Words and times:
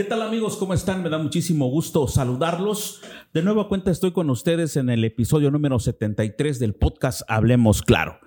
¿Qué 0.00 0.04
tal 0.04 0.22
amigos? 0.22 0.56
¿Cómo 0.56 0.72
están? 0.72 1.02
Me 1.02 1.10
da 1.10 1.18
muchísimo 1.18 1.68
gusto 1.68 2.08
saludarlos. 2.08 3.02
De 3.34 3.42
nueva 3.42 3.68
cuenta 3.68 3.90
estoy 3.90 4.12
con 4.12 4.30
ustedes 4.30 4.78
en 4.78 4.88
el 4.88 5.04
episodio 5.04 5.50
número 5.50 5.78
73 5.78 6.58
del 6.58 6.72
podcast 6.72 7.20
Hablemos 7.28 7.82
Claro. 7.82 8.18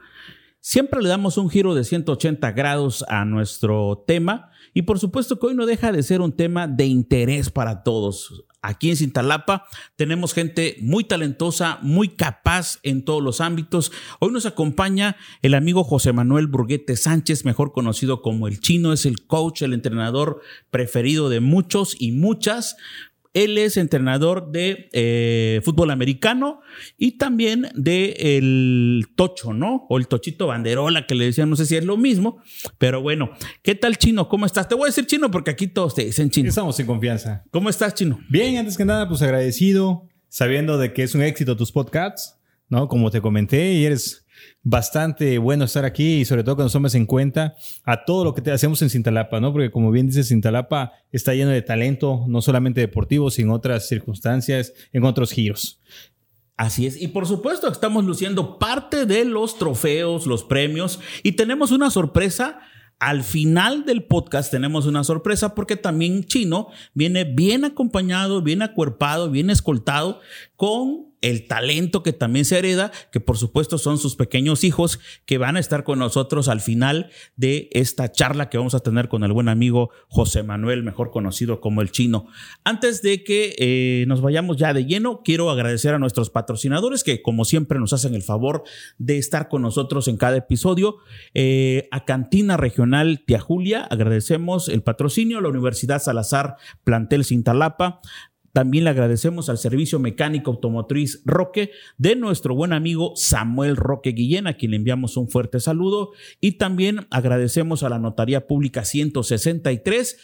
Siempre 0.65 1.01
le 1.01 1.09
damos 1.09 1.37
un 1.37 1.49
giro 1.49 1.75
de 1.75 1.83
180 1.83 2.53
grados 2.53 3.03
a 3.09 3.25
nuestro 3.25 4.01
tema 4.07 4.49
y 4.73 4.83
por 4.83 4.97
supuesto 4.97 5.37
que 5.37 5.47
hoy 5.47 5.55
no 5.55 5.65
deja 5.65 5.91
de 5.91 6.01
ser 6.03 6.21
un 6.21 6.31
tema 6.31 6.67
de 6.69 6.85
interés 6.85 7.49
para 7.49 7.83
todos. 7.83 8.45
Aquí 8.61 8.89
en 8.89 8.95
Cintalapa 8.95 9.65
tenemos 9.97 10.33
gente 10.33 10.77
muy 10.79 11.03
talentosa, 11.03 11.79
muy 11.81 12.07
capaz 12.07 12.79
en 12.83 13.03
todos 13.03 13.21
los 13.21 13.41
ámbitos. 13.41 13.91
Hoy 14.19 14.31
nos 14.31 14.45
acompaña 14.45 15.17
el 15.41 15.53
amigo 15.53 15.83
José 15.83 16.13
Manuel 16.13 16.47
Burguete 16.47 16.95
Sánchez, 16.95 17.43
mejor 17.43 17.73
conocido 17.73 18.21
como 18.21 18.47
el 18.47 18.61
chino, 18.61 18.93
es 18.93 19.05
el 19.05 19.27
coach, 19.27 19.63
el 19.63 19.73
entrenador 19.73 20.39
preferido 20.71 21.27
de 21.27 21.41
muchos 21.41 21.93
y 21.99 22.13
muchas. 22.13 22.77
Él 23.33 23.57
es 23.57 23.77
entrenador 23.77 24.51
de 24.51 24.89
eh, 24.93 25.61
fútbol 25.63 25.89
americano 25.89 26.61
y 26.97 27.17
también 27.17 27.69
de 27.73 28.37
el 28.37 29.07
Tocho, 29.15 29.53
¿no? 29.53 29.87
O 29.89 29.97
el 29.97 30.07
Tochito 30.07 30.47
Banderola, 30.47 31.07
que 31.07 31.15
le 31.15 31.25
decían, 31.25 31.49
no 31.49 31.55
sé 31.55 31.65
si 31.65 31.75
es 31.75 31.83
lo 31.83 31.97
mismo, 31.97 32.41
pero 32.77 33.01
bueno. 33.01 33.31
¿Qué 33.63 33.73
tal, 33.75 33.97
Chino? 33.97 34.29
¿Cómo 34.29 34.45
estás? 34.45 34.67
Te 34.67 34.75
voy 34.75 34.83
a 34.83 34.87
decir 34.87 35.07
Chino 35.07 35.31
porque 35.31 35.51
aquí 35.51 35.67
todos 35.67 35.95
te 35.95 36.05
dicen 36.05 36.29
Chino. 36.29 36.49
Estamos 36.49 36.79
en 36.79 36.85
confianza. 36.85 37.43
¿Cómo 37.49 37.69
estás, 37.69 37.95
Chino? 37.95 38.19
Bien, 38.29 38.57
antes 38.57 38.77
que 38.77 38.85
nada, 38.85 39.09
pues 39.09 39.21
agradecido, 39.23 40.07
sabiendo 40.29 40.77
de 40.77 40.93
que 40.93 41.03
es 41.03 41.15
un 41.15 41.23
éxito 41.23 41.57
tus 41.57 41.71
podcasts, 41.71 42.39
¿no? 42.69 42.87
Como 42.87 43.09
te 43.09 43.21
comenté, 43.21 43.73
y 43.73 43.85
eres 43.85 44.22
bastante 44.63 45.37
bueno 45.37 45.65
estar 45.65 45.85
aquí 45.85 46.21
y 46.21 46.25
sobre 46.25 46.43
todo 46.43 46.57
que 46.57 46.63
nos 46.63 46.95
en 46.95 47.05
cuenta 47.05 47.55
a 47.83 48.05
todo 48.05 48.23
lo 48.23 48.33
que 48.33 48.41
te 48.41 48.51
hacemos 48.51 48.81
en 48.81 48.89
Cintalapa, 48.89 49.39
¿no? 49.39 49.51
Porque 49.51 49.71
como 49.71 49.91
bien 49.91 50.07
dices, 50.07 50.29
Cintalapa 50.29 50.93
está 51.11 51.33
lleno 51.33 51.51
de 51.51 51.61
talento, 51.61 52.25
no 52.27 52.41
solamente 52.41 52.81
deportivo, 52.81 53.29
sino 53.29 53.49
en 53.49 53.55
otras 53.55 53.87
circunstancias, 53.87 54.73
en 54.91 55.03
otros 55.03 55.31
giros. 55.31 55.81
Así 56.55 56.85
es. 56.85 57.01
Y 57.01 57.07
por 57.07 57.27
supuesto 57.27 57.71
estamos 57.71 58.05
luciendo 58.05 58.59
parte 58.59 59.05
de 59.05 59.25
los 59.25 59.57
trofeos, 59.57 60.27
los 60.27 60.43
premios 60.43 60.99
y 61.23 61.33
tenemos 61.33 61.71
una 61.71 61.89
sorpresa. 61.89 62.59
Al 62.99 63.23
final 63.23 63.83
del 63.83 64.05
podcast 64.05 64.49
tenemos 64.49 64.85
una 64.85 65.03
sorpresa 65.03 65.55
porque 65.55 65.75
también 65.75 66.23
Chino 66.23 66.69
viene 66.93 67.25
bien 67.25 67.65
acompañado, 67.65 68.41
bien 68.41 68.61
acuerpado, 68.61 69.29
bien 69.29 69.49
escoltado 69.49 70.21
con 70.63 71.11
el 71.19 71.45
talento 71.45 72.03
que 72.03 72.13
también 72.13 72.45
se 72.45 72.57
hereda, 72.57 72.93
que 73.11 73.19
por 73.19 73.37
supuesto 73.37 73.77
son 73.77 73.97
sus 73.97 74.15
pequeños 74.15 74.63
hijos 74.63 74.97
que 75.25 75.37
van 75.37 75.57
a 75.57 75.59
estar 75.59 75.83
con 75.83 75.99
nosotros 75.99 76.47
al 76.47 76.61
final 76.61 77.09
de 77.35 77.67
esta 77.73 78.13
charla 78.13 78.49
que 78.49 78.57
vamos 78.57 78.73
a 78.73 78.79
tener 78.79 79.09
con 79.09 79.25
el 79.25 79.33
buen 79.33 79.49
amigo 79.49 79.89
José 80.07 80.41
Manuel, 80.41 80.83
mejor 80.83 81.11
conocido 81.11 81.59
como 81.59 81.81
el 81.81 81.91
chino. 81.91 82.27
Antes 82.63 83.01
de 83.01 83.25
que 83.25 83.55
eh, 83.57 84.05
nos 84.07 84.21
vayamos 84.21 84.55
ya 84.55 84.73
de 84.73 84.85
lleno, 84.85 85.21
quiero 85.21 85.49
agradecer 85.49 85.93
a 85.93 85.99
nuestros 85.99 86.29
patrocinadores 86.29 87.03
que 87.03 87.21
como 87.21 87.43
siempre 87.43 87.77
nos 87.77 87.91
hacen 87.91 88.15
el 88.15 88.23
favor 88.23 88.63
de 88.97 89.17
estar 89.17 89.49
con 89.49 89.63
nosotros 89.63 90.07
en 90.07 90.15
cada 90.15 90.37
episodio. 90.37 90.95
Eh, 91.33 91.89
a 91.91 92.05
Cantina 92.05 92.55
Regional 92.55 93.21
Tia 93.25 93.41
Julia, 93.41 93.83
agradecemos 93.83 94.69
el 94.69 94.81
patrocinio, 94.81 95.41
la 95.41 95.49
Universidad 95.49 96.01
Salazar 96.01 96.55
Plantel 96.85 97.25
Cintalapa, 97.25 97.99
también 98.53 98.83
le 98.83 98.91
agradecemos 98.91 99.49
al 99.49 99.57
Servicio 99.57 99.97
Mecánico 99.97 100.51
Automotriz 100.51 101.23
Roque 101.25 101.71
de 101.97 102.15
nuestro 102.15 102.53
buen 102.53 102.71
amigo 102.71 103.13
Samuel 103.15 103.75
Roque 103.75 104.11
Guillén, 104.11 104.45
a 104.45 104.53
quien 104.53 104.71
le 104.71 104.77
enviamos 104.77 105.17
un 105.17 105.27
fuerte 105.27 105.59
saludo. 105.59 106.11
Y 106.39 106.53
también 106.53 107.07
agradecemos 107.09 107.81
a 107.81 107.89
la 107.89 107.97
Notaría 107.97 108.45
Pública 108.45 108.85
163, 108.85 110.17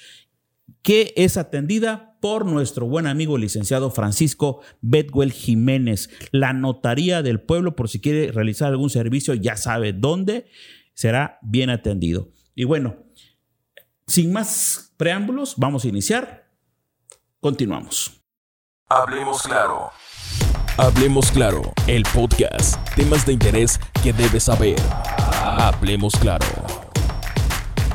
que 0.83 1.11
es 1.15 1.37
atendida 1.37 2.19
por 2.21 2.45
nuestro 2.45 2.85
buen 2.85 3.07
amigo 3.07 3.35
licenciado 3.39 3.89
Francisco 3.89 4.61
Bedwell 4.81 5.31
Jiménez. 5.31 6.11
La 6.31 6.53
Notaría 6.53 7.23
del 7.23 7.41
Pueblo, 7.41 7.75
por 7.75 7.89
si 7.89 7.99
quiere 7.99 8.31
realizar 8.31 8.67
algún 8.67 8.91
servicio, 8.91 9.33
ya 9.33 9.57
sabe 9.57 9.91
dónde, 9.91 10.45
será 10.93 11.39
bien 11.41 11.71
atendido. 11.71 12.31
Y 12.53 12.65
bueno, 12.65 13.07
sin 14.05 14.31
más 14.31 14.93
preámbulos, 14.97 15.55
vamos 15.57 15.83
a 15.83 15.87
iniciar. 15.87 16.47
Continuamos. 17.39 18.18
Hablemos 18.91 19.43
claro. 19.43 19.91
Hablemos 20.79 21.31
claro, 21.31 21.61
el 21.85 22.01
podcast. 22.11 22.75
Temas 22.95 23.23
de 23.23 23.33
interés 23.33 23.79
que 24.01 24.13
debes 24.13 24.45
saber. 24.45 24.79
Hablemos 25.43 26.15
claro. 26.15 26.47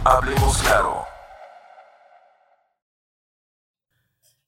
Hablemos 0.05 0.57
claro. 0.59 1.03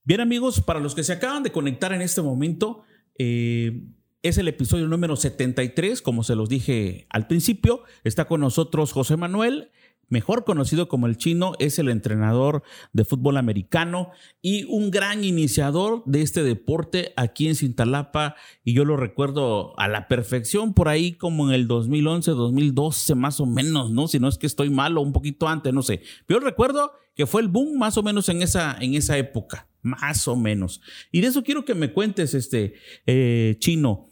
Bien 0.04 0.20
amigos, 0.20 0.60
para 0.60 0.78
los 0.78 0.94
que 0.94 1.02
se 1.02 1.14
acaban 1.14 1.42
de 1.42 1.50
conectar 1.50 1.92
en 1.92 2.00
este 2.00 2.22
momento, 2.22 2.84
eh, 3.18 3.82
es 4.22 4.38
el 4.38 4.46
episodio 4.46 4.86
número 4.86 5.16
73, 5.16 6.00
como 6.00 6.22
se 6.22 6.36
los 6.36 6.48
dije 6.48 7.08
al 7.10 7.26
principio. 7.26 7.82
Está 8.04 8.26
con 8.26 8.40
nosotros 8.40 8.92
José 8.92 9.16
Manuel 9.16 9.72
mejor 10.08 10.44
conocido 10.44 10.88
como 10.88 11.06
el 11.06 11.16
chino, 11.16 11.52
es 11.58 11.78
el 11.78 11.88
entrenador 11.88 12.62
de 12.92 13.04
fútbol 13.04 13.36
americano 13.36 14.10
y 14.42 14.64
un 14.64 14.90
gran 14.90 15.24
iniciador 15.24 16.02
de 16.06 16.22
este 16.22 16.42
deporte 16.42 17.12
aquí 17.16 17.48
en 17.48 17.56
Cintalapa. 17.56 18.36
Y 18.64 18.72
yo 18.72 18.84
lo 18.84 18.96
recuerdo 18.96 19.78
a 19.78 19.88
la 19.88 20.08
perfección 20.08 20.74
por 20.74 20.88
ahí 20.88 21.12
como 21.12 21.48
en 21.48 21.54
el 21.54 21.66
2011, 21.66 22.32
2012 22.32 23.14
más 23.14 23.40
o 23.40 23.46
menos, 23.46 23.90
¿no? 23.90 24.08
Si 24.08 24.18
no 24.18 24.28
es 24.28 24.38
que 24.38 24.46
estoy 24.46 24.70
malo, 24.70 25.00
un 25.00 25.12
poquito 25.12 25.48
antes, 25.48 25.72
no 25.72 25.82
sé. 25.82 26.02
Pero 26.26 26.40
recuerdo 26.40 26.92
que 27.14 27.26
fue 27.26 27.40
el 27.40 27.48
boom 27.48 27.78
más 27.78 27.96
o 27.96 28.02
menos 28.02 28.28
en 28.28 28.42
esa, 28.42 28.76
en 28.78 28.94
esa 28.94 29.16
época, 29.16 29.68
más 29.82 30.28
o 30.28 30.36
menos. 30.36 30.82
Y 31.10 31.22
de 31.22 31.28
eso 31.28 31.42
quiero 31.42 31.64
que 31.64 31.74
me 31.74 31.92
cuentes, 31.92 32.34
este 32.34 32.74
eh, 33.06 33.56
chino. 33.58 34.08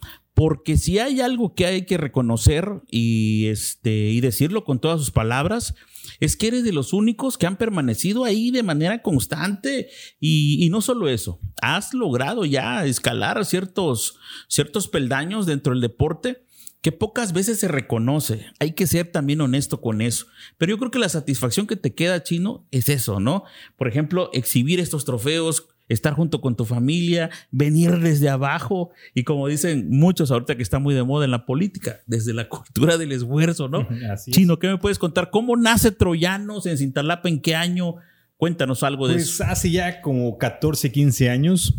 Porque 0.46 0.76
si 0.76 0.98
hay 0.98 1.22
algo 1.22 1.54
que 1.54 1.64
hay 1.64 1.86
que 1.86 1.96
reconocer 1.96 2.82
y, 2.90 3.46
este, 3.46 4.10
y 4.10 4.20
decirlo 4.20 4.62
con 4.62 4.78
todas 4.78 5.00
sus 5.00 5.10
palabras, 5.10 5.74
es 6.20 6.36
que 6.36 6.48
eres 6.48 6.64
de 6.64 6.72
los 6.74 6.92
únicos 6.92 7.38
que 7.38 7.46
han 7.46 7.56
permanecido 7.56 8.26
ahí 8.26 8.50
de 8.50 8.62
manera 8.62 9.00
constante. 9.00 9.88
Y, 10.20 10.68
no 10.70 10.82
solo 10.82 11.08
eso, 11.08 11.40
has 11.62 11.94
logrado 11.94 12.44
ya 12.44 12.84
escalar 12.84 13.42
ciertos, 13.46 14.18
ciertos 14.46 14.86
peldaños 14.86 15.46
dentro 15.46 15.72
del 15.72 15.80
deporte 15.80 16.44
que 16.82 16.92
pocas 16.92 17.32
veces 17.32 17.58
se 17.58 17.68
reconoce. 17.68 18.44
Hay 18.60 18.72
que 18.72 18.86
ser 18.86 19.10
también 19.10 19.40
honesto 19.40 19.80
con 19.80 20.02
eso. 20.02 20.26
Pero 20.58 20.72
yo 20.72 20.78
creo 20.78 20.90
que 20.90 20.98
la 20.98 21.08
satisfacción 21.08 21.66
que 21.66 21.76
te 21.76 21.94
queda, 21.94 22.22
chino, 22.22 22.68
es 22.70 22.90
eso, 22.90 23.18
¿no? 23.18 23.44
Por 23.78 23.88
ejemplo, 23.88 24.28
exhibir 24.34 24.78
estos 24.78 25.06
trofeos 25.06 25.68
estar 25.88 26.14
junto 26.14 26.40
con 26.40 26.56
tu 26.56 26.64
familia, 26.64 27.30
venir 27.50 27.98
desde 27.98 28.28
abajo 28.28 28.90
y 29.14 29.24
como 29.24 29.48
dicen 29.48 29.90
muchos 29.90 30.30
ahorita 30.30 30.56
que 30.56 30.62
está 30.62 30.78
muy 30.78 30.94
de 30.94 31.02
moda 31.02 31.24
en 31.24 31.30
la 31.30 31.46
política, 31.46 32.00
desde 32.06 32.32
la 32.32 32.48
cultura 32.48 32.96
del 32.96 33.12
esfuerzo, 33.12 33.68
¿no? 33.68 33.86
Chino, 34.30 34.58
¿qué 34.58 34.68
me 34.68 34.78
puedes 34.78 34.98
contar? 34.98 35.30
¿Cómo 35.30 35.56
nace 35.56 35.92
Troyanos 35.92 36.66
en 36.66 36.78
Cintalapa? 36.78 37.28
¿En 37.28 37.40
qué 37.40 37.54
año? 37.54 37.96
Cuéntanos 38.36 38.82
algo 38.82 39.06
de 39.08 39.14
pues 39.14 39.28
eso. 39.28 39.44
Hace 39.44 39.70
ya 39.70 40.00
como 40.00 40.38
14, 40.38 40.90
15 40.90 41.30
años. 41.30 41.74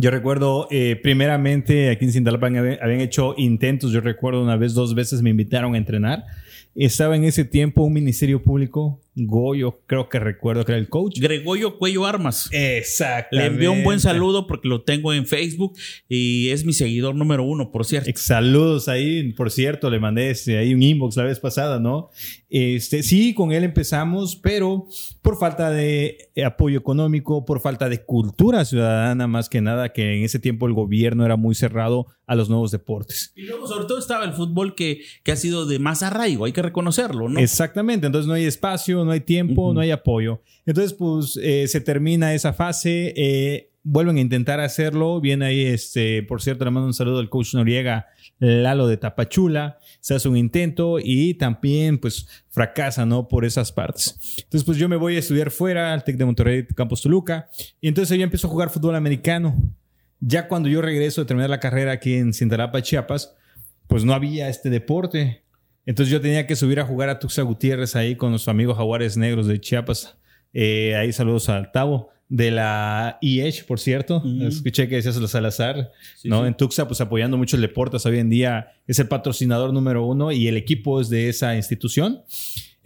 Yo 0.00 0.10
recuerdo, 0.10 0.68
eh, 0.70 0.98
primeramente 1.02 1.90
aquí 1.90 2.04
en 2.04 2.12
Cintalapa 2.12 2.46
habían 2.46 3.00
hecho 3.00 3.34
intentos, 3.36 3.90
yo 3.90 4.00
recuerdo 4.00 4.42
una 4.42 4.56
vez, 4.56 4.72
dos 4.72 4.94
veces 4.94 5.22
me 5.22 5.30
invitaron 5.30 5.74
a 5.74 5.78
entrenar. 5.78 6.24
Estaba 6.76 7.16
en 7.16 7.24
ese 7.24 7.44
tiempo 7.44 7.82
un 7.82 7.92
ministerio 7.92 8.42
público 8.42 9.00
Goyo, 9.26 9.80
creo 9.86 10.08
que 10.08 10.18
recuerdo 10.18 10.64
que 10.64 10.72
era 10.72 10.78
el 10.78 10.88
coach. 10.88 11.18
Gregorio 11.20 11.78
Cuello 11.78 12.06
Armas. 12.06 12.48
Exacto. 12.52 13.36
Le 13.36 13.46
envío 13.46 13.72
un 13.72 13.84
buen 13.84 14.00
saludo 14.00 14.46
porque 14.46 14.68
lo 14.68 14.82
tengo 14.82 15.12
en 15.12 15.26
Facebook 15.26 15.76
y 16.08 16.50
es 16.50 16.64
mi 16.64 16.72
seguidor 16.72 17.14
número 17.14 17.44
uno, 17.44 17.70
por 17.70 17.84
cierto. 17.84 18.10
Saludos 18.16 18.88
ahí, 18.88 19.32
por 19.32 19.50
cierto, 19.50 19.90
le 19.90 20.00
mandé 20.00 20.30
este, 20.30 20.58
ahí 20.58 20.74
un 20.74 20.82
inbox 20.82 21.16
la 21.16 21.24
vez 21.24 21.40
pasada, 21.40 21.78
¿no? 21.80 22.10
Este, 22.48 23.02
sí, 23.02 23.34
con 23.34 23.52
él 23.52 23.64
empezamos, 23.64 24.36
pero 24.36 24.86
por 25.22 25.38
falta 25.38 25.70
de 25.70 26.30
apoyo 26.44 26.78
económico, 26.78 27.44
por 27.44 27.60
falta 27.60 27.88
de 27.88 28.04
cultura 28.04 28.64
ciudadana, 28.64 29.26
más 29.26 29.48
que 29.48 29.60
nada, 29.60 29.92
que 29.92 30.16
en 30.16 30.24
ese 30.24 30.38
tiempo 30.38 30.66
el 30.66 30.72
gobierno 30.72 31.24
era 31.24 31.36
muy 31.36 31.54
cerrado 31.54 32.06
a 32.28 32.36
los 32.36 32.48
nuevos 32.48 32.70
deportes. 32.70 33.32
Y 33.34 33.42
luego, 33.42 33.66
sobre 33.66 33.86
todo, 33.86 33.98
estaba 33.98 34.24
el 34.24 34.34
fútbol 34.34 34.76
que, 34.76 35.00
que 35.24 35.32
ha 35.32 35.36
sido 35.36 35.66
de 35.66 35.80
más 35.80 36.04
arraigo, 36.04 36.44
hay 36.44 36.52
que 36.52 36.62
reconocerlo, 36.62 37.28
¿no? 37.28 37.40
Exactamente, 37.40 38.06
entonces 38.06 38.28
no 38.28 38.34
hay 38.34 38.44
espacio, 38.44 39.04
no 39.04 39.10
hay 39.10 39.20
tiempo, 39.20 39.74
no 39.74 39.80
hay 39.80 39.90
apoyo. 39.90 40.42
Entonces, 40.66 40.92
pues 40.92 41.38
eh, 41.42 41.66
se 41.66 41.80
termina 41.80 42.34
esa 42.34 42.52
fase, 42.52 43.14
eh, 43.16 43.72
vuelven 43.82 44.18
a 44.18 44.20
intentar 44.20 44.60
hacerlo. 44.60 45.20
Viene 45.20 45.46
ahí, 45.46 45.62
este, 45.62 46.22
por 46.22 46.42
cierto, 46.42 46.64
le 46.64 46.70
mando 46.70 46.86
un 46.86 46.94
saludo 46.94 47.18
al 47.18 47.30
coach 47.30 47.54
Noriega, 47.54 48.06
Lalo 48.38 48.86
de 48.86 48.96
Tapachula. 48.96 49.78
Se 50.00 50.14
hace 50.14 50.28
un 50.28 50.36
intento 50.36 50.98
y 51.02 51.34
también, 51.34 51.98
pues, 51.98 52.28
fracasa, 52.50 53.06
¿no? 53.06 53.28
Por 53.28 53.44
esas 53.44 53.72
partes. 53.72 54.18
Entonces, 54.36 54.64
pues 54.64 54.78
yo 54.78 54.88
me 54.88 54.96
voy 54.96 55.16
a 55.16 55.20
estudiar 55.20 55.50
fuera, 55.50 55.92
al 55.92 56.04
TEC 56.04 56.16
de 56.16 56.24
Monterrey, 56.24 56.66
Campos 56.66 57.02
Toluca. 57.02 57.48
Y 57.80 57.88
entonces 57.88 58.16
yo 58.16 58.24
empiezo 58.24 58.46
a 58.46 58.50
jugar 58.50 58.70
fútbol 58.70 58.94
americano. 58.94 59.56
Ya 60.20 60.48
cuando 60.48 60.68
yo 60.68 60.82
regreso 60.82 61.20
de 61.20 61.26
terminar 61.26 61.50
la 61.50 61.60
carrera 61.60 61.92
aquí 61.92 62.14
en 62.14 62.32
Cintalapa, 62.32 62.82
Chiapas, 62.82 63.34
pues 63.86 64.04
no 64.04 64.12
había 64.12 64.48
este 64.48 64.70
deporte. 64.70 65.42
Entonces 65.86 66.12
yo 66.12 66.20
tenía 66.20 66.46
que 66.46 66.56
subir 66.56 66.80
a 66.80 66.84
jugar 66.84 67.08
a 67.08 67.18
Tuxa 67.18 67.42
Gutiérrez 67.42 67.96
ahí 67.96 68.16
con 68.16 68.32
los 68.32 68.48
amigos 68.48 68.76
jaguares 68.76 69.16
negros 69.16 69.46
de 69.46 69.60
Chiapas. 69.60 70.16
Eh, 70.52 70.94
ahí 70.96 71.12
saludos 71.12 71.48
al 71.48 71.72
Tavo, 71.72 72.10
de 72.28 72.50
la 72.50 73.18
IESH, 73.22 73.64
por 73.64 73.80
cierto. 73.80 74.22
Escuché 74.42 74.88
que 74.88 74.96
decías 74.96 75.16
los 75.16 75.30
Salazar, 75.30 75.92
¿no? 76.24 76.46
En 76.46 76.54
Tuxa, 76.54 76.86
pues 76.86 77.00
apoyando 77.00 77.38
mucho 77.38 77.56
el 77.56 77.62
deportes 77.62 78.04
hoy 78.04 78.18
en 78.18 78.28
día 78.28 78.72
es 78.86 78.98
el 78.98 79.08
patrocinador 79.08 79.72
número 79.72 80.04
uno 80.04 80.30
y 80.30 80.46
el 80.48 80.56
equipo 80.56 81.00
es 81.00 81.08
de 81.08 81.28
esa 81.28 81.56
institución. 81.56 82.22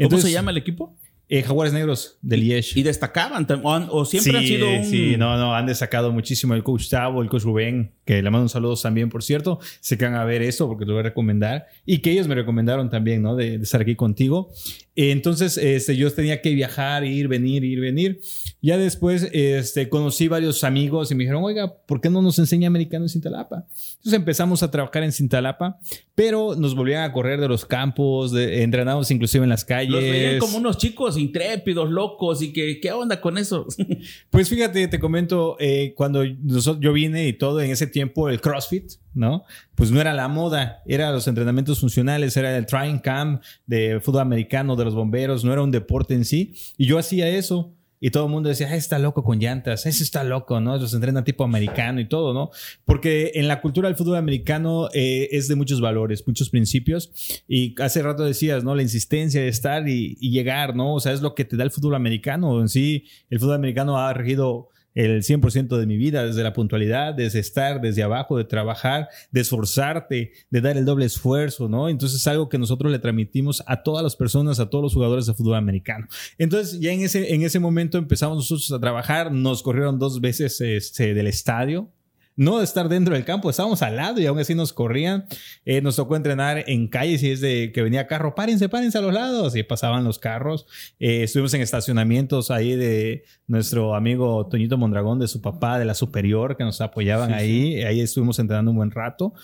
¿Cómo 0.01 0.19
se 0.19 0.31
llama 0.31 0.51
el 0.51 0.59
equipo? 0.59 0.97
Eh, 1.35 1.43
Jaguares 1.43 1.73
Negros 1.73 2.19
del 2.21 2.41
Liesh. 2.41 2.77
Y 2.77 2.83
destacaban, 2.83 3.47
o, 3.65 4.05
siempre 4.05 4.37
han 4.37 4.45
sido 4.45 4.69
un... 4.71 4.85
Sí, 4.85 5.15
no, 5.17 5.39
no, 5.39 5.55
han 5.55 5.65
destacado 5.65 6.13
muchísimo 6.13 6.53
el 6.53 6.63
coach 6.63 6.91
Tavo, 6.91 7.23
el 7.23 7.31
coach 7.31 7.45
Rubén, 7.45 7.95
que 8.05 8.21
le 8.21 8.31
mando 8.31 8.43
un 8.43 8.49
saludo 8.51 8.77
también, 8.77 9.09
por 9.09 9.23
cierto. 9.23 9.59
Se 9.81 9.97
que 9.97 10.05
van 10.05 10.17
a 10.17 10.27
ver 10.27 10.43
eso 10.43 10.69
porque 10.69 10.85
te 10.85 10.89
lo 10.89 10.97
voy 10.97 11.01
a 11.01 11.05
recomendar. 11.05 11.69
Y 11.87 12.01
que 12.01 12.11
ellos 12.11 12.29
me 12.29 12.35
recomendaron 12.35 12.91
también, 12.91 13.23
¿no? 13.23 13.35
De, 13.35 13.55
estar 13.55 13.81
aquí 13.81 13.97
contigo. 13.97 14.51
entonces, 14.95 15.57
este, 15.57 15.97
yo 15.97 16.13
tenía 16.13 16.43
que 16.43 16.53
viajar, 16.53 17.03
ir, 17.07 17.29
venir, 17.29 17.65
ir, 17.65 17.81
venir. 17.81 18.21
Ya 18.61 18.77
después, 18.77 19.27
este, 19.33 19.89
conocí 19.89 20.29
varios 20.29 20.63
amigos 20.65 21.11
y 21.13 21.15
me 21.15 21.21
dijeron, 21.25 21.43
oiga, 21.45 21.79
¿por 21.87 22.03
qué 22.03 22.11
no 22.11 22.21
nos 22.21 22.39
enseña 22.41 22.69
americano 22.69 23.07
en 23.07 23.09
Cintalapa? 23.09 23.65
Entonces 23.71 24.13
empezamos 24.13 24.63
a 24.63 24.71
trabajar 24.71 25.03
en 25.03 25.13
Cintalapa, 25.13 25.79
pero 26.15 26.57
nos 26.57 26.75
volvían 26.75 27.05
a 27.05 27.13
correr 27.15 27.41
de 27.41 27.49
los 27.49 27.65
campos, 27.65 28.33
de, 28.33 28.65
entrenamos 28.65 29.11
inclusive 29.11 29.45
en 29.45 29.51
las 29.51 29.65
calles. 29.65 29.93
Los 29.93 30.03
veían 30.03 30.39
como 30.39 30.59
unos 30.59 30.77
chicos 30.77 31.17
intrépidos, 31.23 31.91
locos 31.91 32.43
y 32.43 32.53
que, 32.53 32.81
¿qué 32.81 32.93
onda 32.93 33.21
con 33.21 33.39
eso? 33.39 33.67
pues 34.31 34.49
fíjate, 34.49 34.89
te 34.89 34.99
comento, 34.99 35.57
eh, 35.59 35.95
cuando 35.97 36.25
yo 36.25 36.93
vine 36.93 37.27
y 37.29 37.33
todo 37.33 37.61
en 37.61 37.71
ese 37.71 37.87
tiempo, 37.87 38.29
el 38.29 38.41
CrossFit, 38.41 38.93
¿no? 39.15 39.45
Pues 39.75 39.91
no 39.91 40.01
era 40.01 40.13
la 40.13 40.29
moda, 40.29 40.83
era 40.87 41.11
los 41.11 41.27
entrenamientos 41.29 41.81
funcionales, 41.81 42.37
era 42.37 42.57
el 42.57 42.67
trying 42.67 42.99
camp 42.99 43.43
de 43.67 44.01
fútbol 44.01 44.23
americano, 44.23 44.77
de 44.77 44.85
los 44.85 44.95
bomberos, 44.95 45.45
no 45.45 45.53
era 45.53 45.63
un 45.63 45.71
deporte 45.71 46.15
en 46.15 46.25
sí. 46.25 46.55
Y 46.77 46.87
yo 46.87 46.99
hacía 46.99 47.29
eso. 47.29 47.75
Y 48.05 48.11
todo 48.11 48.25
el 48.27 48.33
mundo 48.33 48.49
decía, 48.49 48.67
ah, 48.69 48.75
está 48.75 48.99
loco 48.99 49.23
con 49.23 49.39
llantas, 49.39 49.87
ese 49.87 50.03
está 50.03 50.25
loco, 50.25 50.61
¿no? 50.61 50.77
Los 50.77 50.93
entrena 50.93 51.23
tipo 51.23 51.45
americano 51.45 52.01
y 52.01 52.09
todo, 52.09 52.35
¿no? 52.35 52.51
Porque 52.85 53.31
en 53.37 53.47
la 53.47 53.61
cultura 53.61 53.89
del 53.89 53.97
fútbol 53.97 54.17
americano 54.17 54.89
eh, 54.93 55.29
es 55.31 55.47
de 55.47 55.55
muchos 55.55 55.81
valores, 55.81 56.27
muchos 56.27 56.51
principios. 56.51 57.13
Y 57.47 57.81
hace 57.81 58.03
rato 58.03 58.25
decías, 58.25 58.65
¿no? 58.65 58.75
La 58.75 58.83
insistencia 58.83 59.41
de 59.41 59.47
estar 59.47 59.89
y, 59.89 60.19
y 60.21 60.33
llegar, 60.33 60.75
¿no? 60.75 60.95
O 60.95 60.99
sea, 60.99 61.13
es 61.13 61.23
lo 61.23 61.37
que 61.37 61.45
te 61.45 61.57
da 61.57 61.63
el 61.63 61.71
fútbol 61.71 61.95
americano. 61.95 62.61
En 62.61 62.69
sí, 62.69 63.05
el 63.31 63.39
fútbol 63.39 63.55
americano 63.55 63.97
ha 63.97 64.13
regido 64.13 64.71
el 64.95 65.23
100% 65.23 65.77
de 65.79 65.87
mi 65.87 65.97
vida, 65.97 66.25
desde 66.25 66.43
la 66.43 66.53
puntualidad, 66.53 67.15
desde 67.15 67.39
estar 67.39 67.81
desde 67.81 68.03
abajo, 68.03 68.37
de 68.37 68.45
trabajar, 68.45 69.09
de 69.31 69.41
esforzarte, 69.41 70.33
de 70.51 70.61
dar 70.61 70.77
el 70.77 70.85
doble 70.85 71.07
esfuerzo, 71.07 71.69
¿no? 71.69 71.89
Entonces 71.89 72.21
es 72.21 72.27
algo 72.27 72.49
que 72.49 72.59
nosotros 72.59 72.93
le 72.93 72.99
transmitimos 72.99 73.63
a 73.67 73.83
todas 73.83 74.03
las 74.03 74.17
personas, 74.17 74.61
a 74.61 74.69
todos 74.69 74.83
los 74.83 74.95
jugadores 74.95 75.27
de 75.27 75.35
fútbol 75.35 75.57
americano. 75.57 76.07
Entonces 76.39 76.81
ya 76.81 76.93
en 76.93 77.01
ese, 77.03 77.35
en 77.35 77.43
ese 77.43 77.59
momento 77.59 77.99
empezamos 77.99 78.37
nosotros 78.37 78.71
a 78.73 78.81
trabajar, 78.81 79.33
nos 79.33 79.63
corrieron 79.63 79.99
dos 79.99 80.21
veces 80.21 80.61
este, 80.61 81.15
del 81.15 81.27
estadio, 81.27 81.91
no 82.37 82.59
de 82.59 82.65
estar 82.65 82.89
dentro 82.89 83.15
del 83.15 83.25
campo, 83.25 83.51
estábamos 83.51 83.83
al 83.83 83.97
lado 83.97 84.21
y 84.21 84.27
aún 84.27 84.39
así 84.39 84.55
nos 84.55 84.73
corrían. 84.73 85.27
Eh, 85.65 85.81
nos 85.81 85.97
tocó 85.97 86.17
entrenar 86.17 86.65
en 86.67 86.89
calles 86.89 87.23
y 87.23 87.31
es 87.31 87.41
de 87.41 87.73
que 87.73 87.83
venía 87.83 88.07
carro, 88.07 88.35
párense, 88.35 88.69
párense 88.69 88.99
a 88.99 89.01
los 89.01 89.13
lados 89.13 89.57
y 89.57 89.63
pasaban 89.63 90.05
los 90.05 90.19
carros. 90.19 90.67
Eh, 90.99 91.25
estuvimos 91.25 91.53
en 91.55 91.61
estacionamientos 91.61 92.51
ahí 92.51 92.77
de 92.77 93.25
nuestro 93.47 93.95
amigo 93.95 94.47
Toñito 94.47 94.79
Mondragón, 94.79 95.19
de 95.19 95.29
su 95.29 95.41
papá, 95.41 95.79
de 95.79 95.85
la 95.85 95.95
superior, 95.95 96.57
que 96.57 96.65
nos 96.65 96.81
apoyaban 96.81 97.33
ahí. 97.33 97.83
Ahí 97.83 98.01
estuvimos 98.01 98.39
entrenando 98.39 98.71
un 98.71 98.77
buen 98.79 98.91
rato. 98.91 99.35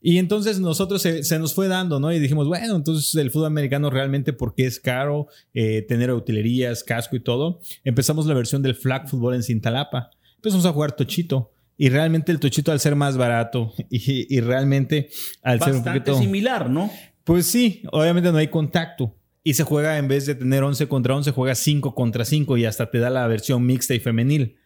Y 0.00 0.18
entonces 0.18 0.60
nosotros 0.60 1.02
se, 1.02 1.38
nos 1.38 1.54
fue 1.54 1.66
dando, 1.66 1.98
¿no? 1.98 2.12
Y 2.12 2.20
dijimos, 2.20 2.46
bueno, 2.46 2.76
entonces 2.76 3.12
el 3.16 3.30
fútbol 3.30 3.46
americano 3.46 3.90
realmente 3.90 4.32
porque 4.32 4.64
es 4.64 4.78
caro 4.78 5.26
eh, 5.54 5.82
tener 5.82 6.12
utilerías, 6.12 6.84
casco 6.84 7.16
y 7.16 7.20
todo. 7.20 7.60
Empezamos 7.82 8.26
la 8.26 8.34
versión 8.34 8.62
del 8.62 8.76
flag 8.76 9.08
fútbol 9.08 9.34
en 9.34 9.42
Cintalapa. 9.42 10.10
Empezamos 10.36 10.66
a 10.66 10.72
jugar 10.72 10.92
tochito. 10.92 11.50
Y 11.78 11.88
realmente 11.88 12.32
el 12.32 12.40
tochito 12.40 12.72
al 12.72 12.80
ser 12.80 12.96
más 12.96 13.16
barato 13.16 13.72
y, 13.88 14.40
realmente 14.40 15.08
al 15.42 15.60
ser 15.60 15.76
un 15.76 15.84
poquito... 15.84 16.18
similar, 16.18 16.68
¿no? 16.68 16.90
Pues 17.24 17.46
sí, 17.46 17.82
obviamente 17.92 18.30
no 18.32 18.38
hay 18.38 18.48
contacto. 18.48 19.14
Y 19.44 19.54
se 19.54 19.62
juega 19.62 19.96
en 19.96 20.08
vez 20.08 20.26
de 20.26 20.34
tener 20.34 20.62
11 20.62 20.88
contra 20.88 21.14
11, 21.16 21.30
juega 21.30 21.54
5 21.54 21.94
contra 21.94 22.24
5 22.24 22.56
y 22.58 22.66
hasta 22.66 22.90
te 22.90 22.98
da 22.98 23.08
la 23.08 23.26
versión 23.26 23.64
mixta 23.64 23.94
y 23.94 24.00
femenil. 24.00 24.56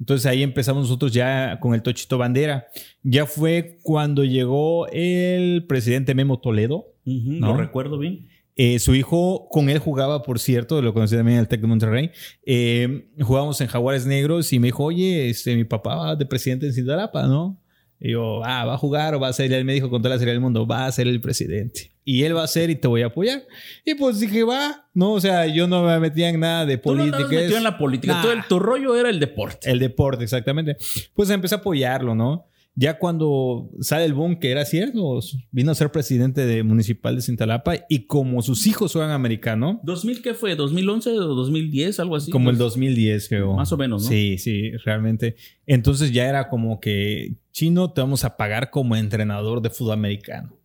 Entonces 0.00 0.26
ahí 0.26 0.42
empezamos 0.42 0.84
nosotros 0.84 1.12
ya 1.12 1.58
con 1.60 1.74
el 1.74 1.82
Tochito 1.82 2.16
Bandera. 2.16 2.66
Ya 3.02 3.26
fue 3.26 3.78
cuando 3.82 4.24
llegó 4.24 4.86
el 4.88 5.66
presidente 5.66 6.14
Memo 6.14 6.40
Toledo. 6.40 6.94
¿no? 7.04 7.48
Lo 7.48 7.56
recuerdo 7.56 7.98
bien. 7.98 8.29
Eh, 8.62 8.78
su 8.78 8.94
hijo, 8.94 9.48
con 9.48 9.70
él 9.70 9.78
jugaba, 9.78 10.22
por 10.22 10.38
cierto, 10.38 10.82
lo 10.82 10.92
conocí 10.92 11.16
también 11.16 11.38
en 11.38 11.40
el 11.40 11.48
Tec 11.48 11.62
de 11.62 11.66
Monterrey. 11.66 12.10
Eh, 12.44 13.08
jugábamos 13.18 13.58
en 13.62 13.68
Jaguares 13.68 14.04
Negros 14.04 14.52
y 14.52 14.58
me 14.58 14.68
dijo, 14.68 14.84
oye, 14.84 15.30
este, 15.30 15.56
mi 15.56 15.64
papá 15.64 15.96
va 15.96 16.14
de 16.14 16.26
presidente 16.26 16.66
en 16.66 16.74
Cintalapa, 16.74 17.26
¿no? 17.26 17.58
Y 17.98 18.10
yo, 18.10 18.44
ah, 18.44 18.66
va 18.66 18.74
a 18.74 18.76
jugar 18.76 19.14
o 19.14 19.20
va 19.20 19.28
a 19.28 19.32
ser, 19.32 19.50
él 19.54 19.64
me 19.64 19.72
dijo 19.72 19.88
con 19.88 20.02
toda 20.02 20.14
la 20.14 20.18
serie 20.18 20.34
del 20.34 20.42
mundo, 20.42 20.66
va 20.66 20.84
a 20.84 20.92
ser 20.92 21.08
el 21.08 21.22
presidente. 21.22 21.92
Y 22.04 22.24
él 22.24 22.36
va 22.36 22.42
a 22.42 22.46
ser 22.48 22.68
y 22.68 22.74
te 22.74 22.86
voy 22.86 23.00
a 23.00 23.06
apoyar. 23.06 23.44
Y 23.82 23.94
pues 23.94 24.20
dije, 24.20 24.44
va, 24.44 24.90
no, 24.92 25.12
o 25.12 25.20
sea, 25.22 25.46
yo 25.46 25.66
no 25.66 25.82
me 25.82 25.98
metía 25.98 26.28
en 26.28 26.40
nada 26.40 26.66
de 26.66 26.76
política. 26.76 27.16
Tú 27.16 27.32
no 27.32 27.56
en 27.56 27.64
la 27.64 27.78
política, 27.78 28.20
todo 28.20 28.32
el, 28.32 28.44
tu 28.44 28.58
rollo 28.58 28.94
era 28.94 29.08
el 29.08 29.20
deporte. 29.20 29.70
El 29.70 29.78
deporte, 29.78 30.22
exactamente. 30.22 30.76
Pues 31.14 31.30
empecé 31.30 31.54
a 31.54 31.58
apoyarlo, 31.58 32.14
¿no? 32.14 32.49
Ya 32.74 32.98
cuando 32.98 33.70
sale 33.80 34.04
el 34.04 34.14
boom, 34.14 34.38
que 34.38 34.50
era 34.50 34.64
cierto, 34.64 35.20
vino 35.50 35.72
a 35.72 35.74
ser 35.74 35.90
presidente 35.90 36.46
de 36.46 36.62
municipal 36.62 37.16
de 37.16 37.22
Cintalapa 37.22 37.74
y 37.88 38.06
como 38.06 38.40
sus 38.42 38.66
hijos 38.66 38.92
fueron 38.92 39.10
americanos. 39.10 39.76
¿2000 39.84 40.22
qué 40.22 40.34
fue? 40.34 40.56
¿2011 40.56 41.08
o 41.08 41.34
2010? 41.34 42.00
Algo 42.00 42.16
así. 42.16 42.30
Como 42.30 42.50
el 42.50 42.58
2010, 42.58 43.28
creo. 43.28 43.54
Más 43.54 43.72
o 43.72 43.76
menos, 43.76 44.04
¿no? 44.04 44.08
Sí, 44.08 44.38
sí, 44.38 44.70
realmente. 44.84 45.36
Entonces 45.66 46.12
ya 46.12 46.28
era 46.28 46.48
como 46.48 46.80
que, 46.80 47.36
chino, 47.52 47.92
te 47.92 48.00
vamos 48.00 48.24
a 48.24 48.36
pagar 48.36 48.70
como 48.70 48.96
entrenador 48.96 49.60
de 49.62 49.70
fútbol 49.70 49.94
americano. 49.94 50.56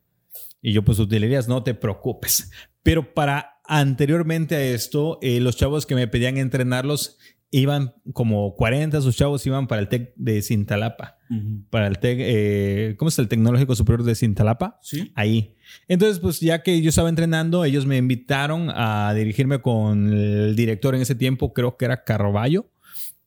Y 0.62 0.74
yo, 0.74 0.84
pues, 0.84 1.00
utilerías, 1.00 1.48
no 1.48 1.64
te 1.64 1.74
preocupes. 1.74 2.52
Pero 2.82 3.14
para 3.14 3.56
anteriormente 3.68 4.56
a 4.56 4.64
esto, 4.64 5.18
eh, 5.22 5.40
los 5.40 5.58
chavos 5.58 5.86
que 5.86 5.96
me 5.96 6.08
pedían 6.08 6.38
entrenarlos 6.38 7.18
iban 7.52 7.94
como 8.14 8.56
40, 8.56 9.02
sus 9.02 9.16
chavos 9.16 9.46
iban 9.46 9.68
para 9.68 9.82
el 9.82 9.88
TEC 9.88 10.14
de 10.16 10.42
Cintalapa. 10.42 11.18
Para 11.70 11.88
el 11.88 11.98
TEC, 11.98 12.18
eh, 12.22 12.96
¿cómo 12.98 13.10
es 13.10 13.18
el 13.18 13.28
Tecnológico 13.28 13.76
Superior 13.76 14.04
de 14.04 14.16
Cintalapa? 14.16 14.78
Sí. 14.82 15.12
Ahí. 15.16 15.56
Entonces, 15.88 16.20
pues 16.20 16.40
ya 16.40 16.62
que 16.62 16.82
yo 16.82 16.90
estaba 16.90 17.10
entrenando, 17.10 17.66
ellos 17.66 17.86
me 17.86 17.98
invitaron 17.98 18.70
a 18.70 19.14
dirigirme 19.16 19.62
con 19.62 20.14
el 20.14 20.56
director 20.56 20.96
en 20.96 21.02
ese 21.02 21.16
tiempo, 21.16 21.54
creo 21.54 21.78
que 21.78 21.86
era 21.86 22.04
Carroballo. 22.04 22.70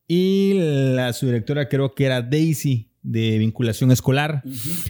Y 0.07 0.55
la 0.55 1.13
subdirectora 1.13 1.69
creo 1.69 1.95
que 1.95 2.07
era 2.07 2.23
Daisy 2.23 2.91
de 3.03 3.39
vinculación 3.39 3.91
escolar. 3.91 4.43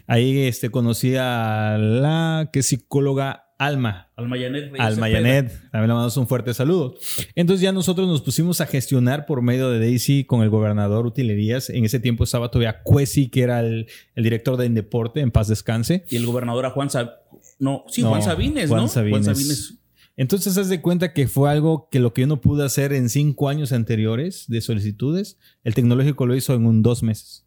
Ahí 0.07 0.39
este, 0.43 0.71
conocí 0.71 1.17
a 1.17 1.77
la 1.79 2.51
que 2.53 2.61
es 2.61 2.67
psicóloga 2.67 3.48
Alma. 3.59 4.09
Alma 4.15 4.37
Yanet. 4.37 4.73
Alma 4.79 5.09
Yanet. 5.09 5.49
También 5.49 5.71
le 5.73 5.79
mandamos 5.89 6.17
un 6.17 6.29
fuerte 6.29 6.55
saludo. 6.55 6.95
Entonces 7.35 7.61
ya 7.61 7.73
nosotros 7.73 8.07
nos 8.07 8.23
pusimos 8.23 8.61
a 8.61 8.67
gestionar 8.67 9.27
por 9.27 9.43
medio 9.43 9.69
de 9.69 9.81
Daisy 9.81 10.23
con 10.23 10.43
el 10.43 10.49
gobernador 10.49 11.05
Utilerías. 11.07 11.69
En 11.69 11.85
ese 11.85 11.99
tiempo 11.99 12.23
estaba 12.23 12.53
todavía 12.53 12.83
Cuesi, 12.85 13.29
que 13.29 13.43
era 13.43 13.59
el, 13.61 13.89
director 14.15 14.57
de 14.57 14.67
Indeporte, 14.67 15.21
en 15.21 15.33
paz 15.33 15.49
descanse. 15.49 16.05
Y 16.09 16.17
el 16.17 16.27
gobernador 16.27 16.67
a 16.67 16.71
Juan 16.71 16.89
Sabines. 16.89 17.19
No, 17.59 17.85
sí, 17.89 18.03
Juan 18.03 18.23
Sabines, 18.23 18.69
Juan 18.69 18.89
Sabines. 18.89 19.25
Juan 19.25 19.35
Sabines. 19.35 19.75
Entonces, 20.17 20.57
haz 20.57 20.69
de 20.69 20.81
cuenta 20.81 21.13
que 21.13 21.27
fue 21.27 21.51
algo 21.51 21.89
que 21.91 21.99
lo 21.99 22.13
que 22.13 22.23
yo 22.23 22.27
no 22.29 22.41
pude 22.41 22.65
hacer 22.65 22.93
en 22.93 23.09
cinco 23.09 23.49
años 23.49 23.73
anteriores 23.73 24.45
de 24.47 24.61
solicitudes, 24.61 25.39
el 25.65 25.75
tecnológico 25.75 26.27
lo 26.27 26.37
hizo 26.37 26.55
en 26.55 26.67
un 26.67 26.83
dos 26.83 27.03
meses. 27.03 27.45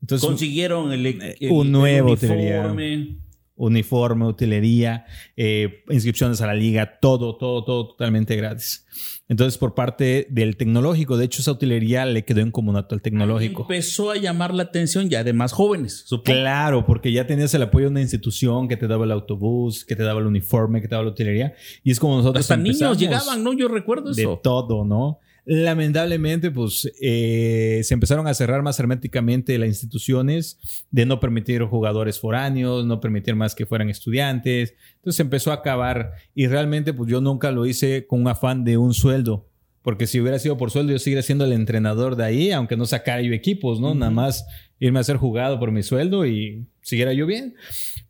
Entonces, 0.00 0.26
Consiguieron 0.26 0.92
el, 0.92 1.36
un 1.50 1.72
nuevo 1.72 2.12
uniforme 2.12 3.16
uniforme, 3.62 4.26
utilería, 4.26 5.06
eh, 5.36 5.84
inscripciones 5.88 6.40
a 6.40 6.46
la 6.48 6.54
liga, 6.54 6.98
todo, 7.00 7.36
todo, 7.36 7.64
todo 7.64 7.86
totalmente 7.88 8.34
gratis. 8.34 8.84
Entonces, 9.28 9.56
por 9.56 9.74
parte 9.74 10.26
del 10.30 10.56
tecnológico, 10.56 11.16
de 11.16 11.26
hecho, 11.26 11.40
esa 11.42 11.52
utilería 11.52 12.04
le 12.04 12.24
quedó 12.24 12.40
en 12.40 12.50
comunato 12.50 12.96
al 12.96 13.02
tecnológico. 13.02 13.62
Empezó 13.62 14.10
a 14.10 14.16
llamar 14.16 14.52
la 14.52 14.64
atención 14.64 15.08
ya 15.08 15.22
de 15.22 15.32
más 15.32 15.52
jóvenes, 15.52 16.02
supongo. 16.06 16.40
Claro, 16.40 16.84
porque 16.84 17.12
ya 17.12 17.26
tenías 17.26 17.54
el 17.54 17.62
apoyo 17.62 17.86
de 17.86 17.92
una 17.92 18.00
institución 18.00 18.66
que 18.66 18.76
te 18.76 18.88
daba 18.88 19.04
el 19.04 19.12
autobús, 19.12 19.84
que 19.84 19.94
te 19.94 20.02
daba 20.02 20.20
el 20.20 20.26
uniforme, 20.26 20.80
que 20.80 20.88
te 20.88 20.96
daba 20.96 21.04
la 21.04 21.12
utilería. 21.12 21.54
Y 21.84 21.92
es 21.92 22.00
como 22.00 22.16
nosotros. 22.16 22.42
Hasta 22.42 22.56
niños 22.56 22.98
llegaban, 22.98 23.44
¿no? 23.44 23.52
Yo 23.52 23.68
recuerdo 23.68 24.10
eso. 24.10 24.30
De 24.30 24.38
todo, 24.42 24.84
¿no? 24.84 25.20
Lamentablemente, 25.44 26.52
pues 26.52 26.90
eh, 27.00 27.80
se 27.82 27.94
empezaron 27.94 28.28
a 28.28 28.34
cerrar 28.34 28.62
más 28.62 28.78
herméticamente 28.78 29.58
las 29.58 29.68
instituciones 29.68 30.58
de 30.92 31.04
no 31.04 31.18
permitir 31.18 31.62
jugadores 31.64 32.20
foráneos, 32.20 32.86
no 32.86 33.00
permitir 33.00 33.34
más 33.34 33.56
que 33.56 33.66
fueran 33.66 33.90
estudiantes. 33.90 34.74
Entonces 34.96 35.16
se 35.16 35.22
empezó 35.22 35.50
a 35.50 35.54
acabar 35.54 36.12
y 36.34 36.46
realmente 36.46 36.92
pues 36.92 37.10
yo 37.10 37.20
nunca 37.20 37.50
lo 37.50 37.66
hice 37.66 38.06
con 38.06 38.20
un 38.20 38.28
afán 38.28 38.62
de 38.62 38.76
un 38.76 38.94
sueldo. 38.94 39.48
Porque 39.82 40.06
si 40.06 40.20
hubiera 40.20 40.38
sido 40.38 40.56
por 40.56 40.70
sueldo, 40.70 40.92
yo 40.92 41.00
seguiría 41.00 41.22
siendo 41.22 41.44
el 41.44 41.52
entrenador 41.52 42.14
de 42.14 42.24
ahí, 42.24 42.52
aunque 42.52 42.76
no 42.76 42.86
sacara 42.86 43.20
yo 43.20 43.32
equipos, 43.32 43.80
¿no? 43.80 43.96
Nada 43.96 44.12
más 44.12 44.46
irme 44.82 44.98
a 44.98 45.04
ser 45.04 45.16
jugado 45.16 45.60
por 45.60 45.70
mi 45.70 45.84
sueldo 45.84 46.26
y 46.26 46.66
siguiera 46.80 47.12
yo 47.12 47.24
bien. 47.24 47.54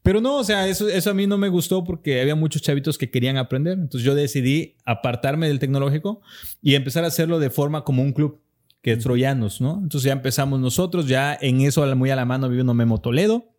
Pero 0.03 0.23
no, 0.23 0.39
o 0.39 0.45
sea, 0.45 0.67
eso, 0.69 0.89
eso 0.89 1.11
a 1.11 1.15
mí 1.15 1.27
no 1.27 1.37
me 1.37 1.51
gustó 1.51 1.85
porque 1.85 2.23
había 2.23 2.35
muchos 2.35 2.63
chavitos 2.63 2.97
que 2.97 3.11
querían 3.11 3.37
aprender. 3.37 3.75
Entonces 3.75 4.03
yo 4.03 4.15
decidí 4.15 4.77
apartarme 4.87 5.49
del 5.49 5.59
tecnológico 5.59 6.23
y 6.63 6.75
empezar 6.75 7.05
a 7.05 7.09
hacerlo 7.09 7.39
de 7.39 7.51
forma 7.51 7.85
como 7.85 8.03
un 8.03 8.13
club. 8.13 8.41
que 8.81 8.97
Troyanos, 8.97 9.61
¿no? 9.61 9.75
Entonces 9.83 10.05
ya 10.05 10.13
empezamos 10.13 10.61
nosotros, 10.61 11.07
ya 11.07 11.39
en 11.39 11.61
eso 11.61 11.95
muy 11.95 12.09
a 12.09 12.17
la 12.17 12.25
mano 12.25 12.49
vive 12.49 12.63
uno 12.63 12.73
Memo 12.73 13.03
Toledo. 13.03 13.52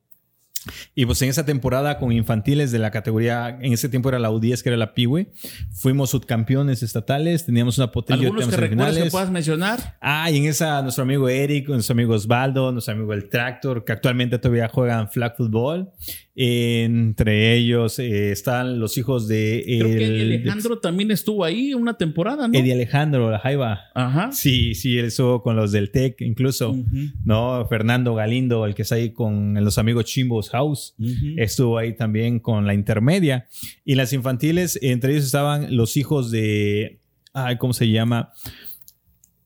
Y 0.95 1.05
pues 1.05 1.21
en 1.21 1.29
esa 1.29 1.45
temporada 1.45 1.97
con 1.97 2.11
infantiles 2.11 2.71
de 2.71 2.79
la 2.79 2.91
categoría, 2.91 3.57
en 3.61 3.73
ese 3.73 3.89
tiempo 3.89 4.09
era 4.09 4.19
la 4.19 4.31
U10, 4.31 4.61
que 4.61 4.69
era 4.69 4.77
la 4.77 4.93
Piwe, 4.93 5.31
fuimos 5.71 6.11
subcampeones 6.11 6.83
estatales, 6.83 7.45
teníamos 7.45 7.77
una 7.77 7.91
potencia 7.91 8.27
¿Algunos 8.27 8.49
que 8.49 8.57
recuerdas 8.57 8.97
que 8.97 9.09
puedas 9.09 9.31
mencionar? 9.31 9.97
Ah, 10.01 10.29
y 10.31 10.37
en 10.37 10.45
esa 10.45 10.81
nuestro 10.81 11.03
amigo 11.03 11.29
Eric, 11.29 11.67
nuestro 11.67 11.93
amigo 11.93 12.13
Osvaldo, 12.13 12.71
nuestro 12.71 12.93
amigo 12.93 13.13
El 13.13 13.29
Tractor, 13.29 13.83
que 13.83 13.91
actualmente 13.91 14.37
todavía 14.39 14.67
juegan 14.69 15.09
flag 15.09 15.35
football. 15.35 15.91
Entre 16.35 17.55
ellos 17.55 17.99
eh, 17.99 18.31
están 18.31 18.79
los 18.79 18.97
hijos 18.97 19.27
de. 19.27 19.63
Creo 19.65 19.87
que 19.87 20.05
Eddie 20.05 20.37
Alejandro 20.37 20.79
también 20.79 21.11
estuvo 21.11 21.45
ahí 21.45 21.75
una 21.75 21.95
temporada, 21.95 22.47
¿no? 22.47 22.57
Eddie 22.57 22.73
Alejandro, 22.73 23.29
la 23.29 23.37
Jaiba. 23.37 23.81
Ajá. 23.93 24.31
Sí, 24.31 24.73
sí, 24.73 24.97
él 24.97 25.05
estuvo 25.05 25.43
con 25.43 25.55
los 25.55 25.71
del 25.71 25.91
TEC, 25.91 26.21
incluso. 26.21 26.75
¿No? 27.23 27.67
Fernando 27.67 28.15
Galindo, 28.15 28.65
el 28.65 28.73
que 28.73 28.81
está 28.81 28.95
ahí 28.95 29.11
con 29.11 29.53
los 29.63 29.77
amigos 29.77 30.05
Chimbos 30.05 30.49
House, 30.49 30.95
estuvo 31.37 31.77
ahí 31.77 31.95
también 31.95 32.39
con 32.39 32.65
la 32.65 32.73
intermedia. 32.73 33.47
Y 33.85 33.93
las 33.93 34.11
infantiles, 34.11 34.79
entre 34.81 35.11
ellos 35.11 35.25
estaban 35.25 35.75
los 35.75 35.97
hijos 35.97 36.31
de. 36.31 36.99
Ay, 37.33 37.57
¿cómo 37.57 37.73
se 37.73 37.89
llama? 37.89 38.31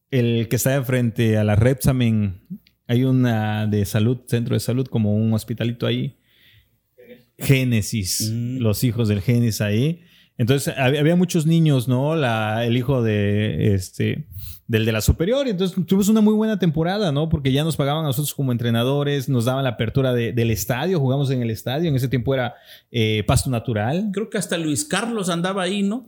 El 0.09 0.47
que 0.47 0.55
está 0.55 0.73
enfrente 0.75 1.37
a 1.37 1.43
la 1.43 1.57
Repsamen. 1.57 2.39
Hay 2.87 3.03
una 3.03 3.67
de 3.67 3.83
salud, 3.83 4.19
centro 4.27 4.53
de 4.55 4.61
salud, 4.61 4.87
como 4.87 5.13
un 5.13 5.33
hospitalito 5.33 5.85
ahí 5.85 6.16
Génesis, 7.37 8.31
mm. 8.33 8.57
los 8.59 8.83
hijos 8.83 9.07
del 9.07 9.21
Génesis 9.21 9.61
ahí. 9.61 10.01
Entonces 10.37 10.73
había, 10.77 11.15
muchos 11.15 11.47
niños, 11.47 11.87
¿no? 11.87 12.15
La, 12.15 12.63
el 12.65 12.77
hijo 12.77 13.01
de 13.01 13.73
este 13.73 14.27
del 14.67 14.85
de 14.85 14.91
la 14.91 15.01
superior. 15.01 15.47
Entonces 15.47 15.75
tuvimos 15.85 16.09
una 16.09 16.21
muy 16.21 16.33
buena 16.33 16.59
temporada, 16.59 17.11
¿no? 17.11 17.29
Porque 17.29 17.51
ya 17.51 17.63
nos 17.63 17.75
pagaban 17.75 18.03
a 18.03 18.07
nosotros 18.07 18.35
como 18.35 18.51
entrenadores, 18.51 19.29
nos 19.29 19.45
daban 19.45 19.63
la 19.63 19.71
apertura 19.71 20.13
del 20.13 20.51
estadio, 20.51 20.99
jugamos 20.99 21.31
en 21.31 21.41
el 21.41 21.49
estadio. 21.49 21.89
En 21.89 21.95
ese 21.95 22.07
tiempo 22.07 22.33
era 22.33 22.55
eh, 22.91 23.23
pasto 23.25 23.49
natural. 23.49 24.09
Creo 24.13 24.29
que 24.29 24.37
hasta 24.37 24.57
Luis 24.57 24.85
Carlos 24.85 25.29
andaba 25.29 25.63
ahí, 25.63 25.81
¿no? 25.81 26.05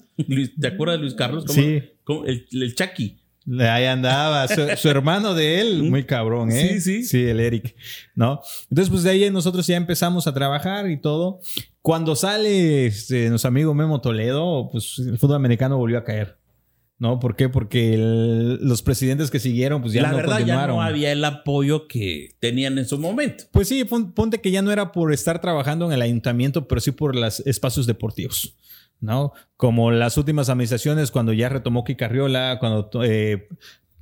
¿Te 0.60 0.68
acuerdas 0.68 0.98
de 0.98 1.02
Luis 1.02 1.16
Carlos? 1.16 1.46
sí. 1.48 1.82
el, 2.26 2.46
el 2.52 2.76
Chucky. 2.76 3.19
Ahí 3.58 3.86
andaba, 3.86 4.48
su, 4.48 4.90
hermano 4.90 5.34
de 5.34 5.62
él, 5.62 5.84
muy 5.84 6.04
cabrón, 6.04 6.52
¿eh? 6.52 6.74
Sí, 6.74 6.82
sí. 6.82 7.04
Sí, 7.04 7.24
el 7.24 7.40
Eric, 7.40 7.76
¿no? 8.14 8.42
Entonces, 8.70 8.92
pues 8.92 9.04
de 9.04 9.10
ahí 9.10 9.30
nosotros 9.32 9.66
ya 9.66 9.76
empezamos 9.76 10.28
a 10.28 10.34
trabajar 10.34 10.90
y 10.90 10.98
todo. 10.98 11.40
Cuando 11.82 12.16
sale 12.16 12.86
este, 12.86 13.30
nuestro 13.30 13.48
amigo 13.48 13.74
Memo 13.74 14.02
Toledo, 14.02 14.70
pues 14.72 15.00
el 15.00 15.18
fútbol 15.18 15.38
americano 15.38 15.78
volvió 15.78 15.98
a 15.98 16.04
caer. 16.04 16.38
¿No? 17.00 17.18
¿Por 17.18 17.38
qué? 17.38 17.48
Porque 17.48 17.96
los 17.98 18.82
presidentes 18.82 19.32
que 19.32 19.40
siguieron, 19.40 19.82
pues 19.82 19.94
ya 19.94 20.02
La 20.02 20.12
no 20.12 20.18
verdad, 20.18 20.46
ya 20.46 20.68
no 20.68 20.82
había 20.82 21.14
el 21.14 21.24
apoyo 21.24 21.88
que 21.88 22.36
tenían 22.42 22.78
en 22.78 22.86
su 22.86 23.00
momento. 23.00 23.46
Pues 23.52 23.70
sí, 23.70 23.86
ponte 23.86 24.42
que 24.42 24.52
ya 24.52 24.62
no 24.62 24.70
era 24.70 24.92
por 24.92 25.14
estar 25.14 25.40
trabajando 25.40 25.86
en 25.86 25.94
el 25.94 26.02
ayuntamiento, 26.02 26.68
pero 26.68 26.82
sí 26.82 26.92
por 26.92 27.16
los 27.16 27.40
espacios 27.42 27.88
deportivos. 27.88 28.54
¿No? 29.02 29.34
Como 29.58 29.92
las 29.92 30.18
últimas 30.18 30.50
administraciones, 30.50 31.12
cuando 31.12 31.34
ya 31.34 31.50
retomó 31.50 31.84
Carriola, 31.84 32.58
cuando 32.60 32.90
eh, 33.04 33.48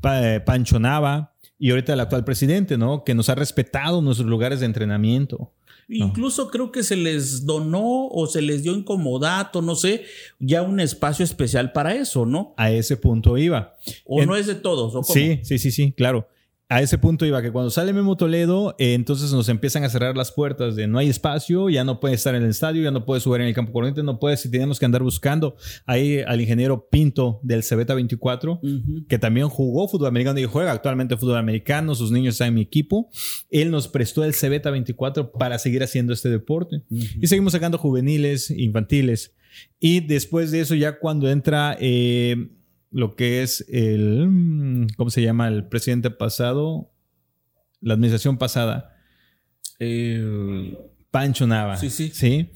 eh, 0.04 0.42
Pancho 0.46 0.80
Nava 0.80 1.34
y 1.60 1.72
ahorita 1.72 1.94
el 1.94 2.00
actual 2.00 2.24
presidente, 2.24 2.78
¿no? 2.78 3.04
Que 3.04 3.16
nos 3.16 3.30
ha 3.30 3.36
respetado 3.36 4.02
nuestros 4.02 4.30
lugares 4.30 4.60
de 4.60 4.66
entrenamiento. 4.66 5.54
Incluso 5.90 6.50
creo 6.50 6.72
que 6.72 6.84
se 6.84 6.98
les 6.98 7.46
donó 7.46 8.08
o 8.08 8.28
se 8.28 8.42
les 8.42 8.62
dio 8.62 8.74
incomodato, 8.74 9.62
no 9.62 9.74
sé, 9.76 10.04
ya 10.38 10.62
un 10.62 10.82
espacio 10.82 11.24
especial 11.24 11.72
para 11.72 11.96
eso, 11.96 12.26
¿no? 12.26 12.54
A 12.58 12.72
ese 12.72 12.98
punto 12.98 13.38
iba. 13.38 13.76
¿O 14.06 14.26
no 14.26 14.36
es 14.36 14.48
de 14.48 14.56
todos? 14.56 14.94
¿o 14.96 15.04
Sí, 15.04 15.40
sí, 15.44 15.58
sí, 15.58 15.72
sí, 15.72 15.94
claro 15.94 16.28
a 16.70 16.82
ese 16.82 16.98
punto 16.98 17.26
iba 17.26 17.42
que 17.42 17.52
cuando 17.52 17.70
sale 17.70 17.94
Memo 17.94 18.18
Toledo, 18.18 18.76
eh, 18.78 18.94
entonces 18.94 19.32
nos 19.32 19.48
empiezan 19.48 19.86
a 19.86 19.90
cerrar 19.90 20.18
las 20.18 20.34
puertas 20.34 20.76
de 20.76 20.86
no 20.88 20.98
hay 21.00 21.08
espacio, 21.08 21.70
ya 21.70 21.86
no 21.86 22.02
puede 22.02 22.16
estar 22.16 22.36
en 22.36 22.44
el 22.44 22.50
estadio, 22.50 22.84
ya 22.84 22.92
no 22.92 23.06
puede 23.06 23.22
subir 23.22 23.40
en 23.40 23.48
el 23.48 23.54
campo 23.54 23.72
corriente, 23.72 24.04
no 24.04 24.20
puede, 24.20 24.36
si 24.36 24.52
tenemos 24.52 24.78
que 24.78 24.86
andar 24.86 25.02
buscando 25.02 25.56
ahí 25.86 26.20
al 26.20 26.42
ingeniero 26.42 26.90
Pinto 26.90 27.40
del 27.42 27.64
Cebeta 27.64 27.94
24, 27.94 28.60
que 29.08 29.18
también 29.18 29.48
jugó 29.48 29.88
fútbol 29.88 30.10
americano 30.10 30.40
y 30.40 30.46
juega 30.46 30.74
actualmente 30.74 31.16
fútbol 31.16 31.38
americano, 31.38 31.96
sus 31.96 32.12
niños 32.12 32.36
están 32.36 32.50
en 32.50 32.56
mi 32.56 32.62
equipo. 32.62 33.10
Él 33.50 33.72
nos 33.72 33.88
prestó 33.88 34.26
el 34.26 34.34
Cebeta 34.34 34.70
24 34.70 35.32
para 35.32 35.60
seguir 35.60 35.84
haciendo 35.84 36.12
este 36.12 36.30
deporte. 36.30 36.84
Y 36.90 37.28
seguimos 37.28 37.54
sacando 37.54 37.78
juveniles, 37.78 38.52
infantiles. 38.52 39.34
Y 39.80 40.02
después 40.02 40.52
de 40.52 40.62
eso, 40.62 40.76
ya 40.76 41.00
cuando 41.00 41.30
entra 41.30 41.78
eh, 41.80 42.50
lo 42.92 43.16
que 43.16 43.44
es 43.44 43.66
el, 43.70 44.28
mm, 44.28 44.88
¿cómo 44.98 45.10
se 45.10 45.22
llama? 45.22 45.48
El 45.48 45.66
presidente 45.68 46.10
pasado, 46.10 46.92
la 47.82 47.94
administración 47.94 48.38
pasada. 48.38 48.96
Pancho 51.12 51.48
Nava. 51.48 51.78
Sí, 51.78 51.90
sí. 51.90 52.12
Sí. 52.14 52.52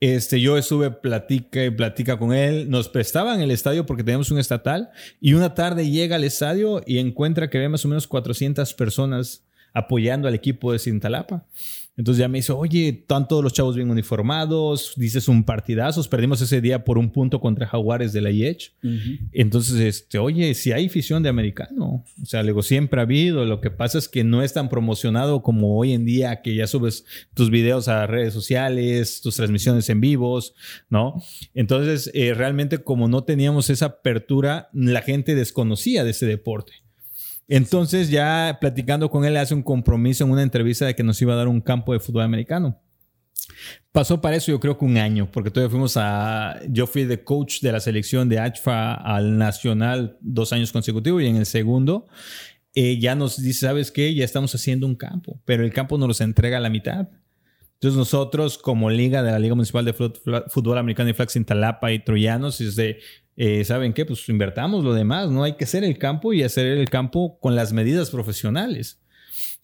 Este, 0.00 0.40
yo 0.40 0.58
estuve 0.58 0.90
platica 0.90 1.64
y 1.64 1.70
platica 1.70 2.18
con 2.18 2.34
él. 2.34 2.68
Nos 2.68 2.88
prestaban 2.88 3.40
el 3.40 3.50
estadio 3.50 3.86
porque 3.86 4.04
teníamos 4.04 4.30
un 4.30 4.38
estatal. 4.38 4.90
Y 5.20 5.32
una 5.32 5.54
tarde 5.54 5.90
llega 5.90 6.16
al 6.16 6.24
estadio 6.24 6.82
y 6.86 6.98
encuentra 6.98 7.48
que 7.48 7.58
había 7.58 7.70
más 7.70 7.84
o 7.84 7.88
menos 7.88 8.06
400 8.06 8.74
personas 8.74 9.44
apoyando 9.72 10.28
al 10.28 10.34
equipo 10.34 10.72
de 10.72 10.78
Cintalapa. 10.78 11.46
Entonces 11.96 12.20
ya 12.20 12.28
me 12.28 12.38
dice, 12.38 12.52
oye, 12.52 12.88
están 12.88 13.28
todos 13.28 13.42
los 13.42 13.52
chavos 13.52 13.76
bien 13.76 13.88
uniformados, 13.88 14.94
dices 14.96 15.28
un 15.28 15.44
partidazo, 15.44 16.02
perdimos 16.10 16.40
ese 16.40 16.60
día 16.60 16.84
por 16.84 16.98
un 16.98 17.10
punto 17.10 17.40
contra 17.40 17.68
Jaguares 17.68 18.12
de 18.12 18.20
la 18.20 18.30
IECH. 18.30 18.74
Entonces, 19.32 19.76
este, 19.80 20.18
oye, 20.18 20.54
si 20.54 20.72
hay 20.72 20.86
afición 20.86 21.22
de 21.22 21.28
americano, 21.28 22.04
o 22.20 22.26
sea, 22.26 22.42
luego 22.42 22.62
siempre 22.62 23.00
ha 23.00 23.04
habido, 23.04 23.44
lo 23.44 23.60
que 23.60 23.70
pasa 23.70 23.98
es 23.98 24.08
que 24.08 24.24
no 24.24 24.42
es 24.42 24.52
tan 24.52 24.68
promocionado 24.68 25.42
como 25.42 25.78
hoy 25.78 25.92
en 25.92 26.04
día, 26.04 26.42
que 26.42 26.54
ya 26.56 26.66
subes 26.66 27.04
tus 27.32 27.50
videos 27.50 27.86
a 27.86 28.06
redes 28.06 28.34
sociales, 28.34 29.20
tus 29.20 29.36
transmisiones 29.36 29.88
en 29.88 30.00
vivos, 30.00 30.54
¿no? 30.88 31.22
Entonces, 31.54 32.10
eh, 32.14 32.34
realmente 32.34 32.78
como 32.78 33.06
no 33.06 33.22
teníamos 33.22 33.70
esa 33.70 33.86
apertura, 33.86 34.68
la 34.72 35.02
gente 35.02 35.34
desconocía 35.34 36.02
de 36.02 36.10
ese 36.10 36.26
deporte. 36.26 36.83
Entonces 37.48 38.10
ya 38.10 38.58
platicando 38.60 39.10
con 39.10 39.24
él 39.24 39.36
hace 39.36 39.54
un 39.54 39.62
compromiso 39.62 40.24
en 40.24 40.30
una 40.30 40.42
entrevista 40.42 40.86
de 40.86 40.94
que 40.94 41.02
nos 41.02 41.20
iba 41.20 41.34
a 41.34 41.36
dar 41.36 41.48
un 41.48 41.60
campo 41.60 41.92
de 41.92 42.00
fútbol 42.00 42.22
americano. 42.22 42.80
Pasó 43.92 44.20
para 44.20 44.36
eso 44.36 44.50
yo 44.50 44.60
creo 44.60 44.78
que 44.78 44.84
un 44.84 44.96
año, 44.96 45.30
porque 45.30 45.50
todavía 45.50 45.70
fuimos 45.70 45.96
a... 45.96 46.58
Yo 46.68 46.86
fui 46.86 47.04
de 47.04 47.22
coach 47.22 47.60
de 47.60 47.72
la 47.72 47.80
selección 47.80 48.28
de 48.28 48.38
ACFA 48.38 48.94
al 48.94 49.38
Nacional 49.38 50.16
dos 50.20 50.52
años 50.52 50.72
consecutivos 50.72 51.22
y 51.22 51.26
en 51.26 51.36
el 51.36 51.46
segundo 51.46 52.06
eh, 52.74 52.98
ya 52.98 53.14
nos 53.14 53.40
dice, 53.40 53.66
¿sabes 53.66 53.92
qué? 53.92 54.14
Ya 54.14 54.24
estamos 54.24 54.54
haciendo 54.54 54.86
un 54.86 54.96
campo, 54.96 55.40
pero 55.44 55.64
el 55.64 55.72
campo 55.72 55.96
nos 55.96 56.18
lo 56.18 56.24
entrega 56.24 56.56
a 56.56 56.60
la 56.60 56.70
mitad. 56.70 57.08
Entonces 57.74 57.96
nosotros 57.98 58.58
como 58.58 58.90
liga 58.90 59.22
de 59.22 59.30
la 59.30 59.38
Liga 59.38 59.54
Municipal 59.54 59.84
de 59.84 59.92
Fútbol 59.92 60.78
Americano 60.78 61.10
y 61.10 61.12
Flax 61.12 61.38
Talapa 61.46 61.92
y 61.92 62.02
Troyanos, 62.02 62.58
de 62.76 62.98
eh, 63.36 63.64
¿saben 63.64 63.92
qué? 63.92 64.04
Pues 64.04 64.28
invertamos 64.28 64.84
lo 64.84 64.94
demás, 64.94 65.30
¿no? 65.30 65.44
Hay 65.44 65.54
que 65.56 65.64
hacer 65.64 65.84
el 65.84 65.98
campo 65.98 66.32
y 66.32 66.42
hacer 66.42 66.66
el 66.66 66.88
campo 66.88 67.38
con 67.40 67.56
las 67.56 67.72
medidas 67.72 68.10
profesionales. 68.10 69.00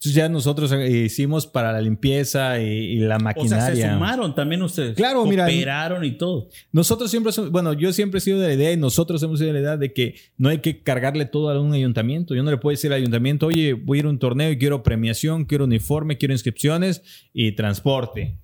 Entonces 0.01 0.15
ya 0.15 0.29
nosotros 0.29 0.71
eh, 0.71 0.89
hicimos 0.89 1.45
para 1.45 1.71
la 1.71 1.79
limpieza 1.79 2.59
y, 2.59 2.95
la 2.95 3.19
maquinaria. 3.19 3.65
O 3.65 3.75
sea, 3.75 3.75
se 3.75 3.93
sumaron 3.93 4.33
también 4.33 4.63
ustedes. 4.63 4.95
Claro, 4.95 5.23
mira. 5.25 5.43
Operaron 5.43 6.03
y 6.03 6.13
todo. 6.13 6.49
Nosotros 6.71 7.11
siempre, 7.11 7.31
bueno, 7.51 7.73
yo 7.73 7.93
siempre 7.93 8.17
he 8.17 8.21
sido 8.21 8.39
de 8.39 8.47
la 8.47 8.53
idea 8.55 8.71
y 8.71 8.77
nosotros 8.77 9.21
hemos 9.21 9.37
sido 9.37 9.53
de 9.53 9.53
la 9.53 9.59
idea 9.59 9.77
de 9.77 9.93
que 9.93 10.15
no 10.37 10.49
hay 10.49 10.57
que 10.57 10.81
cargarle 10.81 11.25
todo 11.25 11.51
a 11.51 11.61
un 11.61 11.73
ayuntamiento. 11.73 12.33
Yo 12.33 12.41
no 12.41 12.49
le 12.49 12.57
puedo 12.57 12.71
decir 12.71 12.91
al 12.91 12.97
ayuntamiento, 12.97 13.45
oye, 13.45 13.73
voy 13.73 13.99
a 13.99 13.99
ir 13.99 14.05
a 14.07 14.09
un 14.09 14.17
torneo 14.17 14.49
y 14.49 14.57
quiero 14.57 14.81
premiación, 14.81 15.45
quiero 15.45 15.65
uniforme, 15.65 16.17
quiero 16.17 16.33
inscripciones 16.33 17.03
y 17.31 17.51
transporte. 17.51 18.39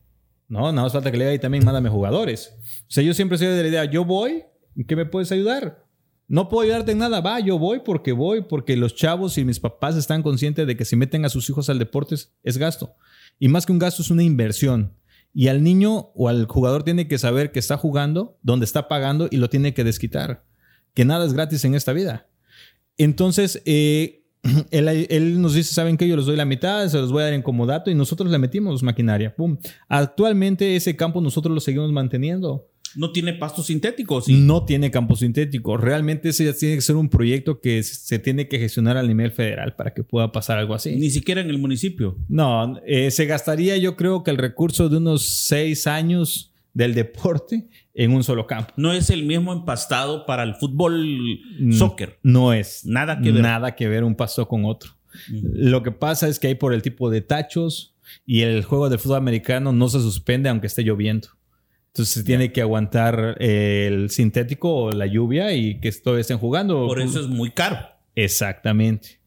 No, 0.48 0.72
nada 0.72 0.84
más 0.84 0.94
falta 0.94 1.12
que 1.12 1.18
le 1.18 1.24
diga 1.24 1.34
y 1.34 1.40
también 1.40 1.66
mándame 1.66 1.90
jugadores. 1.90 2.56
O 2.82 2.86
sea, 2.92 3.04
yo 3.04 3.16
siempre 3.16 3.36
he 3.36 3.40
sido 3.40 3.54
de 3.54 3.64
la 3.64 3.70
idea, 3.70 3.86
yo 3.86 4.06
voy, 4.06 4.44
¿En 4.78 4.86
qué 4.86 4.96
me 4.96 5.06
puedes 5.06 5.32
ayudar? 5.32 5.84
No 6.28 6.50
puedo 6.50 6.64
ayudarte 6.64 6.92
en 6.92 7.00
nada. 7.00 7.20
Va, 7.20 7.40
yo 7.40 7.58
voy 7.58 7.82
porque 7.84 8.12
voy, 8.12 8.42
porque 8.42 8.78
los 8.78 8.96
chavos 8.96 9.38
y 9.38 9.44
mis 9.44 9.60
papás 9.60 9.96
están 9.96 10.22
conscientes 10.22 10.68
de 10.68 10.78
que 10.78 10.86
si 10.86 10.96
meten 10.96 11.26
a 11.26 11.30
sus 11.30 11.50
hijos 11.50 11.70
al 11.70 11.80
deporte 11.80 12.16
es 12.44 12.58
gasto. 12.58 12.96
Y 13.40 13.48
más 13.48 13.66
que 13.66 13.72
un 13.72 13.80
gasto 13.80 14.04
es 14.04 14.12
una 14.12 14.24
inversión. 14.24 14.94
Y 15.34 15.48
al 15.48 15.64
niño 15.64 16.12
o 16.16 16.30
al 16.30 16.46
jugador 16.46 16.84
tiene 16.84 17.08
que 17.08 17.18
saber 17.18 17.52
que 17.52 17.60
está 17.60 17.78
jugando, 17.78 18.38
donde 18.44 18.66
está 18.66 18.88
pagando 18.88 19.28
y 19.32 19.38
lo 19.38 19.50
tiene 19.50 19.74
que 19.74 19.84
desquitar. 19.84 20.46
Que 20.94 21.06
nada 21.06 21.26
es 21.26 21.34
gratis 21.34 21.66
en 21.66 21.76
esta 21.76 21.94
vida. 21.94 22.28
Entonces, 22.98 23.62
eh, 23.66 24.26
él, 24.72 25.42
nos 25.42 25.54
dice, 25.54 25.74
¿saben 25.74 25.98
qué? 25.98 26.08
Yo 26.08 26.18
les 26.18 26.26
doy 26.26 26.36
la 26.36 26.46
mitad, 26.46 26.88
se 26.88 26.98
los 26.98 27.12
voy 27.12 27.22
a 27.22 27.26
dar 27.26 27.34
en 27.34 27.42
comodato 27.42 27.90
y 27.90 27.96
nosotros 27.96 28.32
le 28.32 28.38
metimos 28.38 28.84
maquinaria. 28.84 29.36
¡Pum! 29.36 29.58
Actualmente 29.88 30.76
ese 30.76 30.96
campo 30.96 31.22
nosotros 31.22 31.54
lo 31.54 31.60
seguimos 31.60 31.92
manteniendo. 31.92 32.68
No 32.96 33.12
tiene 33.12 33.34
pasto 33.34 33.64
sintético, 33.64 34.22
¿sí? 34.22 34.34
No 34.34 34.66
tiene 34.66 34.92
campo 34.92 35.16
sintético. 35.16 35.78
Realmente 35.78 36.30
ese 36.30 36.52
tiene 36.54 36.76
que 36.76 36.82
ser 36.82 36.96
un 36.96 37.10
proyecto 37.10 37.60
que 37.60 37.84
se 37.84 38.20
tiene 38.20 38.48
que 38.48 38.60
gestionar 38.60 38.98
a 38.98 39.04
nivel 39.04 39.32
federal 39.32 39.76
para 39.76 39.94
que 39.94 40.04
pueda 40.04 40.32
pasar 40.32 40.58
algo 40.58 40.74
así. 40.74 40.96
Ni 40.96 41.10
siquiera 41.10 41.42
en 41.42 41.50
el 41.50 41.58
municipio. 41.58 42.18
No, 42.30 42.80
eh, 42.86 43.12
se 43.12 43.26
gastaría 43.26 43.78
yo 43.78 43.96
creo 43.96 44.24
que 44.24 44.32
el 44.32 44.38
recurso 44.38 44.90
de 44.90 44.98
unos 44.98 45.24
seis 45.28 45.88
años 45.88 46.54
del 46.74 46.94
deporte 46.94 47.68
en 47.96 48.12
un 48.14 48.24
solo 48.24 48.46
campo. 48.46 48.72
No 48.78 48.94
es 48.94 49.10
el 49.10 49.26
mismo 49.26 49.52
empastado 49.52 50.26
para 50.28 50.44
el 50.44 50.54
fútbol 50.56 51.40
Mm, 51.60 51.72
soccer. 51.74 52.20
No 52.22 52.54
es. 52.54 52.86
Nada 52.86 53.20
que 53.20 53.32
ver. 53.32 53.42
Nada 53.42 53.76
que 53.76 53.88
ver 53.88 54.04
un 54.04 54.16
pasto 54.16 54.48
con 54.48 54.66
otro. 54.66 54.92
Ujú. 55.34 55.42
Lo 55.54 55.82
que 55.82 55.92
pasa 55.92 56.28
es 56.28 56.38
que 56.40 56.48
hay 56.48 56.56
por 56.56 56.74
el 56.74 56.84
tipo 56.84 57.10
de 57.10 57.22
tachos 57.22 57.96
y 58.26 58.42
el 58.42 58.64
juego 58.64 58.90
de 58.90 58.98
fútbol 59.00 59.18
americano 59.18 59.72
no 59.74 59.90
se 59.90 60.00
suspende 60.00 60.50
aunque 60.50 60.68
esté 60.68 60.84
lloviendo. 60.84 61.30
Entonces 61.98 62.14
se 62.14 62.24
tiene 62.24 62.52
que 62.52 62.62
aguantar 62.62 63.38
el 63.42 64.12
sintético 64.12 64.72
o 64.72 64.92
la 64.92 65.08
lluvia 65.08 65.52
y 65.54 65.80
que 65.80 65.92
todavía 65.92 66.22
estén 66.22 66.38
jugando. 66.38 66.86
Por 66.86 67.02
eso 67.02 67.20
es 67.20 67.26
muy 67.28 67.50
caro. 67.50 67.80
Exactamente. 68.16 69.20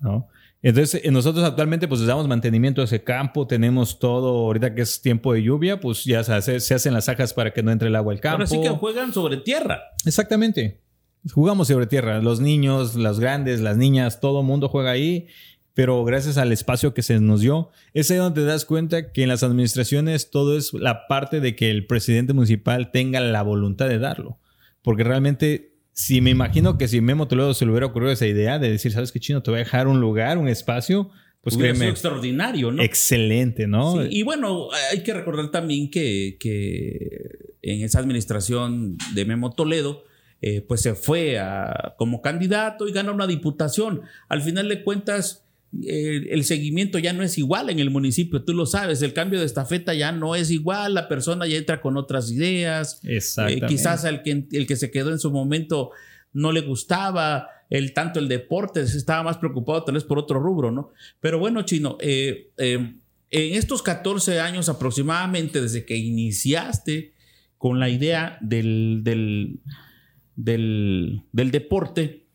¿no? 0.00 0.28
Entonces, 0.60 1.00
eh, 1.02 1.10
nosotros 1.10 1.42
actualmente 1.46 1.88
pues 1.88 2.04
damos 2.04 2.28
mantenimiento 2.28 2.82
a 2.82 2.84
ese 2.84 3.02
campo, 3.02 3.46
tenemos 3.46 3.98
todo, 3.98 4.28
ahorita 4.44 4.74
que 4.74 4.82
es 4.82 5.00
tiempo 5.00 5.32
de 5.32 5.42
lluvia, 5.42 5.80
pues 5.80 6.04
ya 6.04 6.22
se, 6.22 6.34
hace- 6.34 6.60
se 6.60 6.74
hacen 6.74 6.92
las 6.92 7.06
zajas 7.06 7.32
para 7.32 7.54
que 7.54 7.62
no 7.62 7.70
entre 7.70 7.88
el 7.88 7.96
agua 7.96 8.12
al 8.12 8.20
campo. 8.20 8.34
Ahora 8.42 8.46
sí 8.46 8.60
que 8.60 8.68
juegan 8.68 9.14
sobre 9.14 9.38
tierra. 9.38 9.80
Exactamente. 10.04 10.82
Jugamos 11.32 11.68
sobre 11.68 11.86
tierra, 11.86 12.20
los 12.20 12.40
niños, 12.40 12.96
los 12.96 13.18
grandes, 13.18 13.60
las 13.60 13.78
niñas, 13.78 14.20
todo 14.20 14.40
el 14.40 14.46
mundo 14.46 14.68
juega 14.68 14.90
ahí, 14.90 15.28
pero 15.74 16.04
gracias 16.04 16.36
al 16.36 16.52
espacio 16.52 16.92
que 16.94 17.02
se 17.02 17.20
nos 17.20 17.40
dio, 17.40 17.70
es 17.94 18.10
ahí 18.10 18.16
donde 18.18 18.40
te 18.42 18.46
das 18.46 18.64
cuenta 18.64 19.12
que 19.12 19.22
en 19.22 19.28
las 19.28 19.42
administraciones 19.42 20.30
todo 20.30 20.56
es 20.56 20.72
la 20.74 21.06
parte 21.06 21.40
de 21.40 21.54
que 21.56 21.70
el 21.70 21.86
presidente 21.86 22.32
municipal 22.32 22.90
tenga 22.90 23.20
la 23.20 23.42
voluntad 23.42 23.88
de 23.88 23.98
darlo. 23.98 24.38
Porque 24.82 25.04
realmente, 25.04 25.74
si 25.92 26.20
me 26.20 26.30
imagino 26.30 26.76
que 26.78 26.88
si 26.88 27.00
Memo 27.00 27.28
Toledo 27.28 27.54
se 27.54 27.64
le 27.64 27.70
hubiera 27.70 27.86
ocurrido 27.86 28.12
esa 28.12 28.26
idea 28.26 28.58
de 28.58 28.70
decir, 28.70 28.92
¿sabes 28.92 29.12
qué 29.12 29.20
chino? 29.20 29.42
Te 29.42 29.50
voy 29.50 29.58
a 29.60 29.64
dejar 29.64 29.86
un 29.88 30.00
lugar, 30.00 30.38
un 30.38 30.48
espacio, 30.48 31.10
pues 31.42 31.54
Hubiera 31.56 31.72
sido 31.74 31.78
créeme, 31.80 31.90
extraordinario, 31.92 32.72
¿no? 32.72 32.82
excelente, 32.82 33.66
¿no? 33.66 34.02
Sí, 34.02 34.08
y 34.10 34.22
bueno, 34.22 34.68
hay 34.92 35.02
que 35.02 35.14
recordar 35.14 35.50
también 35.50 35.90
que, 35.90 36.36
que 36.38 37.08
en 37.62 37.82
esa 37.82 37.98
administración 37.98 38.96
de 39.14 39.24
Memo 39.24 39.52
Toledo, 39.52 40.04
eh, 40.42 40.62
pues 40.62 40.80
se 40.82 40.94
fue 40.94 41.38
a- 41.38 41.94
como 41.98 42.22
candidato 42.22 42.88
y 42.88 42.92
gana 42.92 43.12
una 43.12 43.26
diputación. 43.26 44.02
Al 44.28 44.42
final 44.42 44.68
de 44.68 44.82
cuentas, 44.82 45.46
eh, 45.82 46.28
el 46.30 46.44
seguimiento 46.44 46.98
ya 46.98 47.12
no 47.12 47.22
es 47.22 47.38
igual 47.38 47.70
en 47.70 47.78
el 47.78 47.90
municipio, 47.90 48.42
tú 48.42 48.54
lo 48.54 48.66
sabes, 48.66 49.02
el 49.02 49.12
cambio 49.12 49.38
de 49.38 49.46
estafeta 49.46 49.94
ya 49.94 50.12
no 50.12 50.34
es 50.34 50.50
igual, 50.50 50.94
la 50.94 51.08
persona 51.08 51.46
ya 51.46 51.56
entra 51.56 51.80
con 51.80 51.96
otras 51.96 52.30
ideas, 52.30 53.00
eh, 53.04 53.20
quizás 53.68 54.04
al 54.04 54.22
que, 54.22 54.46
el 54.50 54.66
que 54.66 54.76
se 54.76 54.90
quedó 54.90 55.10
en 55.10 55.18
su 55.18 55.30
momento 55.30 55.90
no 56.32 56.52
le 56.52 56.60
gustaba 56.60 57.48
el 57.70 57.94
tanto 57.94 58.18
el 58.18 58.28
deporte, 58.28 58.80
estaba 58.80 59.22
más 59.22 59.38
preocupado 59.38 59.84
tal 59.84 59.94
vez 59.94 60.04
por 60.04 60.18
otro 60.18 60.40
rubro, 60.40 60.72
¿no? 60.72 60.90
Pero 61.20 61.38
bueno, 61.38 61.62
Chino, 61.62 61.96
eh, 62.00 62.50
eh, 62.58 62.94
en 63.30 63.54
estos 63.54 63.82
14 63.82 64.40
años 64.40 64.68
aproximadamente, 64.68 65.62
desde 65.62 65.84
que 65.84 65.96
iniciaste 65.96 67.12
con 67.58 67.78
la 67.78 67.88
idea 67.88 68.38
del, 68.40 69.02
del, 69.04 69.60
del, 70.34 71.22
del 71.30 71.50
deporte, 71.52 72.26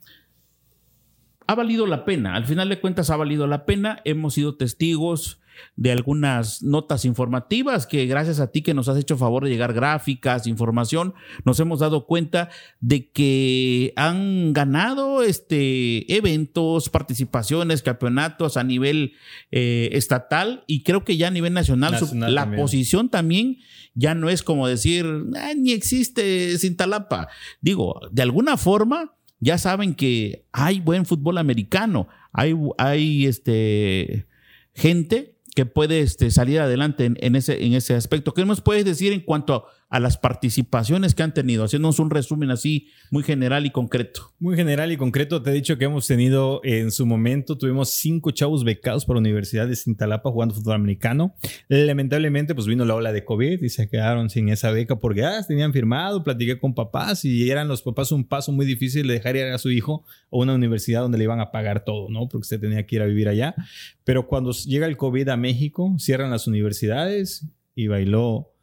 ha 1.48 1.56
valido 1.56 1.88
la 1.88 2.06
pena. 2.06 2.36
Al 2.36 2.46
final 2.46 2.70
de 2.70 2.80
cuentas, 2.80 3.10
ha 3.10 3.18
valido 3.18 3.48
la 3.48 3.66
pena. 3.66 4.02
Hemos 4.06 4.34
sido 4.36 4.56
testigos 4.56 5.40
de 5.78 5.92
algunas 5.92 6.64
notas 6.64 7.06
informativas 7.06 7.88
que 7.88 8.06
gracias 8.08 8.40
a 8.40 8.52
ti 8.52 8.62
que 8.62 8.74
nos 8.74 8.90
has 8.90 8.98
hecho 8.98 9.18
favor 9.18 9.44
de 9.44 9.50
llegar 9.50 9.74
gráficas, 9.74 10.48
información, 10.48 11.14
nos 11.44 11.60
hemos 11.60 11.80
dado 11.80 12.06
cuenta 12.06 12.50
de 12.82 13.10
que 13.10 13.94
han 13.96 14.54
ganado 14.54 15.24
este, 15.24 16.14
eventos, 16.14 16.90
participaciones, 16.90 17.84
campeonatos 17.84 18.58
a 18.58 18.64
nivel 18.64 19.14
eh, 19.52 19.90
estatal 19.94 20.64
y 20.68 20.84
creo 20.84 21.04
que 21.06 21.18
ya 21.18 21.28
a 21.28 21.32
nivel 21.32 21.54
nacional, 21.54 21.94
la 22.14 22.42
también. 22.42 22.62
posición 22.62 23.10
también 23.10 23.58
ya 23.94 24.14
no 24.14 24.30
es 24.30 24.44
como 24.44 24.68
decir, 24.68 25.06
"Ah, 25.38 25.54
ni 25.56 25.72
existe 25.72 26.58
Cintalapa. 26.58 27.30
Digo, 27.62 28.02
de 28.12 28.24
alguna 28.24 28.58
forma 28.58 29.14
ya 29.46 29.60
saben 29.60 29.94
que 29.94 30.48
hay 30.52 30.80
buen 30.80 31.06
fútbol 31.06 31.38
americano, 31.38 32.08
hay, 32.34 32.56
hay 32.80 33.28
este, 33.28 34.26
gente 34.74 35.38
que 35.56 35.68
puede 35.68 36.00
este, 36.00 36.32
salir 36.32 36.60
adelante 36.60 37.14
en, 37.16 37.36
ese, 37.36 37.64
en 37.64 37.74
ese 37.74 37.94
aspecto. 37.94 38.34
¿Qué 38.34 38.44
nos 38.44 38.62
puedes 38.62 38.86
decir 38.86 39.14
en 39.14 39.20
cuanto 39.20 39.68
a, 39.96 40.00
las 40.00 40.18
participaciones 40.18 41.16
que 41.16 41.24
han 41.24 41.34
tenido? 41.34 41.64
Haciéndonos 41.64 42.00
un 42.00 42.10
resumen 42.10 42.52
así 42.52 42.90
muy 43.12 43.24
general 43.24 43.66
y 43.66 43.70
concreto. 43.70 44.34
Muy 44.40 44.56
general 44.56 44.92
y 44.92 44.98
concreto, 44.98 45.42
te 45.42 45.52
he 45.52 45.54
dicho 45.54 45.78
que 45.78 45.86
hemos 45.86 46.08
tenido 46.08 46.62
en 46.64 46.92
su 46.92 47.06
momento, 47.06 47.58
tuvimos 47.58 47.92
cinco 47.92 48.32
chavos 48.32 48.64
becados 48.64 49.06
por 49.06 49.16
la 49.16 49.20
Universidad 49.20 49.68
de 49.68 49.76
Cintalapa 49.76 50.32
jugando 50.32 50.56
fútbol 50.56 50.76
americano. 50.76 51.36
Lamentablemente, 51.68 52.56
pues 52.56 52.68
vino 52.68 52.86
la 52.86 52.96
ola 52.96 53.12
de 53.12 53.24
COVID 53.24 53.62
y 53.62 53.70
se 53.70 53.88
quedaron 53.90 54.30
sin 54.30 54.50
esa 54.50 54.72
beca 54.72 54.96
porque 54.98 55.24
ah, 55.24 55.44
tenían 55.48 55.74
firmado, 55.74 56.24
platiqué 56.24 56.58
con 56.58 56.74
papás 56.74 57.26
y 57.26 57.50
eran 57.50 57.68
los 57.68 57.82
papás 57.82 58.12
un 58.12 58.24
paso 58.24 58.52
muy 58.52 58.66
difícil 58.66 59.08
de 59.08 59.14
dejar 59.16 59.36
a 59.36 59.58
su 59.58 59.70
hijo 59.70 60.06
a 60.32 60.38
una 60.38 60.54
universidad 60.54 61.02
donde 61.02 61.18
le 61.18 61.26
iban 61.26 61.40
a 61.40 61.52
pagar 61.52 61.84
todo, 61.84 62.10
¿no? 62.10 62.22
Porque 62.28 62.44
usted 62.44 62.60
tenía 62.60 62.86
que 62.86 62.96
ir 62.96 63.02
a 63.02 63.06
vivir 63.06 63.28
allá. 63.28 63.56
Pero 64.04 64.28
cuando 64.28 64.52
llega 64.52 64.88
el 64.88 64.98
COVID 64.98 65.30
a 65.30 65.38
México, 65.38 65.96
cierran 65.98 66.32
las 66.32 66.48
universidades 66.48 67.48
y 67.76 67.88
bailó 67.88 68.55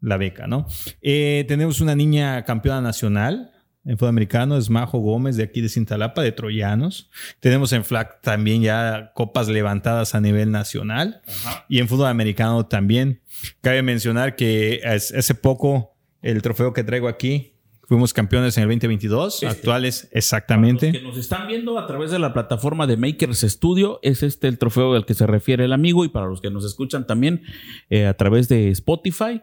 la 0.00 0.16
beca, 0.16 0.46
¿no? 0.46 0.66
Eh, 1.02 1.44
tenemos 1.48 1.80
una 1.80 1.94
niña 1.94 2.44
campeona 2.44 2.80
nacional 2.80 3.52
en 3.84 3.96
fútbol 3.96 4.10
americano, 4.10 4.58
es 4.58 4.68
Majo 4.68 4.98
Gómez 4.98 5.36
de 5.36 5.44
aquí 5.44 5.62
de 5.62 5.68
Cintalapa, 5.70 6.22
de 6.22 6.32
Troyanos. 6.32 7.08
Tenemos 7.40 7.72
en 7.72 7.82
flag 7.84 8.20
también 8.20 8.60
ya 8.62 9.12
copas 9.14 9.48
levantadas 9.48 10.14
a 10.14 10.20
nivel 10.20 10.50
nacional 10.50 11.22
y 11.68 11.78
en 11.78 11.88
fútbol 11.88 12.08
americano 12.08 12.66
también. 12.66 13.22
Cabe 13.62 13.82
mencionar 13.82 14.36
que 14.36 14.82
hace 14.84 15.34
poco 15.34 15.96
el 16.20 16.42
trofeo 16.42 16.74
que 16.74 16.84
traigo 16.84 17.08
aquí, 17.08 17.54
fuimos 17.88 18.12
campeones 18.12 18.56
en 18.58 18.64
el 18.64 18.68
2022, 18.68 19.34
Este. 19.34 19.46
actuales 19.48 20.02
Los 20.04 20.12
exactamente. 20.12 20.92
que 20.92 21.00
nos 21.00 21.16
están 21.16 21.48
viendo 21.48 21.78
a 21.78 21.86
través 21.86 22.10
de 22.10 22.18
la 22.18 22.34
plataforma 22.34 22.86
de 22.86 22.98
Makers 22.98 23.40
Studio, 23.40 23.98
es 24.02 24.22
este 24.22 24.46
el 24.48 24.58
trofeo 24.58 24.94
al 24.94 25.06
que 25.06 25.14
se 25.14 25.26
refiere 25.26 25.64
el 25.64 25.72
amigo. 25.72 26.04
Y 26.04 26.08
para 26.10 26.26
los 26.26 26.42
que 26.42 26.50
nos 26.50 26.66
escuchan 26.66 27.06
también 27.06 27.42
eh, 27.88 28.06
a 28.06 28.14
través 28.14 28.46
de 28.48 28.68
Spotify, 28.68 29.40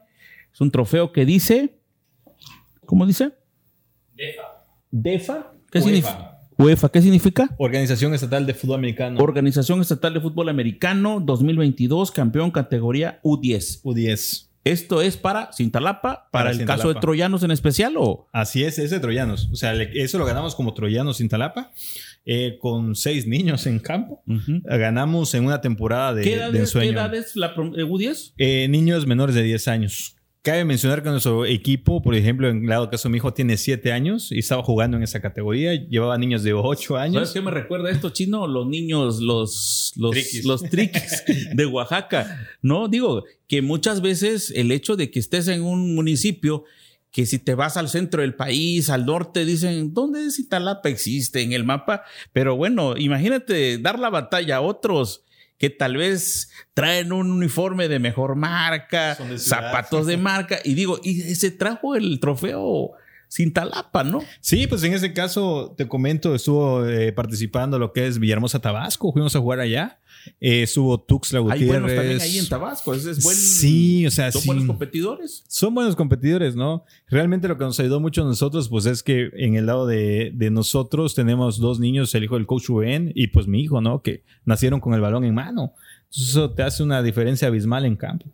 es 0.57 0.61
un 0.61 0.71
trofeo 0.71 1.11
que 1.11 1.23
dice. 1.23 1.77
¿Cómo 2.87 3.05
dice? 3.05 3.31
DEFA. 4.89 5.51
¿Qué 5.71 5.77
UEFA. 5.77 5.83
significa? 5.85 6.39
UEFA, 6.57 6.89
¿qué 6.89 7.01
significa? 7.03 7.55
Organización 7.59 8.15
Estatal 8.15 8.47
de 8.47 8.55
Fútbol 8.55 8.77
Americano. 8.79 9.19
Organización 9.19 9.81
Estatal 9.81 10.15
de 10.15 10.21
Fútbol 10.21 10.49
Americano 10.49 11.19
2022, 11.23 12.09
campeón 12.11 12.49
categoría 12.49 13.19
U10. 13.23 13.83
U10. 13.83 14.47
Esto 14.63 15.03
es 15.03 15.15
para 15.15 15.53
Cintalapa, 15.53 16.01
para, 16.01 16.29
Para 16.31 16.49
el 16.49 16.57
Cintalapa. 16.57 16.81
caso 16.81 16.91
de 16.91 16.99
Troyanos 16.99 17.43
en 17.43 17.51
especial, 17.51 17.93
o 17.97 18.27
Así 18.33 18.63
es, 18.63 18.79
es 18.79 18.89
de 18.89 18.99
Troyanos. 18.99 19.47
O 19.51 19.55
sea, 19.55 19.73
eso 19.75 20.17
lo 20.17 20.25
ganamos 20.25 20.55
como 20.55 20.73
Troyanos 20.73 21.19
Cintalapa, 21.19 21.71
eh, 22.25 22.57
con 22.59 22.95
seis 22.95 23.27
niños 23.27 23.67
en 23.67 23.77
campo. 23.77 24.23
Ganamos 24.65 25.35
en 25.35 25.45
una 25.45 25.61
temporada 25.61 26.15
de, 26.15 26.23
¿Qué 26.23 26.37
de 26.37 26.45
es, 26.45 26.51
qué 26.51 26.57
ensueño. 26.57 26.91
edad 26.93 27.13
es 27.13 27.35
la 27.35 27.49
eh, 27.49 27.83
U10? 27.83 28.33
Eh, 28.39 28.67
niños 28.69 29.05
menores 29.05 29.35
de 29.35 29.43
10 29.43 29.67
años. 29.67 30.16
Cabe 30.41 30.63
mencionar 30.63 31.03
que 31.03 31.09
nuestro 31.09 31.45
equipo, 31.45 32.01
por 32.01 32.15
ejemplo, 32.15 32.47
en 32.49 32.61
el 32.63 32.69
lado 32.69 32.89
caso 32.89 33.09
mi 33.09 33.17
hijo 33.17 33.33
tiene 33.33 33.57
7 33.57 33.91
años 33.91 34.31
y 34.31 34.39
estaba 34.39 34.63
jugando 34.63 34.95
en 34.95 35.03
esa 35.03 35.19
categoría. 35.19 35.73
Llevaba 35.73 36.17
niños 36.17 36.41
de 36.43 36.53
8 36.53 36.93
¿Sabes 36.95 37.01
años. 37.03 37.31
qué 37.33 37.41
me 37.41 37.51
recuerda 37.51 37.89
esto, 37.89 38.11
chino? 38.11 38.47
Los 38.47 38.65
niños, 38.67 39.19
los, 39.19 39.91
los, 39.97 40.11
Triquis. 40.11 40.45
los 40.45 40.63
triquis 40.63 41.23
de 41.53 41.65
Oaxaca. 41.65 42.47
No, 42.61 42.87
digo 42.87 43.25
que 43.47 43.61
muchas 43.61 43.99
veces 44.01 44.51
el 44.55 44.71
hecho 44.71 44.95
de 44.95 45.11
que 45.11 45.19
estés 45.19 45.49
en 45.49 45.63
un 45.63 45.93
municipio 45.95 46.63
que 47.11 47.25
si 47.25 47.39
te 47.39 47.55
vas 47.55 47.75
al 47.77 47.89
centro 47.89 48.21
del 48.21 48.35
país, 48.35 48.89
al 48.89 49.05
norte, 49.05 49.43
dicen, 49.43 49.93
¿dónde 49.93 50.27
es 50.27 50.39
Italapa? 50.39 50.87
Existe 50.87 51.41
en 51.41 51.51
el 51.51 51.63
mapa. 51.65 52.03
Pero 52.31 52.55
bueno, 52.55 52.95
imagínate 52.95 53.79
dar 53.79 53.97
la 53.99 54.09
batalla 54.09 54.57
a 54.57 54.61
otros 54.61 55.23
que 55.57 55.69
tal 55.69 55.97
vez 55.97 56.51
traen 56.73 57.11
un 57.11 57.31
uniforme 57.31 57.87
de 57.87 57.99
mejor 57.99 58.35
marca, 58.35 59.15
de 59.15 59.39
zapatos 59.39 60.05
de 60.05 60.17
marca. 60.17 60.59
Y 60.63 60.73
digo, 60.75 60.99
y 61.03 61.35
se 61.35 61.51
trajo 61.51 61.95
el 61.95 62.19
trofeo 62.19 62.93
sin 63.27 63.51
talapa, 63.53 64.03
¿no? 64.03 64.21
Sí, 64.39 64.67
pues 64.67 64.83
en 64.83 64.93
ese 64.93 65.13
caso, 65.13 65.73
te 65.77 65.87
comento, 65.87 66.35
estuvo 66.35 66.85
eh, 66.85 67.11
participando 67.11 67.77
lo 67.77 67.91
que 67.91 68.07
es 68.07 68.19
Villahermosa, 68.19 68.59
Tabasco. 68.59 69.11
Fuimos 69.11 69.35
a 69.35 69.39
jugar 69.39 69.59
allá. 69.59 69.99
Eh, 70.39 70.63
estuvo 70.63 70.99
Tuxtla 70.99 71.39
Hay 71.39 71.43
Gutiérrez. 71.45 71.67
buenos 71.67 71.95
también 71.95 72.21
ahí 72.21 72.37
en 72.37 72.47
Tabasco. 72.49 72.93
Ese 72.93 73.11
es 73.11 73.23
buen, 73.23 73.35
Sí, 73.35 74.05
o 74.05 74.11
sea, 74.11 74.31
son 74.31 74.41
sí. 74.41 74.47
buenos 74.47 74.65
competidores. 74.65 75.43
son 75.47 75.73
buenos 75.75 75.95
competidores, 75.95 76.55
¿no? 76.55 76.83
Realmente 77.07 77.47
lo 77.47 77.57
que 77.57 77.63
nos 77.63 77.79
ayudó 77.79 77.99
mucho 77.99 78.21
a 78.21 78.25
nosotros, 78.25 78.69
pues 78.69 78.85
es 78.85 79.03
que 79.03 79.29
en 79.33 79.55
el 79.55 79.65
lado 79.65 79.85
de, 79.87 80.31
de 80.33 80.49
nosotros 80.51 81.15
tenemos 81.15 81.57
dos 81.59 81.79
niños, 81.79 82.13
el 82.15 82.23
hijo 82.23 82.35
del 82.35 82.45
coach 82.45 82.67
Rubén 82.67 83.11
y 83.15 83.27
pues 83.27 83.47
mi 83.47 83.61
hijo, 83.61 83.81
¿no? 83.81 84.01
Que 84.01 84.23
nacieron 84.45 84.79
con 84.79 84.93
el 84.93 85.01
balón 85.01 85.23
en 85.23 85.33
mano. 85.35 85.73
Entonces 86.05 86.29
eso 86.29 86.51
te 86.51 86.63
hace 86.63 86.83
una 86.83 87.01
diferencia 87.03 87.47
abismal 87.49 87.85
en 87.85 87.95
campo. 87.95 88.27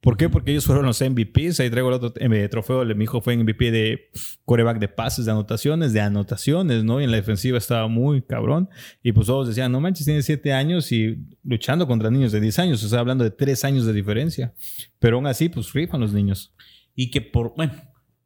¿Por 0.00 0.16
qué? 0.16 0.28
Porque 0.28 0.52
ellos 0.52 0.66
fueron 0.66 0.86
los 0.86 1.00
MVPs. 1.00 1.60
Ahí 1.60 1.70
traigo 1.70 1.88
el 1.88 1.94
otro 1.94 2.12
eh, 2.16 2.48
trofeo. 2.48 2.84
Mi 2.94 3.04
hijo 3.04 3.20
fue 3.20 3.36
MVP 3.36 3.70
de 3.70 4.10
coreback 4.44 4.78
de 4.78 4.88
pases, 4.88 5.24
de 5.24 5.32
anotaciones, 5.32 5.92
de 5.92 6.00
anotaciones, 6.00 6.84
¿no? 6.84 7.00
Y 7.00 7.04
en 7.04 7.10
la 7.10 7.16
defensiva 7.16 7.58
estaba 7.58 7.88
muy 7.88 8.22
cabrón. 8.22 8.68
Y 9.02 9.12
pues 9.12 9.26
todos 9.26 9.48
decían, 9.48 9.72
no 9.72 9.80
manches, 9.80 10.04
tiene 10.04 10.22
siete 10.22 10.52
años 10.52 10.92
y 10.92 11.16
luchando 11.42 11.86
contra 11.86 12.10
niños 12.10 12.30
de 12.32 12.40
10 12.40 12.58
años. 12.60 12.84
O 12.84 12.88
sea, 12.88 13.00
hablando 13.00 13.24
de 13.24 13.30
tres 13.30 13.64
años 13.64 13.84
de 13.84 13.92
diferencia. 13.92 14.54
Pero 14.98 15.16
aún 15.16 15.26
así, 15.26 15.48
pues 15.48 15.72
rifan 15.72 16.00
los 16.00 16.12
niños. 16.12 16.54
y 16.94 17.10
que 17.10 17.20
por, 17.20 17.54
bueno, 17.56 17.72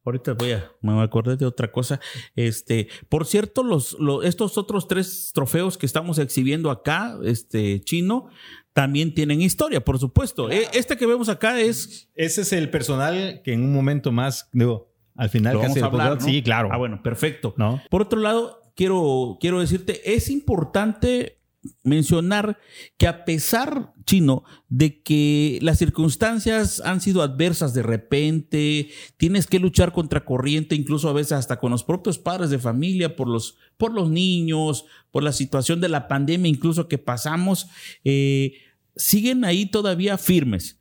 ahorita 0.05 0.33
voy 0.33 0.51
a, 0.51 0.71
me 0.81 1.01
acordé 1.01 1.37
de 1.37 1.45
otra 1.45 1.71
cosa. 1.71 1.99
Este, 2.35 2.87
por 3.09 3.25
cierto, 3.25 3.63
los, 3.63 3.97
estos 4.23 4.57
otros 4.57 4.87
tres 4.87 5.31
trofeos 5.33 5.77
que 5.77 5.85
estamos 5.85 6.17
exhibiendo 6.19 6.71
acá, 6.71 7.17
este, 7.23 7.81
chino, 7.81 8.27
también 8.73 9.13
tienen 9.13 9.41
historia, 9.41 9.83
por 9.83 9.99
supuesto. 9.99 10.49
E, 10.49 10.67
este 10.73 10.97
que 10.97 11.05
vemos 11.05 11.29
acá 11.29 11.59
es... 11.59 12.09
Ese 12.15 12.41
es 12.41 12.53
el 12.53 12.69
personal 12.69 13.41
que 13.43 13.53
en 13.53 13.63
un 13.63 13.73
momento 13.73 14.11
más, 14.11 14.49
digo, 14.53 14.91
al 15.15 15.29
final 15.29 15.57
vamos 15.57 15.77
a 15.77 15.85
hablar, 15.85 16.21
Sí, 16.21 16.41
claro. 16.41 16.69
Ah, 16.71 16.77
bueno, 16.77 17.01
perfecto. 17.03 17.53
¿No? 17.57 17.81
Por 17.89 18.01
otro 18.01 18.19
lado, 18.19 18.61
quiero, 18.75 19.37
quiero 19.39 19.59
decirte, 19.59 20.13
es 20.15 20.29
importante 20.29 21.40
mencionar 21.83 22.57
que 22.97 23.07
a 23.07 23.23
pesar, 23.23 23.93
chino, 24.05 24.43
de 24.67 25.01
que 25.01 25.59
las 25.61 25.77
circunstancias 25.77 26.81
han 26.83 27.01
sido 27.01 27.21
adversas 27.21 27.73
de 27.73 27.83
repente, 27.83 28.89
tienes 29.17 29.47
que 29.47 29.59
luchar 29.59 29.93
contra 29.93 30.25
corriente, 30.25 30.75
incluso 30.75 31.09
a 31.09 31.13
veces 31.13 31.33
hasta 31.33 31.59
con 31.59 31.71
los 31.71 31.83
propios 31.83 32.17
padres 32.17 32.49
de 32.49 32.59
familia, 32.59 33.15
por 33.15 33.27
los, 33.27 33.57
por 33.77 33.93
los 33.93 34.09
niños, 34.09 34.85
por 35.11 35.23
la 35.23 35.33
situación 35.33 35.81
de 35.81 35.89
la 35.89 36.07
pandemia 36.07 36.49
incluso 36.49 36.87
que 36.87 36.97
pasamos, 36.97 37.67
eh, 38.03 38.53
siguen 38.95 39.45
ahí 39.45 39.65
todavía 39.65 40.17
firmes. 40.17 40.79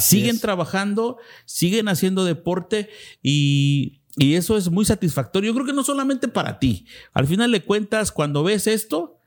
siguen 0.00 0.40
trabajando, 0.40 1.18
siguen 1.44 1.88
haciendo 1.88 2.24
deporte 2.24 2.88
y 3.22 4.02
y 4.16 4.34
eso 4.34 4.56
es 4.56 4.70
muy 4.70 4.84
satisfactorio. 4.84 5.50
Yo 5.50 5.54
creo 5.54 5.66
que 5.66 5.72
no 5.72 5.82
solamente 5.82 6.28
para 6.28 6.58
ti. 6.58 6.86
Al 7.14 7.26
final 7.26 7.50
de 7.50 7.64
cuentas, 7.64 8.12
cuando 8.12 8.42
ves 8.42 8.66
esto, 8.66 9.21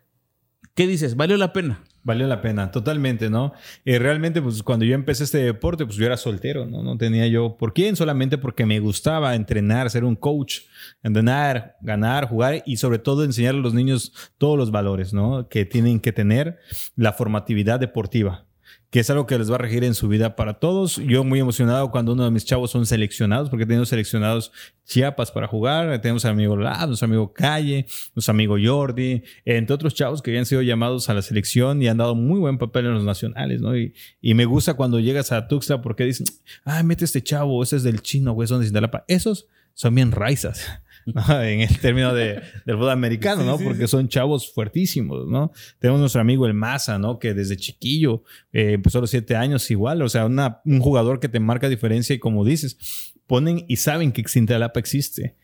¿Qué 0.75 0.87
dices? 0.87 1.15
¿Valió 1.15 1.37
la 1.37 1.53
pena? 1.53 1.85
Valió 2.03 2.27
la 2.27 2.41
pena, 2.41 2.69
totalmente, 2.69 3.29
¿no? 3.29 3.53
Y 3.85 3.97
realmente, 3.97 4.41
pues 4.41 4.61
cuando 4.61 4.83
yo 4.83 4.93
empecé 4.93 5.23
este 5.23 5.37
deporte, 5.37 5.85
pues 5.85 5.97
yo 5.97 6.05
era 6.05 6.17
soltero, 6.17 6.65
¿no? 6.65 6.83
No 6.83 6.97
tenía 6.97 7.27
yo 7.27 7.55
por 7.55 7.73
quién, 7.73 7.95
solamente 7.95 8.37
porque 8.37 8.65
me 8.65 8.81
gustaba 8.81 9.35
entrenar, 9.35 9.89
ser 9.89 10.03
un 10.03 10.17
coach, 10.17 10.63
entrenar, 11.01 11.77
ganar, 11.79 12.27
jugar 12.27 12.61
y 12.65 12.75
sobre 12.75 12.99
todo 12.99 13.23
enseñar 13.23 13.55
a 13.55 13.59
los 13.59 13.73
niños 13.73 14.11
todos 14.37 14.57
los 14.57 14.69
valores, 14.69 15.13
¿no? 15.13 15.47
Que 15.47 15.63
tienen 15.63 16.01
que 16.01 16.11
tener 16.11 16.59
la 16.97 17.13
formatividad 17.13 17.79
deportiva 17.79 18.45
que 18.89 19.01
es 19.01 19.09
algo 19.09 19.25
que 19.25 19.37
les 19.37 19.51
va 19.51 19.55
a 19.55 19.57
regir 19.57 19.83
en 19.83 19.93
su 19.93 20.07
vida 20.07 20.35
para 20.35 20.53
todos. 20.55 20.97
Yo 20.97 21.23
muy 21.23 21.39
emocionado 21.39 21.91
cuando 21.91 22.13
uno 22.13 22.23
de 22.23 22.31
mis 22.31 22.45
chavos 22.45 22.71
son 22.71 22.85
seleccionados, 22.85 23.49
porque 23.49 23.65
tenemos 23.65 23.89
seleccionados 23.89 24.51
Chiapas 24.85 25.31
para 25.31 25.47
jugar, 25.47 25.99
tenemos 25.99 26.23
a 26.25 26.29
amigo 26.29 26.55
Lab, 26.55 26.87
nuestro 26.87 27.05
amigo 27.05 27.33
Calle, 27.33 27.87
nuestro 28.15 28.31
amigo 28.31 28.55
Jordi, 28.63 29.23
entre 29.43 29.73
otros 29.73 29.95
chavos 29.95 30.21
que 30.21 30.31
habían 30.31 30.45
sido 30.45 30.61
llamados 30.61 31.09
a 31.09 31.13
la 31.13 31.21
selección 31.21 31.81
y 31.81 31.87
han 31.87 31.97
dado 31.97 32.15
muy 32.15 32.39
buen 32.39 32.57
papel 32.57 32.85
en 32.85 32.93
los 32.93 33.03
nacionales, 33.03 33.61
y 34.21 34.33
me 34.33 34.45
gusta 34.45 34.75
cuando 34.75 34.99
llegas 34.99 35.31
a 35.31 35.47
Tuxtla 35.47 35.81
porque 35.81 36.05
dicen, 36.05 36.27
ah, 36.63 36.83
mete 36.83 37.03
este 37.03 37.21
chavo, 37.23 37.63
ese 37.63 37.77
es 37.77 37.83
del 37.83 38.01
chino, 38.01 38.33
güey, 38.33 38.47
son 38.47 38.59
de 38.59 38.67
Sintalapa. 38.67 39.03
Esos 39.07 39.47
son 39.73 39.95
bien 39.95 40.11
raizas. 40.11 40.65
en 41.43 41.61
el 41.61 41.79
término 41.79 42.13
de, 42.13 42.41
del 42.65 42.75
fútbol 42.75 42.89
americano, 42.89 43.43
¿no? 43.43 43.57
Porque 43.57 43.87
son 43.87 44.07
chavos 44.07 44.51
fuertísimos, 44.51 45.27
¿no? 45.27 45.51
Tenemos 45.79 45.99
nuestro 45.99 46.21
amigo 46.21 46.47
el 46.47 46.53
Maza, 46.53 46.97
¿no? 46.97 47.19
Que 47.19 47.33
desde 47.33 47.57
chiquillo 47.57 48.23
eh, 48.51 48.73
empezó 48.73 48.97
a 48.97 49.01
los 49.01 49.09
siete 49.09 49.35
años 49.35 49.69
igual, 49.69 50.01
o 50.01 50.09
sea, 50.09 50.25
un 50.25 50.79
jugador 50.79 51.19
que 51.19 51.29
te 51.29 51.39
marca 51.39 51.69
diferencia 51.69 52.15
y 52.15 52.19
como 52.19 52.43
dices, 52.43 53.13
ponen 53.27 53.65
y 53.67 53.77
saben 53.77 54.11
que 54.11 54.23
Cintalapa 54.27 54.79
existe. 54.79 55.35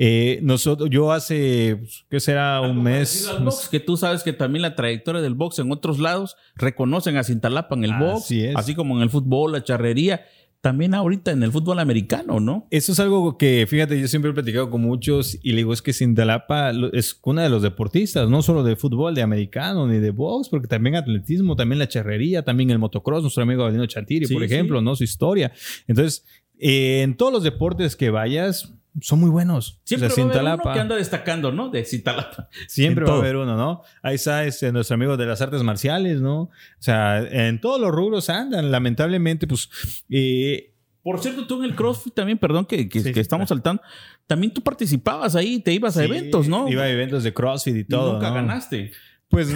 Eh, 0.00 0.38
nosotros, 0.42 0.88
yo 0.90 1.10
hace, 1.10 1.80
¿qué 2.08 2.20
será? 2.20 2.60
Un 2.60 2.84
mes. 2.84 3.28
que 3.68 3.80
tú 3.80 3.96
sabes 3.96 4.22
que 4.22 4.32
también 4.32 4.62
la 4.62 4.76
trayectoria 4.76 5.20
del 5.20 5.34
box 5.34 5.58
en 5.58 5.72
otros 5.72 5.98
lados 5.98 6.36
reconocen 6.54 7.16
a 7.16 7.24
Cintalapa 7.24 7.74
en 7.74 7.84
el 7.84 7.94
box, 7.94 8.32
así 8.54 8.76
como 8.76 8.96
en 8.96 9.02
el 9.02 9.10
fútbol, 9.10 9.50
la 9.50 9.64
charrería 9.64 10.24
también 10.60 10.94
ahorita 10.94 11.30
en 11.30 11.42
el 11.42 11.52
fútbol 11.52 11.78
americano, 11.78 12.40
¿no? 12.40 12.66
Eso 12.70 12.92
es 12.92 12.98
algo 12.98 13.38
que, 13.38 13.66
fíjate, 13.68 14.00
yo 14.00 14.08
siempre 14.08 14.30
he 14.30 14.34
platicado 14.34 14.70
con 14.70 14.82
muchos 14.82 15.38
y 15.42 15.52
le 15.52 15.58
digo, 15.58 15.72
es 15.72 15.82
que 15.82 15.92
Sintalapa 15.92 16.72
es 16.92 17.18
una 17.22 17.44
de 17.44 17.48
los 17.48 17.62
deportistas, 17.62 18.28
no 18.28 18.42
solo 18.42 18.64
de 18.64 18.74
fútbol, 18.74 19.14
de 19.14 19.22
americano, 19.22 19.86
ni 19.86 19.98
de 19.98 20.10
box, 20.10 20.48
porque 20.48 20.66
también 20.66 20.96
atletismo, 20.96 21.54
también 21.54 21.78
la 21.78 21.88
charrería, 21.88 22.42
también 22.42 22.70
el 22.70 22.78
motocross, 22.78 23.22
nuestro 23.22 23.44
amigo 23.44 23.62
Valino 23.62 23.86
Chantiri, 23.86 24.26
por 24.26 24.42
ejemplo, 24.42 24.80
¿no? 24.80 24.96
Su 24.96 25.04
historia. 25.04 25.52
Entonces, 25.86 26.24
eh, 26.58 27.02
en 27.02 27.16
todos 27.16 27.32
los 27.32 27.44
deportes 27.44 27.94
que 27.94 28.10
vayas, 28.10 28.74
son 29.00 29.20
muy 29.20 29.30
buenos. 29.30 29.80
Siempre 29.84 30.08
va 30.08 30.14
a 30.14 30.40
haber 30.40 30.60
uno 30.60 30.72
que 30.72 30.80
anda 30.80 30.96
destacando, 30.96 31.52
¿no? 31.52 31.68
De 31.68 31.84
Cintalapa. 31.84 32.48
Siempre 32.68 33.04
va 33.04 33.14
a 33.14 33.18
haber 33.18 33.36
uno, 33.36 33.56
¿no? 33.56 33.82
Ahí 34.02 34.16
está 34.16 34.44
este, 34.44 34.72
nuestro 34.72 34.94
amigo 34.94 35.16
de 35.16 35.26
las 35.26 35.40
artes 35.40 35.62
marciales, 35.62 36.20
¿no? 36.20 36.42
O 36.42 36.50
sea, 36.78 37.18
en 37.18 37.60
todos 37.60 37.80
los 37.80 37.90
rubros 37.90 38.30
andan. 38.30 38.70
Lamentablemente, 38.70 39.46
pues... 39.46 39.68
Eh, 40.10 40.74
por 41.02 41.20
cierto, 41.20 41.46
tú 41.46 41.62
en 41.62 41.70
el 41.70 41.74
CrossFit 41.74 42.12
también, 42.12 42.36
perdón 42.36 42.66
que, 42.66 42.88
estamos 43.16 43.48
saltando, 43.48 43.80
también 44.26 44.52
tú 44.52 44.62
participabas 44.62 45.36
ahí, 45.36 45.58
te 45.60 45.72
ibas 45.72 45.96
a 45.96 46.04
eventos, 46.04 46.48
¿no? 46.48 46.68
Iba 46.68 46.82
a 46.82 46.90
eventos 46.90 47.22
de 47.22 47.32
CrossFit 47.32 47.76
y 47.76 47.84
todo. 47.84 48.14
nunca 48.14 48.30
ganaste. 48.30 48.92
Pues, 49.28 49.48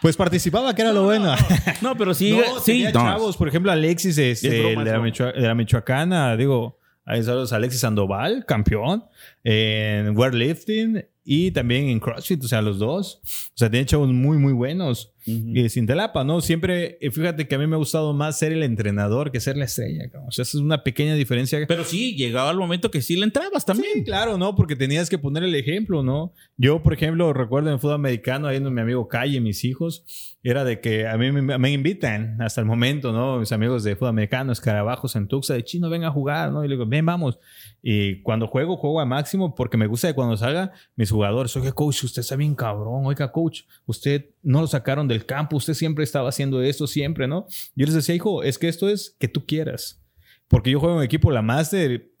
pues 0.00 0.16
participaba, 0.16 0.74
que 0.74 0.82
era 0.82 0.92
lo 0.92 1.04
bueno. 1.04 1.34
No, 1.82 1.96
pero 1.96 2.14
sí, 2.14 2.38
sí. 2.64 2.86
chavos, 2.92 3.36
por 3.36 3.48
ejemplo, 3.48 3.70
Alexis 3.70 4.16
este, 4.16 4.48
de, 4.48 4.74
la 4.76 4.84
de, 4.84 5.40
la 5.42 5.54
Michoacana, 5.54 6.36
digo, 6.36 6.78
Ahí 7.04 7.22
saludos 7.22 7.52
a 7.52 7.56
Alexis 7.56 7.80
Sandoval, 7.80 8.44
campeón 8.46 9.04
en 9.44 10.16
weightlifting 10.16 11.04
y 11.24 11.52
también 11.52 11.88
en 11.88 12.00
CrossFit, 12.00 12.42
o 12.42 12.48
sea, 12.48 12.62
los 12.62 12.78
dos. 12.78 13.20
O 13.24 13.56
sea, 13.56 13.70
tienen 13.70 13.86
chavos 13.86 14.08
muy, 14.08 14.38
muy 14.38 14.52
buenos. 14.52 15.12
Y 15.24 15.68
sin 15.68 15.86
telapa, 15.86 16.24
¿no? 16.24 16.40
Siempre, 16.40 16.98
eh, 17.00 17.12
fíjate 17.12 17.46
que 17.46 17.54
a 17.54 17.58
mí 17.58 17.68
me 17.68 17.76
ha 17.76 17.78
gustado 17.78 18.12
más 18.12 18.40
ser 18.40 18.50
el 18.50 18.64
entrenador 18.64 19.30
que 19.30 19.38
ser 19.38 19.56
la 19.56 19.66
estrella. 19.66 20.10
O 20.26 20.32
sea, 20.32 20.42
esa 20.42 20.56
es 20.56 20.62
una 20.62 20.82
pequeña 20.82 21.14
diferencia. 21.14 21.64
Pero 21.68 21.84
sí, 21.84 22.16
llegaba 22.16 22.50
el 22.50 22.56
momento 22.56 22.90
que 22.90 23.02
sí 23.02 23.14
le 23.14 23.24
entrabas 23.24 23.64
también. 23.64 23.92
Sí, 23.94 24.04
claro, 24.04 24.36
¿no? 24.36 24.56
Porque 24.56 24.74
tenías 24.74 25.08
que 25.08 25.18
poner 25.18 25.44
el 25.44 25.54
ejemplo, 25.54 26.02
¿no? 26.02 26.34
Yo, 26.56 26.82
por 26.82 26.92
ejemplo, 26.92 27.32
recuerdo 27.32 27.70
en 27.70 27.78
fútbol 27.78 27.94
americano, 27.94 28.48
ahí 28.48 28.56
en 28.56 28.74
mi 28.74 28.80
amigo 28.80 29.06
Calle, 29.06 29.40
mis 29.40 29.64
hijos, 29.64 30.04
era 30.42 30.64
de 30.64 30.80
que 30.80 31.06
a 31.06 31.16
mí 31.16 31.30
me, 31.30 31.70
invitan 31.70 32.42
hasta 32.42 32.60
el 32.60 32.66
momento, 32.66 33.12
¿no? 33.12 33.38
Mis 33.38 33.52
amigos 33.52 33.84
de 33.84 33.94
fútbol 33.94 34.08
americano, 34.08 34.50
escarabajos 34.50 35.14
en 35.14 35.28
Tuxa, 35.28 35.54
de 35.54 35.62
chino, 35.62 35.88
ven 35.88 36.02
a 36.02 36.10
jugar, 36.10 36.50
¿no? 36.50 36.64
Y 36.64 36.68
le 36.68 36.74
digo, 36.74 36.86
ven, 36.86 37.06
vamos. 37.06 37.38
Y 37.82 38.22
cuando 38.22 38.46
juego, 38.46 38.76
juego 38.76 39.00
a 39.00 39.04
máximo 39.04 39.56
porque 39.56 39.76
me 39.76 39.88
gusta 39.88 40.08
que 40.08 40.14
cuando 40.14 40.36
salga 40.36 40.72
mis 40.94 41.10
jugadores, 41.10 41.54
oiga, 41.56 41.72
coach, 41.72 42.04
usted 42.04 42.20
está 42.20 42.36
bien 42.36 42.54
cabrón, 42.54 43.04
oiga, 43.04 43.32
coach, 43.32 43.62
usted 43.86 44.30
no 44.42 44.60
lo 44.60 44.68
sacaron 44.68 45.08
del 45.08 45.26
campo, 45.26 45.56
usted 45.56 45.74
siempre 45.74 46.04
estaba 46.04 46.28
haciendo 46.28 46.62
esto, 46.62 46.86
siempre, 46.86 47.26
¿no? 47.26 47.46
Yo 47.74 47.84
les 47.86 47.94
decía, 47.94 48.14
hijo, 48.14 48.44
es 48.44 48.56
que 48.56 48.68
esto 48.68 48.88
es 48.88 49.16
que 49.18 49.26
tú 49.26 49.44
quieras. 49.46 50.00
Porque 50.46 50.70
yo 50.70 50.78
juego 50.78 50.98
en 50.98 51.04
equipo 51.04 51.32
la 51.32 51.42
más 51.42 51.72
de, 51.72 52.12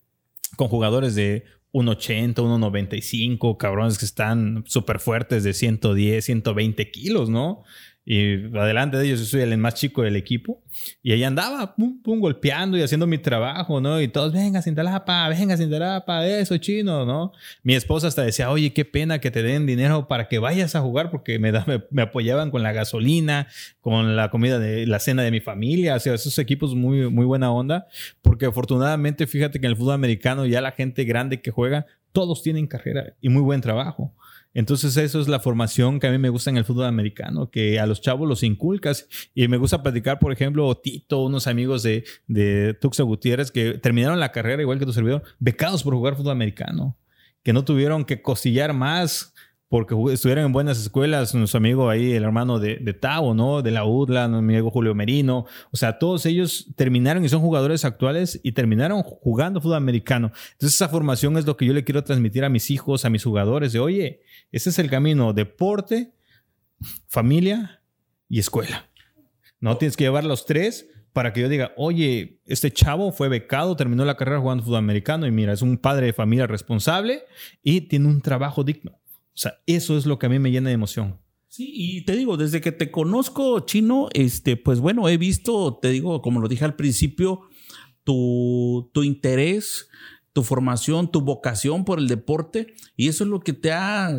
con 0.56 0.66
jugadores 0.66 1.14
de 1.14 1.44
1,80, 1.72 2.34
1,95, 2.34 3.56
cabrones 3.56 3.98
que 3.98 4.04
están 4.04 4.64
súper 4.66 4.98
fuertes 4.98 5.44
de 5.44 5.54
110, 5.54 6.24
120 6.24 6.90
kilos, 6.90 7.30
¿no? 7.30 7.62
Y 8.04 8.46
adelante 8.56 8.96
de 8.96 9.06
ellos, 9.06 9.20
yo 9.20 9.26
soy 9.26 9.42
el 9.42 9.56
más 9.58 9.74
chico 9.74 10.02
del 10.02 10.16
equipo. 10.16 10.60
Y 11.04 11.12
ahí 11.12 11.22
andaba, 11.22 11.76
pum, 11.76 12.02
pum, 12.02 12.18
golpeando 12.18 12.76
y 12.76 12.82
haciendo 12.82 13.06
mi 13.06 13.18
trabajo, 13.18 13.80
¿no? 13.80 14.00
Y 14.00 14.08
todos, 14.08 14.32
venga, 14.32 14.60
sin 14.60 14.74
talapa, 14.74 15.28
venga, 15.28 15.56
sin 15.56 15.70
talapa, 15.70 16.26
eso, 16.26 16.56
chino, 16.58 17.06
¿no? 17.06 17.32
Mi 17.62 17.74
esposa 17.74 18.08
hasta 18.08 18.22
decía, 18.22 18.50
oye, 18.50 18.72
qué 18.72 18.84
pena 18.84 19.20
que 19.20 19.30
te 19.30 19.44
den 19.44 19.66
dinero 19.66 20.08
para 20.08 20.26
que 20.26 20.40
vayas 20.40 20.74
a 20.74 20.80
jugar, 20.80 21.12
porque 21.12 21.38
me, 21.38 21.52
me, 21.90 22.02
apoyaban 22.02 22.50
con 22.50 22.64
la 22.64 22.72
gasolina, 22.72 23.46
con 23.80 24.16
la 24.16 24.30
comida 24.30 24.58
de 24.58 24.84
la 24.86 24.98
cena 24.98 25.22
de 25.22 25.30
mi 25.30 25.40
familia. 25.40 25.94
O 25.94 26.00
sea, 26.00 26.14
esos 26.14 26.36
equipos 26.40 26.74
muy, 26.74 27.08
muy 27.08 27.24
buena 27.24 27.52
onda. 27.52 27.86
Porque 28.20 28.46
afortunadamente, 28.46 29.28
fíjate 29.28 29.60
que 29.60 29.66
en 29.66 29.72
el 29.72 29.76
fútbol 29.76 29.94
americano 29.94 30.44
ya 30.46 30.60
la 30.60 30.72
gente 30.72 31.04
grande 31.04 31.40
que 31.40 31.52
juega, 31.52 31.86
todos 32.12 32.42
tienen 32.42 32.66
carrera 32.66 33.14
y 33.20 33.28
muy 33.28 33.42
buen 33.42 33.60
trabajo. 33.60 34.12
Entonces 34.54 34.96
eso 34.96 35.20
es 35.20 35.28
la 35.28 35.40
formación 35.40 35.98
que 35.98 36.06
a 36.06 36.10
mí 36.10 36.18
me 36.18 36.28
gusta 36.28 36.50
en 36.50 36.58
el 36.58 36.64
fútbol 36.64 36.84
americano, 36.84 37.50
que 37.50 37.80
a 37.80 37.86
los 37.86 38.00
chavos 38.00 38.28
los 38.28 38.42
inculcas. 38.42 39.08
Y 39.34 39.48
me 39.48 39.56
gusta 39.56 39.82
platicar, 39.82 40.18
por 40.18 40.32
ejemplo, 40.32 40.74
Tito, 40.74 41.24
unos 41.24 41.46
amigos 41.46 41.82
de, 41.82 42.04
de 42.26 42.74
Tuxa 42.74 43.02
Gutiérrez 43.02 43.50
que 43.50 43.78
terminaron 43.78 44.20
la 44.20 44.32
carrera 44.32 44.62
igual 44.62 44.78
que 44.78 44.86
tu 44.86 44.92
servidor, 44.92 45.22
becados 45.38 45.82
por 45.82 45.94
jugar 45.94 46.16
fútbol 46.16 46.32
americano, 46.32 46.98
que 47.42 47.52
no 47.52 47.64
tuvieron 47.64 48.04
que 48.04 48.20
costillar 48.20 48.72
más 48.74 49.31
porque 49.72 49.94
estuvieron 50.12 50.44
en 50.44 50.52
buenas 50.52 50.78
escuelas, 50.78 51.34
nuestro 51.34 51.56
amigo 51.56 51.88
ahí, 51.88 52.12
el 52.12 52.24
hermano 52.24 52.58
de, 52.58 52.76
de 52.76 52.92
Tavo, 52.92 53.32
¿no? 53.32 53.62
De 53.62 53.70
la 53.70 53.86
UDLA, 53.86 54.28
mi 54.28 54.36
amigo 54.36 54.70
Julio 54.70 54.94
Merino. 54.94 55.46
O 55.70 55.78
sea, 55.78 55.98
todos 55.98 56.26
ellos 56.26 56.66
terminaron 56.76 57.24
y 57.24 57.30
son 57.30 57.40
jugadores 57.40 57.86
actuales 57.86 58.38
y 58.42 58.52
terminaron 58.52 59.02
jugando 59.02 59.62
fútbol 59.62 59.78
americano. 59.78 60.30
Entonces, 60.52 60.74
esa 60.74 60.90
formación 60.90 61.38
es 61.38 61.46
lo 61.46 61.56
que 61.56 61.64
yo 61.64 61.72
le 61.72 61.84
quiero 61.84 62.04
transmitir 62.04 62.44
a 62.44 62.50
mis 62.50 62.70
hijos, 62.70 63.06
a 63.06 63.08
mis 63.08 63.24
jugadores, 63.24 63.72
de, 63.72 63.80
oye, 63.80 64.20
ese 64.50 64.68
es 64.68 64.78
el 64.78 64.90
camino, 64.90 65.32
deporte, 65.32 66.12
familia 67.06 67.80
y 68.28 68.40
escuela. 68.40 68.90
No 69.58 69.78
tienes 69.78 69.96
que 69.96 70.04
llevar 70.04 70.24
los 70.24 70.44
tres 70.44 70.86
para 71.14 71.32
que 71.32 71.40
yo 71.40 71.48
diga, 71.48 71.72
oye, 71.78 72.42
este 72.44 72.70
chavo 72.70 73.10
fue 73.10 73.30
becado, 73.30 73.74
terminó 73.74 74.04
la 74.04 74.18
carrera 74.18 74.38
jugando 74.38 74.64
fútbol 74.64 74.80
americano 74.80 75.26
y 75.26 75.30
mira, 75.30 75.54
es 75.54 75.62
un 75.62 75.78
padre 75.78 76.04
de 76.04 76.12
familia 76.12 76.46
responsable 76.46 77.22
y 77.62 77.80
tiene 77.82 78.08
un 78.08 78.20
trabajo 78.20 78.64
digno. 78.64 78.98
O 79.34 79.38
sea, 79.38 79.54
eso 79.66 79.96
es 79.96 80.06
lo 80.06 80.18
que 80.18 80.26
a 80.26 80.28
mí 80.28 80.38
me 80.38 80.50
llena 80.50 80.68
de 80.68 80.74
emoción. 80.74 81.18
Sí, 81.48 81.70
y 81.74 82.04
te 82.04 82.16
digo, 82.16 82.36
desde 82.36 82.60
que 82.60 82.72
te 82.72 82.90
conozco, 82.90 83.60
Chino, 83.60 84.08
este, 84.14 84.56
pues 84.56 84.80
bueno, 84.80 85.08
he 85.08 85.18
visto, 85.18 85.78
te 85.80 85.90
digo, 85.90 86.22
como 86.22 86.40
lo 86.40 86.48
dije 86.48 86.64
al 86.64 86.76
principio, 86.76 87.42
tu, 88.04 88.90
tu 88.94 89.02
interés, 89.02 89.88
tu 90.32 90.42
formación, 90.42 91.10
tu 91.10 91.20
vocación 91.20 91.84
por 91.84 91.98
el 91.98 92.08
deporte 92.08 92.74
y 92.96 93.08
eso 93.08 93.24
es 93.24 93.30
lo 93.30 93.40
que 93.40 93.52
te 93.52 93.70
ha, 93.72 94.10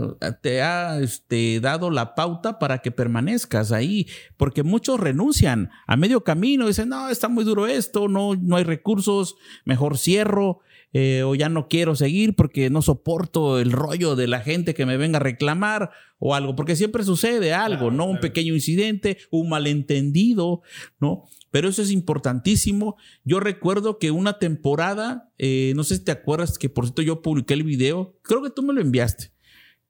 te 0.41 0.62
ha 0.62 0.99
este, 0.99 1.60
dado 1.60 1.89
la 1.89 2.13
pauta 2.13 2.60
para 2.60 2.80
que 2.80 2.91
permanezcas 2.91 3.71
ahí, 3.71 4.08
porque 4.38 4.62
muchos 4.62 4.99
renuncian 4.99 5.71
a 5.88 5.97
medio 5.97 6.23
camino, 6.23 6.67
dicen, 6.67 6.89
no, 6.89 7.10
está 7.10 7.30
muy 7.30 7.43
duro 7.43 7.65
esto, 7.65 8.08
no, 8.08 8.36
no 8.36 8.58
hay 8.58 8.63
recursos, 8.63 9.36
mejor 9.65 9.97
cierro. 9.97 10.60
Eh, 10.94 11.24
o 11.24 11.34
ya 11.34 11.50
no 11.50 11.68
quiero 11.68 11.96
seguir 11.96 12.36
porque 12.36 12.70
no 12.70 12.84
soporto 12.84 13.60
el 13.60 13.72
rollo 13.72 14.16
de 14.16 14.28
la 14.28 14.42
gente 14.42 14.76
que 14.76 14.86
me 14.86 14.96
venga 14.96 15.18
a 15.18 15.24
reclamar 15.24 15.90
o 16.20 16.36
algo, 16.36 16.56
porque 16.56 16.76
siempre 16.76 17.04
sucede 17.04 17.52
algo, 17.52 17.90
¿no? 17.90 18.06
Un 18.06 18.20
pequeño 18.20 18.54
incidente, 18.54 19.18
un 19.32 19.50
malentendido, 19.50 20.62
¿no? 21.00 21.24
Pero 21.50 21.68
eso 21.68 21.82
es 21.82 21.92
importantísimo. 21.92 22.96
Yo 23.24 23.40
recuerdo 23.40 23.98
que 23.98 24.12
una 24.12 24.38
temporada, 24.38 25.32
eh, 25.40 25.74
no 25.76 25.84
sé 25.84 25.98
si 25.98 26.04
te 26.04 26.12
acuerdas 26.12 26.60
que 26.60 26.70
por 26.70 26.86
cierto 26.86 27.02
yo 27.02 27.24
publiqué 27.24 27.56
el 27.56 27.64
video, 27.64 28.16
creo 28.22 28.44
que 28.44 28.52
tú 28.52 28.62
me 28.62 28.74
lo 28.74 28.82
enviaste, 28.82 29.32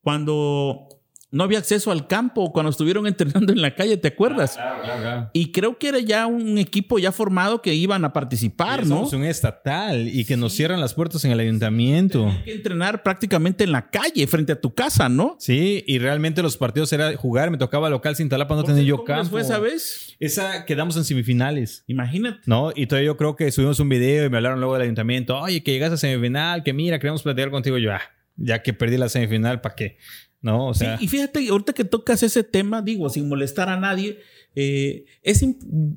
cuando 0.01 0.87
no 1.33 1.43
había 1.43 1.57
acceso 1.57 1.91
al 1.91 2.07
campo 2.07 2.53
cuando 2.53 2.69
estuvieron 2.69 3.07
entrenando 3.07 3.51
en 3.51 3.61
la 3.61 3.75
calle, 3.75 3.97
¿te 3.97 4.09
acuerdas? 4.09 4.55
Ah, 4.57 5.31
y 5.33 5.51
creo 5.51 5.77
que 5.79 5.89
era 5.89 5.99
ya 5.99 6.27
un 6.27 6.57
equipo 6.59 6.99
ya 6.99 7.11
formado 7.11 7.61
que 7.61 7.73
iban 7.73 8.05
a 8.05 8.13
participar, 8.13 8.85
¿no? 8.85 9.07
Es 9.07 9.13
un 9.13 9.23
estatal 9.23 10.07
y 10.07 10.25
que 10.25 10.37
nos 10.37 10.53
cierran 10.53 10.79
las 10.79 10.93
puertas 10.93 11.25
en 11.25 11.31
el 11.31 11.39
ayuntamiento. 11.39 12.27
Hay 12.27 12.43
que 12.43 12.53
entrenar 12.53 13.01
prácticamente 13.01 13.63
en 13.63 13.71
la 13.71 13.89
calle, 13.89 14.27
frente 14.27 14.51
a 14.51 14.61
tu 14.61 14.75
casa, 14.75 15.09
¿no? 15.09 15.35
Sí, 15.39 15.83
y 15.87 15.97
realmente 15.97 16.43
los 16.43 16.55
partidos 16.55 16.93
era 16.93 17.17
jugar, 17.17 17.49
me 17.49 17.57
tocaba 17.57 17.89
local 17.89 18.15
sin 18.15 18.29
talapa, 18.29 18.55
no 18.55 18.63
tenía 18.63 18.83
yo 18.83 19.03
campo. 19.03 19.31
fue 19.31 19.41
esa 19.41 19.57
vez? 19.57 20.15
Esa 20.19 20.65
quedamos 20.65 20.95
en 20.97 21.03
semifinales. 21.03 21.83
Imagínate. 21.87 22.41
No, 22.45 22.71
y 22.75 22.85
todavía 22.85 23.07
yo 23.07 23.17
creo 23.17 23.35
que 23.35 23.51
subimos 23.51 23.79
un 23.79 23.89
video 23.89 24.25
y 24.25 24.29
me 24.29 24.37
hablaron 24.37 24.59
luego 24.59 24.73
del 24.73 24.83
ayuntamiento, 24.83 25.39
oye, 25.39 25.63
que 25.63 25.71
llegas 25.71 25.91
a 25.91 25.97
semifinal, 25.97 26.61
que 26.61 26.73
mira, 26.73 26.99
queremos 26.99 27.23
platicar 27.23 27.49
contigo. 27.49 27.79
Yo, 27.79 27.91
ah, 27.91 28.01
ya 28.35 28.61
que 28.61 28.73
perdí 28.73 28.97
la 28.97 29.09
semifinal, 29.09 29.61
¿para 29.61 29.75
qué? 29.75 29.97
¿No? 30.43 30.67
O 30.67 30.73
sea. 30.73 30.97
y 30.99 31.07
fíjate, 31.07 31.47
ahorita 31.49 31.73
que 31.73 31.85
tocas 31.85 32.21
ese 32.21 32.43
tema, 32.43 32.81
digo, 32.81 33.09
sin 33.09 33.27
molestar 33.29 33.69
a 33.69 33.79
nadie, 33.79 34.19
eh, 34.55 35.05
es, 35.23 35.43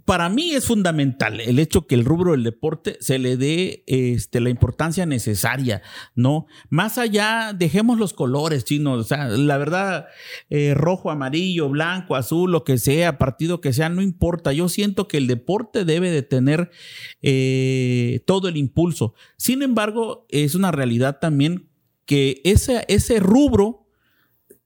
para 0.06 0.30
mí 0.30 0.52
es 0.52 0.64
fundamental 0.64 1.40
el 1.40 1.59
hecho 1.59 1.87
que 1.87 1.94
el 1.94 2.06
rubro 2.06 2.30
del 2.30 2.42
deporte 2.42 2.96
se 3.00 3.18
le 3.18 3.37
dé 3.37 3.82
este, 3.87 4.40
la 4.40 4.48
importancia 4.48 5.04
necesaria, 5.04 5.82
¿no? 6.14 6.46
Más 6.70 6.96
allá, 6.96 7.52
dejemos 7.59 7.98
los 7.98 8.14
colores 8.14 8.64
chinos, 8.64 9.00
o 9.00 9.04
sea, 9.04 9.26
la 9.28 9.59
verdad, 9.59 10.06
eh, 10.48 10.74
rojo, 10.74 11.11
amarillo, 11.11 11.68
blanco, 11.68 12.14
azul, 12.14 12.52
lo 12.52 12.62
que 12.62 12.78
sea, 12.78 13.18
partido 13.18 13.61
que 13.61 13.72
sea, 13.72 13.88
no 13.88 14.00
importa. 14.00 14.52
Yo 14.52 14.68
siento 14.68 15.09
que 15.09 15.16
el 15.16 15.26
deporte 15.26 15.85
debe 15.85 16.12
de 16.12 16.22
tener 16.22 16.70
eh, 17.20 18.22
todo 18.26 18.48
el 18.48 18.56
impulso. 18.56 19.12
Sin 19.37 19.62
embargo, 19.62 20.24
es 20.30 20.54
una 20.54 20.70
realidad 20.70 21.18
también 21.20 21.68
que 22.06 22.40
ese, 22.44 22.85
ese 22.88 23.18
rubro 23.18 23.86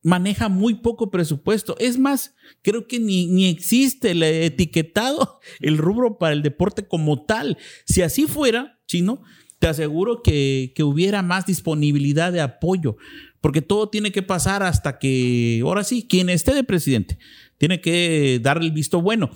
maneja 0.03 0.49
muy 0.49 0.75
poco 0.75 1.11
presupuesto. 1.11 1.77
Es 1.79 1.99
más, 1.99 2.35
creo 2.63 2.87
que 2.87 2.99
ni, 2.99 3.27
ni, 3.27 3.49
existe 3.49 4.13
el 4.13 4.23
etiquetado, 4.23 5.41
el 5.61 5.79
rubro 5.79 6.19
para 6.19 6.33
el 6.33 6.43
deporte 6.43 6.87
como 6.87 7.25
tal. 7.25 7.59
Si 7.85 8.03
así 8.03 8.27
fuera, 8.27 8.81
chino, 8.87 9.23
te 9.59 9.69
aseguro 9.69 10.23
que, 10.23 10.73
que 10.75 10.83
hubiera 10.83 11.23
más 11.23 11.47
disponibilidad 11.47 12.33
de 12.33 12.41
apoyo, 12.41 12.97
porque 13.41 13.63
todo 13.63 13.89
tiene 13.89 14.11
que 14.11 14.23
pasar 14.23 14.63
hasta 14.63 14.99
que, 14.99 15.61
ahora 15.63 15.85
sí, 15.85 16.07
quien 16.09 16.31
esté 16.31 16.55
de 16.55 16.65
presidente, 16.65 17.19
tiene 17.59 17.81
que 17.81 18.41
darle 18.43 18.67
el 18.67 18.73
visto 18.73 19.03
bueno. 19.03 19.31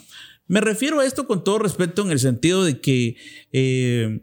Me 0.46 0.60
refiero 0.60 1.00
a 1.00 1.06
esto 1.06 1.26
con 1.26 1.44
todo 1.44 1.58
respeto 1.58 2.02
en 2.02 2.10
el 2.10 2.18
sentido 2.18 2.64
de 2.64 2.80
que 2.80 3.16
eh, 3.52 4.20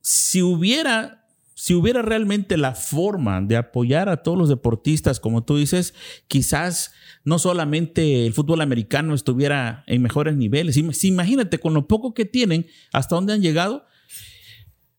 si 0.00 0.42
hubiera 0.42 1.23
si 1.54 1.72
hubiera 1.74 2.02
realmente 2.02 2.56
la 2.56 2.74
forma 2.74 3.40
de 3.40 3.56
apoyar 3.56 4.08
a 4.08 4.22
todos 4.22 4.36
los 4.36 4.48
deportistas, 4.48 5.20
como 5.20 5.44
tú 5.44 5.56
dices, 5.56 5.94
quizás 6.26 6.92
no 7.22 7.38
solamente 7.38 8.26
el 8.26 8.34
fútbol 8.34 8.60
americano 8.60 9.14
estuviera 9.14 9.84
en 9.86 10.02
mejores 10.02 10.36
niveles. 10.36 10.76
Imagínate 10.76 11.60
con 11.60 11.72
lo 11.72 11.86
poco 11.86 12.12
que 12.12 12.24
tienen, 12.24 12.66
hasta 12.92 13.14
dónde 13.14 13.34
han 13.34 13.40
llegado. 13.40 13.86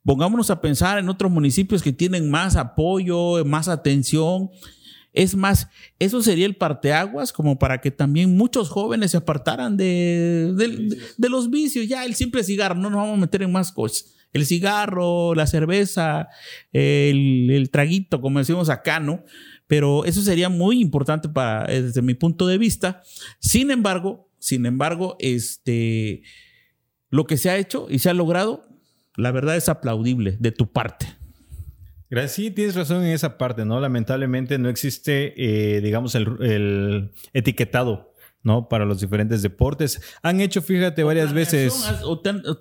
Pongámonos 0.03 0.49
a 0.49 0.61
pensar 0.61 0.97
en 0.97 1.09
otros 1.09 1.29
municipios 1.29 1.83
que 1.83 1.91
tienen 1.91 2.29
más 2.29 2.55
apoyo, 2.55 3.43
más 3.43 3.67
atención. 3.67 4.49
Es 5.11 5.35
más, 5.35 5.67
eso 5.99 6.21
sería 6.21 6.45
el 6.45 6.55
parteaguas 6.55 7.33
como 7.33 7.59
para 7.59 7.81
que 7.81 7.91
también 7.91 8.37
muchos 8.37 8.69
jóvenes 8.69 9.11
se 9.11 9.17
apartaran 9.17 9.75
de, 9.75 10.53
de 11.17 11.29
los 11.29 11.49
vicios. 11.49 11.87
Ya 11.87 12.05
el 12.05 12.15
simple 12.15 12.43
cigarro, 12.43 12.75
no 12.75 12.89
nos 12.89 13.01
vamos 13.01 13.17
a 13.17 13.21
meter 13.21 13.41
en 13.41 13.51
más 13.51 13.73
cosas 13.73 14.14
el 14.35 14.45
cigarro, 14.45 15.33
la 15.33 15.47
cerveza, 15.47 16.27
el, 16.73 17.69
traguito, 17.71 18.19
como 18.19 18.39
decimos 18.39 18.69
acá, 18.69 18.99
¿no? 18.99 19.23
Pero 19.65 20.03
eso 20.03 20.21
sería 20.21 20.49
muy 20.49 20.81
importante 20.81 21.29
para, 21.29 21.71
eh, 21.73 21.81
desde 21.81 22.01
mi 22.01 22.15
punto 22.15 22.45
de 22.45 22.57
vista. 22.57 23.01
Sin 23.39 23.71
embargo, 23.71 24.29
sin 24.37 24.65
embargo, 24.65 25.15
este, 25.19 26.21
lo 27.09 27.25
que 27.25 27.37
se 27.37 27.49
ha 27.49 27.55
hecho 27.55 27.87
y 27.89 27.99
se 27.99 28.09
ha 28.09 28.13
logrado, 28.13 28.67
la 29.15 29.31
verdad 29.31 29.55
es 29.55 29.69
aplaudible 29.69 30.35
de 30.37 30.51
tu 30.51 30.69
parte. 30.69 31.07
Sí, 32.27 32.51
tienes 32.51 32.75
razón 32.75 33.05
en 33.05 33.11
esa 33.11 33.37
parte, 33.37 33.63
¿no? 33.63 33.79
Lamentablemente 33.79 34.57
no 34.57 34.67
existe, 34.67 35.33
eh, 35.37 35.79
digamos, 35.79 36.13
el 36.15 37.11
etiquetado 37.31 38.14
¿no? 38.45 38.69
Para 38.69 38.85
los 38.85 39.01
diferentes 39.01 39.41
deportes. 39.41 39.99
Han 40.21 40.39
hecho, 40.39 40.61
fíjate, 40.61 41.03
varias 41.03 41.33
veces. 41.33 41.73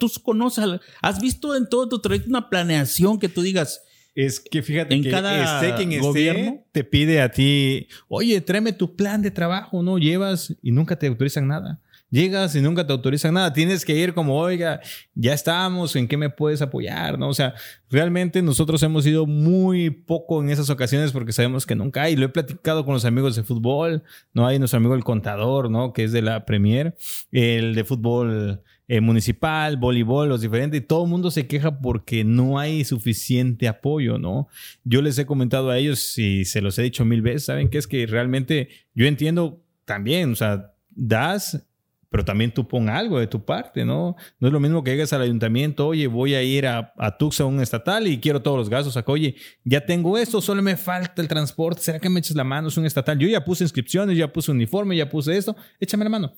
tú 0.00 0.10
conoces, 0.22 0.80
has 1.00 1.20
visto 1.20 1.54
en 1.54 1.68
todo 1.68 1.88
tu 1.88 2.00
trayecto 2.00 2.30
una 2.30 2.48
planeación 2.48 3.18
que 3.18 3.28
tú 3.28 3.42
digas. 3.42 3.82
Es 4.14 4.40
que 4.40 4.62
fíjate 4.62 4.94
en 4.94 5.02
que 5.02 5.10
cada 5.10 5.60
esté 5.60 5.74
quien 5.74 6.00
gobierno 6.00 6.64
te 6.72 6.84
pide 6.84 7.20
a 7.20 7.30
ti, 7.30 7.88
oye, 8.08 8.40
tráeme 8.40 8.72
tu 8.72 8.94
plan 8.96 9.22
de 9.22 9.30
trabajo, 9.30 9.82
¿no? 9.82 9.98
Llevas 9.98 10.54
y 10.62 10.70
nunca 10.70 10.96
te 10.98 11.06
autorizan 11.06 11.48
nada. 11.48 11.80
Llegas 12.14 12.54
y 12.54 12.60
nunca 12.60 12.86
te 12.86 12.92
autorizan 12.92 13.34
nada. 13.34 13.52
Tienes 13.52 13.84
que 13.84 13.92
ir 13.92 14.14
como, 14.14 14.38
oiga, 14.38 14.80
ya 15.16 15.34
estamos, 15.34 15.96
¿en 15.96 16.06
qué 16.06 16.16
me 16.16 16.30
puedes 16.30 16.62
apoyar? 16.62 17.18
¿No? 17.18 17.28
O 17.28 17.34
sea, 17.34 17.54
realmente 17.90 18.40
nosotros 18.40 18.80
hemos 18.84 19.04
ido 19.04 19.26
muy 19.26 19.90
poco 19.90 20.40
en 20.40 20.48
esas 20.48 20.70
ocasiones 20.70 21.10
porque 21.10 21.32
sabemos 21.32 21.66
que 21.66 21.74
nunca 21.74 22.02
hay. 22.02 22.14
Lo 22.14 22.26
he 22.26 22.28
platicado 22.28 22.84
con 22.84 22.94
los 22.94 23.04
amigos 23.04 23.34
de 23.34 23.42
fútbol, 23.42 24.04
¿no? 24.32 24.46
Hay 24.46 24.60
nuestro 24.60 24.76
amigo 24.76 24.94
el 24.94 25.02
contador, 25.02 25.68
¿no? 25.72 25.92
Que 25.92 26.04
es 26.04 26.12
de 26.12 26.22
la 26.22 26.44
Premier, 26.44 26.94
el 27.32 27.74
de 27.74 27.82
fútbol 27.82 28.62
eh, 28.86 29.00
municipal, 29.00 29.76
voleibol, 29.76 30.28
los 30.28 30.40
diferentes, 30.40 30.80
y 30.82 30.84
todo 30.84 31.02
el 31.06 31.10
mundo 31.10 31.32
se 31.32 31.48
queja 31.48 31.80
porque 31.80 32.22
no 32.22 32.60
hay 32.60 32.84
suficiente 32.84 33.66
apoyo, 33.66 34.18
¿no? 34.18 34.46
Yo 34.84 35.02
les 35.02 35.18
he 35.18 35.26
comentado 35.26 35.68
a 35.68 35.78
ellos 35.78 36.16
y 36.16 36.44
se 36.44 36.60
los 36.60 36.78
he 36.78 36.84
dicho 36.84 37.04
mil 37.04 37.22
veces, 37.22 37.46
¿saben 37.46 37.70
qué? 37.70 37.78
Es 37.78 37.88
que 37.88 38.06
realmente 38.06 38.68
yo 38.94 39.06
entiendo 39.06 39.64
también, 39.84 40.30
o 40.30 40.36
sea, 40.36 40.74
das 40.90 41.66
pero 42.14 42.24
también 42.24 42.54
tú 42.54 42.68
pon 42.68 42.88
algo 42.88 43.18
de 43.18 43.26
tu 43.26 43.44
parte, 43.44 43.84
¿no? 43.84 44.14
No 44.38 44.46
es 44.46 44.52
lo 44.52 44.60
mismo 44.60 44.84
que 44.84 44.92
llegues 44.92 45.12
al 45.12 45.22
ayuntamiento, 45.22 45.88
oye, 45.88 46.06
voy 46.06 46.36
a 46.36 46.44
ir 46.44 46.64
a, 46.64 46.92
a 46.96 47.18
Tuxa, 47.18 47.44
un 47.44 47.60
estatal, 47.60 48.06
y 48.06 48.20
quiero 48.20 48.40
todos 48.40 48.56
los 48.56 48.70
gastos. 48.70 48.96
Acá, 48.96 49.10
oye, 49.10 49.34
ya 49.64 49.84
tengo 49.84 50.16
esto, 50.16 50.40
solo 50.40 50.62
me 50.62 50.76
falta 50.76 51.20
el 51.20 51.26
transporte, 51.26 51.82
¿será 51.82 51.98
que 51.98 52.08
me 52.08 52.20
eches 52.20 52.36
la 52.36 52.44
mano? 52.44 52.68
Es 52.68 52.76
un 52.76 52.86
estatal. 52.86 53.18
Yo 53.18 53.26
ya 53.26 53.44
puse 53.44 53.64
inscripciones, 53.64 54.16
ya 54.16 54.32
puse 54.32 54.52
uniforme, 54.52 54.96
ya 54.96 55.10
puse 55.10 55.36
esto, 55.36 55.56
échame 55.80 56.04
la 56.04 56.10
mano. 56.10 56.32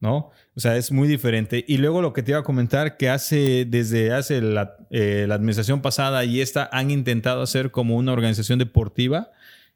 ¿no? 0.00 0.32
O 0.54 0.60
sea, 0.60 0.76
es 0.76 0.92
muy 0.92 1.08
diferente. 1.08 1.64
Y 1.66 1.78
luego 1.78 2.02
lo 2.02 2.12
que 2.12 2.22
te 2.22 2.32
iba 2.32 2.40
a 2.40 2.42
comentar, 2.42 2.98
que 2.98 3.08
hace, 3.08 3.64
desde 3.64 4.12
hace 4.12 4.42
la, 4.42 4.76
eh, 4.90 5.24
la 5.26 5.36
administración 5.36 5.80
pasada 5.80 6.26
y 6.26 6.42
esta, 6.42 6.68
han 6.72 6.90
intentado 6.90 7.40
hacer 7.40 7.70
como 7.70 7.96
una 7.96 8.12
organización 8.12 8.58
deportiva 8.58 9.30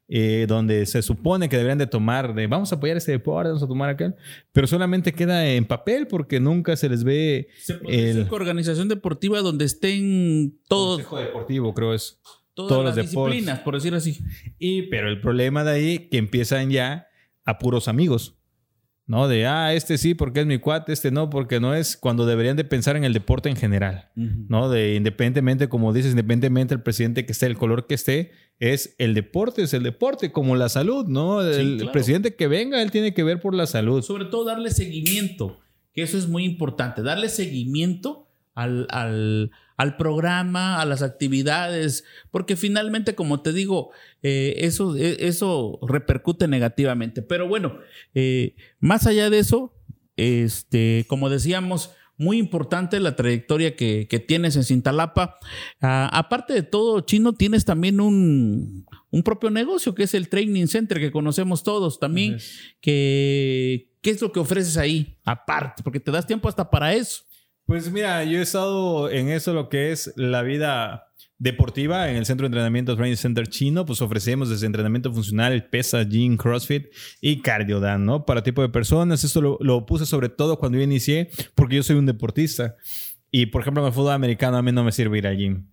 eh, 0.07 0.45
donde 0.47 0.85
se 0.85 1.01
supone 1.01 1.49
que 1.49 1.57
deberían 1.57 1.77
de 1.77 1.87
tomar, 1.87 2.35
de 2.35 2.45
vamos 2.47 2.71
a 2.71 2.75
apoyar 2.75 2.97
este 2.97 3.11
deporte, 3.11 3.49
vamos 3.49 3.63
a 3.63 3.67
tomar 3.67 3.89
aquel, 3.89 4.15
pero 4.51 4.67
solamente 4.67 5.13
queda 5.13 5.47
en 5.47 5.65
papel 5.65 6.07
porque 6.07 6.39
nunca 6.39 6.75
se 6.75 6.89
les 6.89 7.03
ve... 7.03 7.47
el, 7.87 8.27
organización 8.29 8.87
deportiva 8.87 9.39
donde 9.41 9.65
estén 9.65 10.59
todos... 10.67 10.97
Consejo 10.97 11.19
deportivo, 11.19 11.73
creo 11.73 11.93
es. 11.93 12.19
Todas 12.53 12.85
las 12.85 12.95
disciplinas, 12.95 13.59
por 13.59 13.73
decir 13.73 13.93
así. 13.95 14.19
Y, 14.59 14.83
pero 14.83 15.09
el 15.09 15.19
problema 15.19 15.63
de 15.63 15.71
ahí 15.71 16.09
que 16.09 16.17
empiezan 16.17 16.69
ya 16.69 17.07
a 17.43 17.57
puros 17.57 17.87
amigos. 17.87 18.34
¿No? 19.07 19.27
De, 19.27 19.45
ah, 19.45 19.73
este 19.73 19.97
sí 19.97 20.15
porque 20.15 20.41
es 20.41 20.45
mi 20.45 20.57
cuate, 20.57 20.91
este 20.91 21.11
no 21.11 21.29
porque 21.29 21.59
no 21.59 21.75
es, 21.75 21.95
cuando 21.95 22.25
deberían 22.25 22.57
de 22.57 22.63
pensar 22.63 22.95
en 22.95 23.03
el 23.03 23.13
deporte 23.13 23.49
en 23.49 23.55
general, 23.55 24.09
¿no? 24.15 24.69
De 24.69 24.95
independientemente, 24.95 25.69
como 25.69 25.93
dices, 25.93 26.11
independientemente 26.11 26.73
el 26.73 26.81
presidente 26.81 27.25
que 27.25 27.31
esté, 27.31 27.45
el 27.45 27.57
color 27.57 27.87
que 27.87 27.95
esté, 27.95 28.31
es 28.59 28.95
el 28.97 29.13
deporte, 29.13 29.63
es 29.63 29.73
el 29.73 29.83
deporte, 29.83 30.31
como 30.31 30.55
la 30.55 30.69
salud, 30.69 31.05
¿no? 31.07 31.41
El, 31.41 31.89
presidente 31.91 32.35
que 32.35 32.47
venga, 32.47 32.81
él 32.81 32.91
tiene 32.91 33.13
que 33.13 33.23
ver 33.23 33.39
por 33.39 33.53
la 33.53 33.67
salud. 33.67 34.01
Sobre 34.01 34.25
todo 34.25 34.45
darle 34.45 34.71
seguimiento, 34.71 35.59
que 35.93 36.01
eso 36.01 36.17
es 36.17 36.27
muy 36.27 36.43
importante, 36.43 37.03
darle 37.03 37.29
seguimiento 37.29 38.27
al, 38.53 38.87
al 38.89 39.51
al 39.77 39.97
programa, 39.97 40.81
a 40.81 40.85
las 40.85 41.01
actividades, 41.01 42.05
porque 42.31 42.55
finalmente, 42.55 43.15
como 43.15 43.41
te 43.41 43.53
digo, 43.53 43.91
eh, 44.23 44.55
eso, 44.59 44.95
e, 44.95 45.27
eso 45.27 45.79
repercute 45.87 46.47
negativamente. 46.47 47.21
Pero 47.21 47.47
bueno, 47.47 47.79
eh, 48.13 48.55
más 48.79 49.05
allá 49.05 49.29
de 49.29 49.39
eso, 49.39 49.73
este, 50.15 51.05
como 51.07 51.29
decíamos, 51.29 51.91
muy 52.17 52.37
importante 52.37 52.99
la 52.99 53.15
trayectoria 53.15 53.75
que, 53.75 54.25
tienes 54.27 54.55
en 54.55 54.63
Cintalapa. 54.63 55.37
Ah, 55.81 56.09
aparte 56.13 56.53
de 56.53 56.63
todo, 56.63 57.01
Chino, 57.01 57.33
tienes 57.33 57.65
también 57.65 57.99
un, 57.99 58.85
propio 59.23 59.49
negocio 59.49 59.95
que 59.95 60.03
es 60.03 60.13
el 60.13 60.29
Training 60.29 60.67
Center 60.67 60.99
que 60.99 61.11
conocemos 61.11 61.63
todos 61.63 61.99
también. 61.99 62.37
Que, 62.79 63.91
¿Qué 64.01 64.11
es 64.11 64.21
lo 64.21 64.31
que 64.31 64.39
ofreces 64.39 64.77
ahí? 64.77 65.17
Aparte, 65.25 65.83
porque 65.83 65.99
te 65.99 66.11
das 66.11 66.27
tiempo 66.27 66.47
hasta 66.47 66.69
para 66.69 66.93
eso. 66.93 67.24
Pues 67.65 67.91
mira, 67.91 68.23
yo 68.23 68.39
he 68.39 68.41
estado 68.41 69.09
en 69.09 69.29
eso 69.29 69.53
lo 69.53 69.69
que 69.69 69.91
es 69.91 70.13
la 70.15 70.43
vida 70.43 71.11
deportiva 71.37 72.09
en 72.09 72.15
el 72.15 72.25
centro 72.25 72.43
de 72.45 72.47
entrenamiento 72.47 72.95
Training 72.95 73.17
Center 73.17 73.47
chino, 73.47 73.85
pues 73.85 74.01
ofrecemos 74.01 74.49
desde 74.49 74.67
entrenamiento 74.67 75.11
funcional, 75.11 75.67
pesa, 75.69 76.03
gym, 76.03 76.37
crossfit 76.37 76.87
y 77.21 77.41
cardiodan, 77.41 78.05
¿no? 78.05 78.25
Para 78.25 78.43
tipo 78.43 78.61
de 78.61 78.69
personas. 78.69 79.23
Esto 79.23 79.41
lo, 79.41 79.57
lo, 79.61 79.85
puse 79.85 80.05
sobre 80.05 80.29
todo 80.29 80.57
cuando 80.57 80.77
yo 80.77 80.83
inicié, 80.83 81.29
porque 81.55 81.77
yo 81.77 81.83
soy 81.83 81.97
un 81.97 82.05
deportista. 82.05 82.75
Y 83.31 83.47
por 83.47 83.61
ejemplo, 83.61 83.83
en 83.83 83.87
el 83.87 83.93
fútbol 83.93 84.13
americano 84.13 84.57
a 84.57 84.61
mí 84.61 84.71
no 84.71 84.83
me 84.83 84.91
sirve 84.91 85.17
ir 85.17 85.27
al 85.27 85.37
gym. 85.37 85.65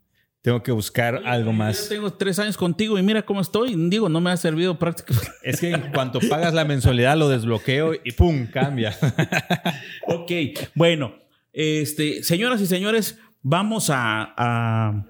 Tengo 0.42 0.61
que 0.64 0.72
buscar 0.72 1.22
algo 1.24 1.52
más. 1.52 1.85
Yo 1.85 1.88
tengo 1.94 2.12
tres 2.14 2.40
años 2.40 2.57
contigo 2.57 2.98
y 2.98 3.02
mira 3.02 3.22
cómo 3.22 3.40
estoy. 3.40 3.76
Digo, 3.88 4.09
no 4.09 4.20
me 4.20 4.31
ha 4.31 4.37
servido 4.37 4.76
prácticamente. 4.78 5.31
Es 5.44 5.61
que 5.61 5.70
en 5.70 5.92
cuanto 5.92 6.18
pagas 6.28 6.52
la 6.52 6.64
mensualidad 6.64 7.16
lo 7.16 7.28
desbloqueo 7.28 7.94
y 7.94 8.11
¡pum! 8.12 8.48
cambia. 8.48 8.96
ok, 10.09 10.33
bueno, 10.74 11.14
este, 11.53 12.23
señoras 12.23 12.61
y 12.61 12.67
señores, 12.67 13.19
vamos 13.43 13.91
a 13.91 15.07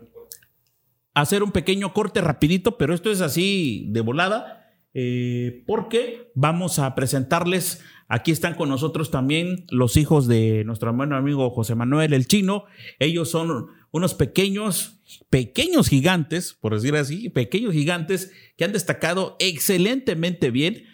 hacer 1.14 1.42
un 1.42 1.52
pequeño 1.52 1.92
corte 1.92 2.20
rapidito, 2.20 2.78
pero 2.78 2.94
esto 2.94 3.10
es 3.10 3.20
así 3.20 3.86
de 3.90 4.00
volada, 4.00 4.62
eh, 4.94 5.64
porque 5.66 6.30
vamos 6.34 6.78
a 6.78 6.94
presentarles, 6.94 7.82
aquí 8.08 8.30
están 8.30 8.54
con 8.54 8.68
nosotros 8.68 9.10
también 9.10 9.64
los 9.70 9.96
hijos 9.96 10.26
de 10.26 10.64
nuestro 10.64 10.92
buen 10.92 11.12
amigo 11.12 11.50
José 11.50 11.74
Manuel 11.74 12.12
el 12.12 12.26
Chino, 12.26 12.64
ellos 12.98 13.30
son 13.30 13.68
unos 13.90 14.14
pequeños, 14.14 15.00
pequeños 15.30 15.88
gigantes, 15.88 16.54
por 16.54 16.74
decir 16.74 16.94
así, 16.96 17.28
pequeños 17.28 17.72
gigantes 17.72 18.32
que 18.56 18.64
han 18.64 18.72
destacado 18.72 19.36
excelentemente 19.38 20.50
bien 20.50 20.84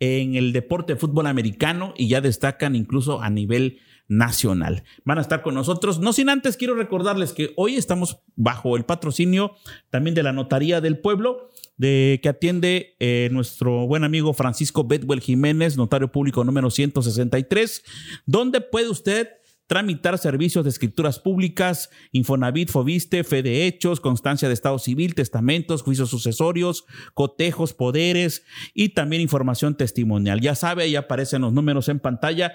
en 0.00 0.36
el 0.36 0.52
deporte 0.52 0.94
de 0.94 1.00
fútbol 1.00 1.26
americano 1.26 1.94
y 1.96 2.08
ya 2.08 2.20
destacan 2.20 2.76
incluso 2.76 3.22
a 3.22 3.30
nivel 3.30 3.80
nacional. 4.08 4.84
Van 5.04 5.18
a 5.18 5.20
estar 5.20 5.42
con 5.42 5.54
nosotros. 5.54 6.00
No 6.00 6.12
sin 6.12 6.30
antes 6.30 6.56
quiero 6.56 6.74
recordarles 6.74 7.32
que 7.32 7.52
hoy 7.56 7.76
estamos 7.76 8.20
bajo 8.34 8.76
el 8.76 8.84
patrocinio 8.84 9.52
también 9.90 10.14
de 10.14 10.22
la 10.22 10.32
Notaría 10.32 10.80
del 10.80 10.98
Pueblo, 10.98 11.50
de 11.76 12.18
que 12.22 12.30
atiende 12.30 12.96
eh, 12.98 13.28
nuestro 13.30 13.86
buen 13.86 14.04
amigo 14.04 14.32
Francisco 14.32 14.84
Bedwell 14.84 15.20
Jiménez, 15.20 15.76
notario 15.76 16.10
público 16.10 16.42
número 16.42 16.70
163, 16.70 17.84
donde 18.26 18.60
puede 18.60 18.88
usted 18.88 19.28
tramitar 19.68 20.16
servicios 20.16 20.64
de 20.64 20.70
escrituras 20.70 21.20
públicas, 21.20 21.90
Infonavit, 22.10 22.70
Fobiste, 22.70 23.22
fe 23.22 23.42
de 23.42 23.66
hechos, 23.66 24.00
constancia 24.00 24.48
de 24.48 24.54
estado 24.54 24.78
civil, 24.78 25.14
testamentos, 25.14 25.82
juicios 25.82 26.08
sucesorios, 26.08 26.86
cotejos, 27.12 27.74
poderes 27.74 28.44
y 28.72 28.88
también 28.90 29.20
información 29.20 29.76
testimonial. 29.76 30.40
Ya 30.40 30.54
sabe, 30.54 30.84
ahí 30.84 30.96
aparecen 30.96 31.42
los 31.42 31.52
números 31.52 31.90
en 31.90 32.00
pantalla 32.00 32.54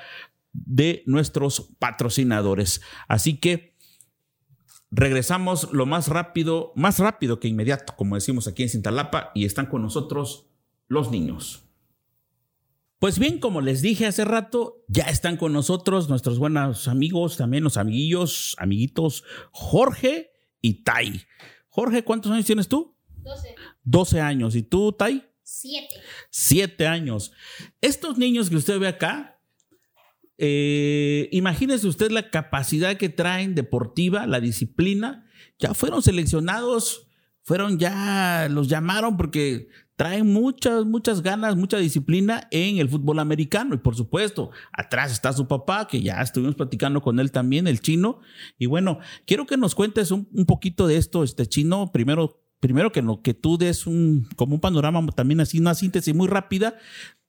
de 0.53 1.03
nuestros 1.05 1.73
patrocinadores. 1.79 2.81
Así 3.07 3.37
que 3.37 3.75
regresamos 4.91 5.71
lo 5.73 5.85
más 5.85 6.07
rápido, 6.07 6.71
más 6.75 6.99
rápido 6.99 7.39
que 7.39 7.47
inmediato, 7.47 7.95
como 7.95 8.15
decimos 8.15 8.47
aquí 8.47 8.63
en 8.63 8.69
Cintalapa, 8.69 9.31
y 9.33 9.45
están 9.45 9.65
con 9.65 9.81
nosotros 9.81 10.47
los 10.87 11.11
niños. 11.11 11.63
Pues 12.99 13.19
bien, 13.19 13.39
como 13.39 13.59
les 13.59 13.81
dije 13.81 14.05
hace 14.05 14.23
rato, 14.23 14.85
ya 14.87 15.03
están 15.03 15.35
con 15.35 15.51
nosotros 15.51 16.07
nuestros 16.07 16.39
buenos 16.39 16.87
amigos, 16.87 17.35
también 17.35 17.63
los 17.63 17.75
amiguillos, 17.75 18.55
amiguitos, 18.59 19.25
Jorge 19.51 20.31
y 20.61 20.83
Tai. 20.83 21.21
Jorge, 21.67 22.03
¿cuántos 22.05 22.31
años 22.31 22.45
tienes 22.45 22.69
tú? 22.69 22.95
12. 23.23 23.55
12 23.83 24.21
años. 24.21 24.55
¿Y 24.55 24.63
tú, 24.63 24.93
Tai? 24.93 25.21
Siete. 25.41 25.95
Siete 26.29 26.87
años. 26.87 27.33
Estos 27.81 28.17
niños 28.17 28.49
que 28.49 28.55
usted 28.55 28.79
ve 28.79 28.87
acá 28.87 29.32
eh, 30.37 31.29
imagínese 31.31 31.87
usted 31.87 32.11
la 32.11 32.29
capacidad 32.29 32.97
que 32.97 33.09
traen 33.09 33.55
deportiva, 33.55 34.27
la 34.27 34.39
disciplina. 34.39 35.25
Ya 35.59 35.73
fueron 35.73 36.01
seleccionados, 36.01 37.07
fueron 37.43 37.77
ya, 37.77 38.47
los 38.49 38.67
llamaron 38.67 39.17
porque 39.17 39.67
traen 39.95 40.33
muchas, 40.33 40.85
muchas 40.85 41.21
ganas, 41.21 41.55
mucha 41.55 41.77
disciplina 41.77 42.47
en 42.51 42.77
el 42.77 42.89
fútbol 42.89 43.19
americano. 43.19 43.75
Y 43.75 43.77
por 43.77 43.95
supuesto, 43.95 44.51
atrás 44.71 45.11
está 45.11 45.33
su 45.33 45.47
papá, 45.47 45.87
que 45.87 46.01
ya 46.01 46.21
estuvimos 46.21 46.55
platicando 46.55 47.01
con 47.01 47.19
él 47.19 47.31
también, 47.31 47.67
el 47.67 47.79
chino. 47.79 48.19
Y 48.57 48.65
bueno, 48.65 48.99
quiero 49.25 49.45
que 49.45 49.57
nos 49.57 49.75
cuentes 49.75 50.11
un, 50.11 50.25
poquito 50.47 50.87
de 50.87 50.97
esto, 50.97 51.23
este 51.23 51.45
chino. 51.45 51.91
Primero, 51.91 52.43
primero 52.59 52.91
que, 52.91 53.01
no, 53.01 53.21
que 53.21 53.33
tú 53.33 53.57
des 53.57 53.85
un, 53.85 54.27
como 54.35 54.55
un 54.55 54.61
panorama 54.61 55.05
también 55.15 55.41
así, 55.41 55.59
una 55.59 55.75
síntesis 55.75 56.15
muy 56.15 56.27
rápida, 56.27 56.75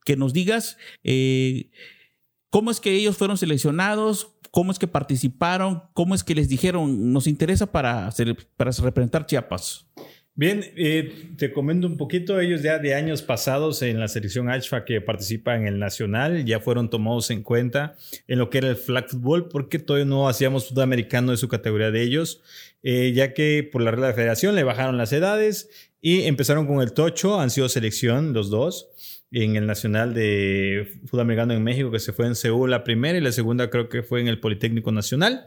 que 0.04 0.16
nos 0.16 0.32
digas 0.32 0.76
eh, 1.02 1.70
¿Cómo 2.54 2.70
es 2.70 2.78
que 2.78 2.92
ellos 2.92 3.16
fueron 3.16 3.36
seleccionados? 3.36 4.28
¿Cómo 4.52 4.70
es 4.70 4.78
que 4.78 4.86
participaron? 4.86 5.82
¿Cómo 5.92 6.14
es 6.14 6.22
que 6.22 6.36
les 6.36 6.48
dijeron, 6.48 7.12
nos 7.12 7.26
interesa 7.26 7.72
para, 7.72 8.10
para 8.56 8.70
representar 8.70 9.26
Chiapas? 9.26 9.88
Bien, 10.36 10.64
eh, 10.76 11.32
te 11.36 11.52
comento 11.52 11.88
un 11.88 11.96
poquito, 11.96 12.38
ellos 12.38 12.62
ya 12.62 12.78
de 12.78 12.94
años 12.94 13.22
pasados 13.22 13.82
en 13.82 13.98
la 13.98 14.06
selección 14.06 14.50
ACHFA 14.50 14.84
que 14.84 15.00
participa 15.00 15.56
en 15.56 15.66
el 15.66 15.80
Nacional, 15.80 16.44
ya 16.44 16.60
fueron 16.60 16.90
tomados 16.90 17.30
en 17.32 17.42
cuenta 17.42 17.96
en 18.28 18.38
lo 18.38 18.50
que 18.50 18.58
era 18.58 18.68
el 18.68 18.76
flag 18.76 19.08
football, 19.08 19.48
porque 19.48 19.80
todavía 19.80 20.06
no 20.06 20.28
hacíamos 20.28 20.68
fútbol 20.68 20.84
americano 20.84 21.32
de 21.32 21.38
su 21.38 21.48
categoría 21.48 21.90
de 21.90 22.02
ellos, 22.02 22.40
eh, 22.84 23.12
ya 23.16 23.34
que 23.34 23.68
por 23.70 23.82
la 23.82 23.90
regla 23.90 24.08
de 24.08 24.14
federación 24.14 24.54
le 24.54 24.62
bajaron 24.62 24.96
las 24.96 25.12
edades 25.12 25.92
y 26.06 26.26
empezaron 26.26 26.66
con 26.66 26.82
el 26.82 26.92
tocho, 26.92 27.40
han 27.40 27.48
sido 27.48 27.66
selección 27.70 28.34
los 28.34 28.50
dos 28.50 28.90
en 29.30 29.56
el 29.56 29.64
Nacional 29.64 30.12
de 30.12 30.86
Fútbol 31.06 31.22
Americano 31.22 31.54
en 31.54 31.64
México, 31.64 31.90
que 31.90 31.98
se 31.98 32.12
fue 32.12 32.26
en 32.26 32.34
Seúl 32.34 32.70
la 32.70 32.84
primera 32.84 33.16
y 33.16 33.22
la 33.22 33.32
segunda 33.32 33.70
creo 33.70 33.88
que 33.88 34.02
fue 34.02 34.20
en 34.20 34.28
el 34.28 34.38
Politécnico 34.38 34.92
Nacional. 34.92 35.46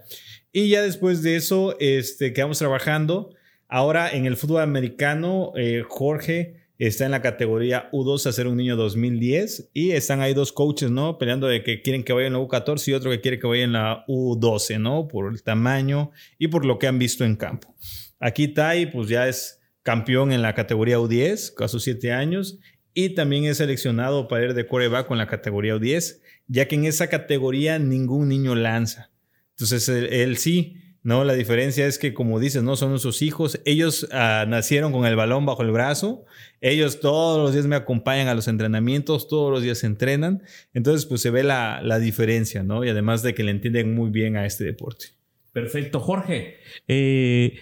Y 0.52 0.70
ya 0.70 0.82
después 0.82 1.22
de 1.22 1.36
eso, 1.36 1.78
este, 1.80 2.34
quedamos 2.34 2.58
trabajando. 2.58 3.36
Ahora 3.68 4.10
en 4.10 4.26
el 4.26 4.36
fútbol 4.36 4.64
americano, 4.64 5.52
eh, 5.56 5.84
Jorge 5.88 6.56
está 6.80 7.06
en 7.06 7.12
la 7.12 7.22
categoría 7.22 7.92
U2 7.92 8.26
a 8.26 8.32
ser 8.32 8.48
un 8.48 8.58
niño 8.58 8.76
2010 8.78 9.70
y 9.76 9.92
están 9.92 10.22
ahí 10.22 10.34
dos 10.34 10.52
coaches, 10.52 10.90
¿no? 10.90 11.20
Peleando 11.20 11.46
de 11.46 11.62
que 11.62 11.84
quieren 11.84 12.04
que 12.04 12.14
vaya 12.14 12.26
en 12.26 12.34
la 12.34 12.40
U14 12.40 12.88
y 12.88 12.94
otro 12.94 13.12
que 13.12 13.22
quiere 13.22 13.38
que 13.38 13.46
vaya 13.46 13.64
en 13.64 13.74
la 13.74 14.06
U12, 14.08 14.82
¿no? 14.82 15.08
Por 15.08 15.32
el 15.32 15.44
tamaño 15.44 16.10
y 16.40 16.48
por 16.48 16.66
lo 16.66 16.80
que 16.80 16.88
han 16.88 16.98
visto 16.98 17.24
en 17.24 17.36
campo. 17.36 17.76
Aquí 18.20 18.48
Tai, 18.48 18.90
pues 18.92 19.08
ya 19.08 19.28
es 19.28 19.58
campeón 19.88 20.34
en 20.34 20.42
la 20.42 20.54
categoría 20.54 21.00
U10 21.00 21.64
a 21.64 21.70
sus 21.70 21.84
7 21.84 22.12
años 22.12 22.60
y 22.94 23.16
también 23.16 23.46
es 23.46 23.56
seleccionado 23.56 24.28
para 24.28 24.44
ir 24.44 24.54
de 24.54 24.68
coreback 24.68 25.08
con 25.08 25.18
la 25.18 25.28
categoría 25.28 25.78
U10, 25.78 26.20
ya 26.48 26.68
que 26.68 26.76
en 26.76 26.84
esa 26.84 27.08
categoría 27.08 27.80
ningún 27.80 28.28
niño 28.28 28.54
lanza. 28.54 29.12
Entonces 29.52 29.88
él, 29.88 30.36
sí, 30.36 30.76
¿no? 31.04 31.24
La 31.24 31.36
diferencia 31.36 31.88
es 31.88 31.98
que, 32.00 32.14
como 32.14 32.38
dices, 32.38 32.64
no 32.64 32.76
son 32.76 33.00
sus 33.00 33.22
hijos, 33.22 33.62
ellos 33.64 34.10
ah, 34.12 34.44
nacieron 34.46 34.92
con 34.92 35.06
el 35.06 35.16
balón 35.16 35.46
bajo 35.46 35.62
el 35.62 35.72
brazo, 35.72 36.26
ellos 36.60 37.00
todos 37.00 37.42
los 37.42 37.54
días 37.54 37.66
me 37.66 37.78
acompañan 37.78 38.28
a 38.28 38.36
los 38.36 38.50
entrenamientos, 38.50 39.30
todos 39.30 39.54
los 39.54 39.64
días 39.64 39.86
entrenan, 39.86 40.44
entonces 40.74 41.06
pues 41.06 41.22
se 41.22 41.30
ve 41.30 41.46
la, 41.46 42.00
diferencia, 42.00 42.62
¿no? 42.62 42.84
Y 42.84 42.90
además 42.90 43.24
de 43.24 43.34
que 43.34 43.44
le 43.44 43.52
entienden 43.52 43.96
muy 43.96 44.10
bien 44.10 44.36
a 44.36 44.46
este 44.46 44.66
deporte. 44.66 45.12
Perfecto, 45.54 46.02
Jorge. 46.02 46.58
Eh, 46.90 47.58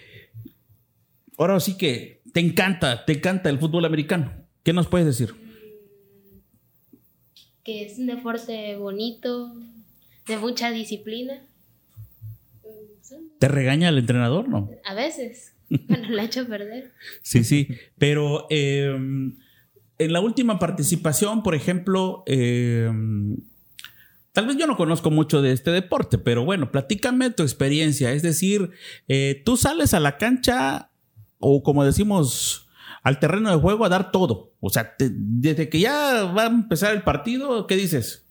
ahora 1.38 1.60
sí 1.60 1.78
que 1.78 2.15
te 2.36 2.40
encanta, 2.40 3.06
te 3.06 3.14
encanta 3.14 3.48
el 3.48 3.58
fútbol 3.58 3.86
americano. 3.86 4.30
¿Qué 4.62 4.74
nos 4.74 4.88
puedes 4.88 5.06
decir? 5.06 5.34
Que 7.64 7.86
es 7.86 7.98
un 7.98 8.04
deporte 8.04 8.76
bonito, 8.76 9.54
de 10.26 10.36
mucha 10.36 10.70
disciplina. 10.70 11.40
¿Te 13.38 13.48
regaña 13.48 13.88
el 13.88 13.96
entrenador, 13.96 14.50
no? 14.50 14.68
A 14.84 14.92
veces, 14.92 15.54
cuando 15.86 16.10
lo 16.10 16.20
ha 16.20 16.24
hecho 16.24 16.46
perder. 16.46 16.92
Sí, 17.22 17.42
sí, 17.42 17.68
pero 17.96 18.46
em, 18.50 19.38
en 19.98 20.12
la 20.12 20.20
última 20.20 20.58
participación, 20.58 21.42
por 21.42 21.54
ejemplo, 21.54 22.22
em, 22.26 23.38
tal 24.32 24.46
vez 24.46 24.58
yo 24.58 24.66
no 24.66 24.76
conozco 24.76 25.10
mucho 25.10 25.40
de 25.40 25.52
este 25.52 25.70
deporte, 25.70 26.18
pero 26.18 26.44
bueno, 26.44 26.70
platícame 26.70 27.30
tu 27.30 27.44
experiencia. 27.44 28.12
Es 28.12 28.20
decir, 28.20 28.72
eh, 29.08 29.40
tú 29.42 29.56
sales 29.56 29.94
a 29.94 30.00
la 30.00 30.18
cancha 30.18 30.90
o 31.38 31.62
como 31.62 31.84
decimos 31.84 32.68
al 33.02 33.20
terreno 33.20 33.50
de 33.50 33.60
juego 33.60 33.84
a 33.84 33.88
dar 33.88 34.10
todo. 34.10 34.54
O 34.60 34.70
sea, 34.70 34.94
desde 34.98 35.68
que 35.68 35.78
ya 35.80 36.24
va 36.24 36.44
a 36.44 36.46
empezar 36.46 36.92
el 36.94 37.02
partido, 37.02 37.66
¿qué 37.66 37.76
dices? 37.76 38.26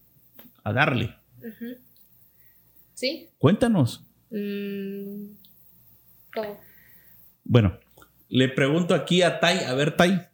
A 0.63 0.73
darle. 0.73 1.15
¿Sí? 2.93 3.29
Cuéntanos. 3.37 4.03
Mm, 4.31 5.27
¿Cómo? 6.33 6.59
Bueno, 7.43 7.77
le 8.27 8.49
pregunto 8.49 8.95
aquí 8.95 9.21
a 9.21 9.39
Tai, 9.39 9.63
a 9.65 9.73
ver, 9.75 9.95
Tai, 9.95 10.27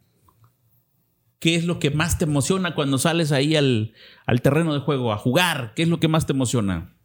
¿qué 1.38 1.54
es 1.54 1.64
lo 1.64 1.78
que 1.78 1.90
más 1.90 2.18
te 2.18 2.24
emociona 2.24 2.74
cuando 2.74 2.98
sales 2.98 3.30
ahí 3.32 3.54
al, 3.54 3.94
al 4.26 4.42
terreno 4.42 4.74
de 4.74 4.80
juego 4.80 5.12
a 5.12 5.18
jugar? 5.18 5.72
¿Qué 5.76 5.82
es 5.82 5.88
lo 5.88 6.00
que 6.00 6.08
más 6.08 6.26
te 6.26 6.32
emociona? 6.32 6.96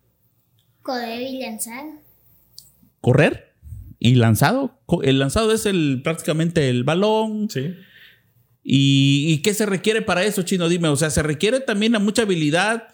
Correr 0.81 1.21
y 1.21 1.39
lanzar. 1.41 1.83
correr 3.01 3.46
y 3.99 4.15
lanzado. 4.15 4.79
El 5.03 5.19
lanzado 5.19 5.51
es 5.51 5.65
el 5.65 6.01
prácticamente 6.03 6.69
el 6.69 6.83
balón. 6.83 7.49
Sí. 7.49 7.75
¿Y, 8.63 9.25
y 9.29 9.41
qué 9.41 9.53
se 9.53 9.65
requiere 9.65 10.01
para 10.01 10.23
eso, 10.23 10.43
Chino? 10.43 10.67
Dime, 10.67 10.89
o 10.89 10.95
sea, 10.95 11.09
se 11.09 11.23
requiere 11.23 11.59
también 11.59 11.95
a 11.95 11.99
mucha 11.99 12.23
habilidad, 12.23 12.89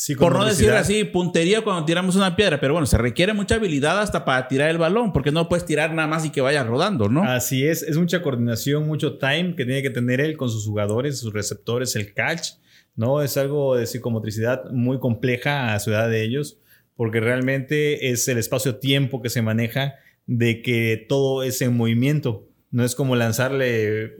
Sí, 0.00 0.14
por 0.14 0.32
no 0.32 0.46
decir 0.46 0.70
así, 0.70 1.04
puntería 1.04 1.60
cuando 1.60 1.84
tiramos 1.84 2.16
una 2.16 2.34
piedra, 2.34 2.58
pero 2.58 2.72
bueno, 2.72 2.86
se 2.86 2.96
requiere 2.96 3.34
mucha 3.34 3.56
habilidad 3.56 4.00
hasta 4.00 4.24
para 4.24 4.48
tirar 4.48 4.70
el 4.70 4.78
balón, 4.78 5.12
porque 5.12 5.30
no 5.30 5.46
puedes 5.46 5.66
tirar 5.66 5.92
nada 5.92 6.08
más 6.08 6.24
y 6.24 6.30
que 6.30 6.40
vaya 6.40 6.64
rodando, 6.64 7.10
¿no? 7.10 7.22
Así 7.22 7.66
es, 7.66 7.82
es 7.82 7.98
mucha 7.98 8.22
coordinación, 8.22 8.86
mucho 8.86 9.18
time 9.18 9.54
que 9.56 9.66
tiene 9.66 9.82
que 9.82 9.90
tener 9.90 10.22
él 10.22 10.38
con 10.38 10.48
sus 10.48 10.64
jugadores, 10.64 11.18
sus 11.18 11.34
receptores, 11.34 11.96
el 11.96 12.14
catch, 12.14 12.52
¿no? 12.96 13.20
Es 13.20 13.36
algo 13.36 13.76
de 13.76 13.86
psicomotricidad 13.86 14.70
muy 14.70 14.98
compleja 14.98 15.74
a 15.74 15.80
su 15.80 15.90
edad 15.90 16.08
de 16.08 16.24
ellos, 16.24 16.56
porque 16.96 17.20
realmente 17.20 18.10
es 18.10 18.26
el 18.28 18.38
espacio-tiempo 18.38 19.20
que 19.20 19.28
se 19.28 19.42
maneja 19.42 19.96
de 20.32 20.62
que 20.62 21.04
todo 21.08 21.42
es 21.42 21.60
en 21.60 21.76
movimiento, 21.76 22.46
no 22.70 22.84
es 22.84 22.94
como 22.94 23.16
lanzarle 23.16 24.12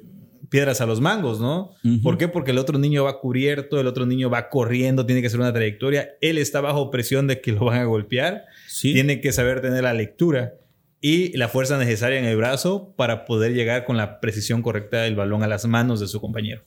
piedras 0.49 0.81
a 0.81 0.87
los 0.87 1.01
mangos, 1.01 1.39
¿no? 1.41 1.71
¿Por 2.03 2.19
qué? 2.19 2.27
Porque 2.27 2.51
el 2.51 2.59
otro 2.59 2.77
niño 2.81 3.05
va 3.05 3.21
cubierto, 3.21 3.79
el 3.79 3.87
otro 3.87 4.07
niño 4.07 4.29
va 4.29 4.49
corriendo, 4.49 5.07
tiene 5.07 5.21
que 5.21 5.29
hacer 5.29 5.39
una 5.39 5.53
trayectoria, 5.53 6.09
él 6.21 6.39
está 6.39 6.61
bajo 6.61 6.91
presión 6.91 7.29
de 7.29 7.41
que 7.41 7.53
lo 7.53 7.67
van 7.67 7.79
a 7.79 7.85
golpear, 7.85 8.43
Sí. 8.67 8.93
tiene 8.93 9.21
que 9.21 9.31
saber 9.31 9.61
tener 9.61 9.85
la 9.85 9.95
lectura 9.95 10.55
y 11.01 11.37
la 11.37 11.47
fuerza 11.49 11.79
necesaria 11.79 12.19
en 12.19 12.25
el 12.25 12.37
brazo 12.37 12.93
para 12.97 13.25
poder 13.25 13.55
llegar 13.55 13.85
con 13.85 13.97
la 13.97 14.19
precisión 14.19 14.63
correcta 14.63 15.03
del 15.03 15.15
balón 15.15 15.45
a 15.45 15.47
las 15.47 15.65
manos 15.67 16.01
de 16.01 16.09
su 16.09 16.21
compañero. 16.21 16.63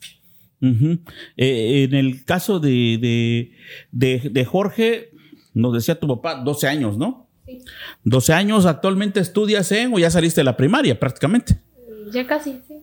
Eh, 1.36 1.84
en 1.84 1.94
el 1.94 2.24
caso 2.24 2.62
de, 2.62 2.98
de, 3.02 3.52
de- 3.92 4.30
de 4.30 4.46
Jorge, 4.46 5.10
nos 5.54 5.74
decía 5.74 6.00
tu 6.00 6.08
papá, 6.08 6.42
12 6.42 6.68
años, 6.68 6.98
¿no? 6.98 7.28
Sí. 7.46 7.62
12 8.04 8.34
años, 8.34 8.66
actualmente 8.66 9.20
estudias 9.20 9.72
en 9.72 9.94
o 9.94 10.00
ya 10.00 10.10
saliste 10.10 10.42
de 10.42 10.46
la 10.46 10.58
primaria 10.58 11.00
prácticamente. 11.00 11.58
Ya 12.12 12.28
casi, 12.28 12.60
sí. 12.68 12.76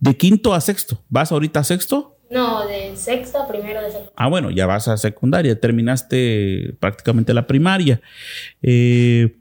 De 0.00 0.16
quinto 0.16 0.54
a 0.54 0.60
sexto. 0.60 1.00
¿Vas 1.08 1.30
ahorita 1.30 1.60
a 1.60 1.64
sexto? 1.64 2.18
No, 2.30 2.66
de 2.66 2.96
sexto 2.96 3.38
a 3.38 3.46
primero 3.46 3.82
de 3.82 3.92
sexto. 3.92 4.12
Ah, 4.16 4.28
bueno, 4.28 4.50
ya 4.50 4.66
vas 4.66 4.88
a 4.88 4.96
secundaria, 4.96 5.60
terminaste 5.60 6.74
prácticamente 6.80 7.34
la 7.34 7.46
primaria. 7.46 8.00
Eh, 8.62 9.36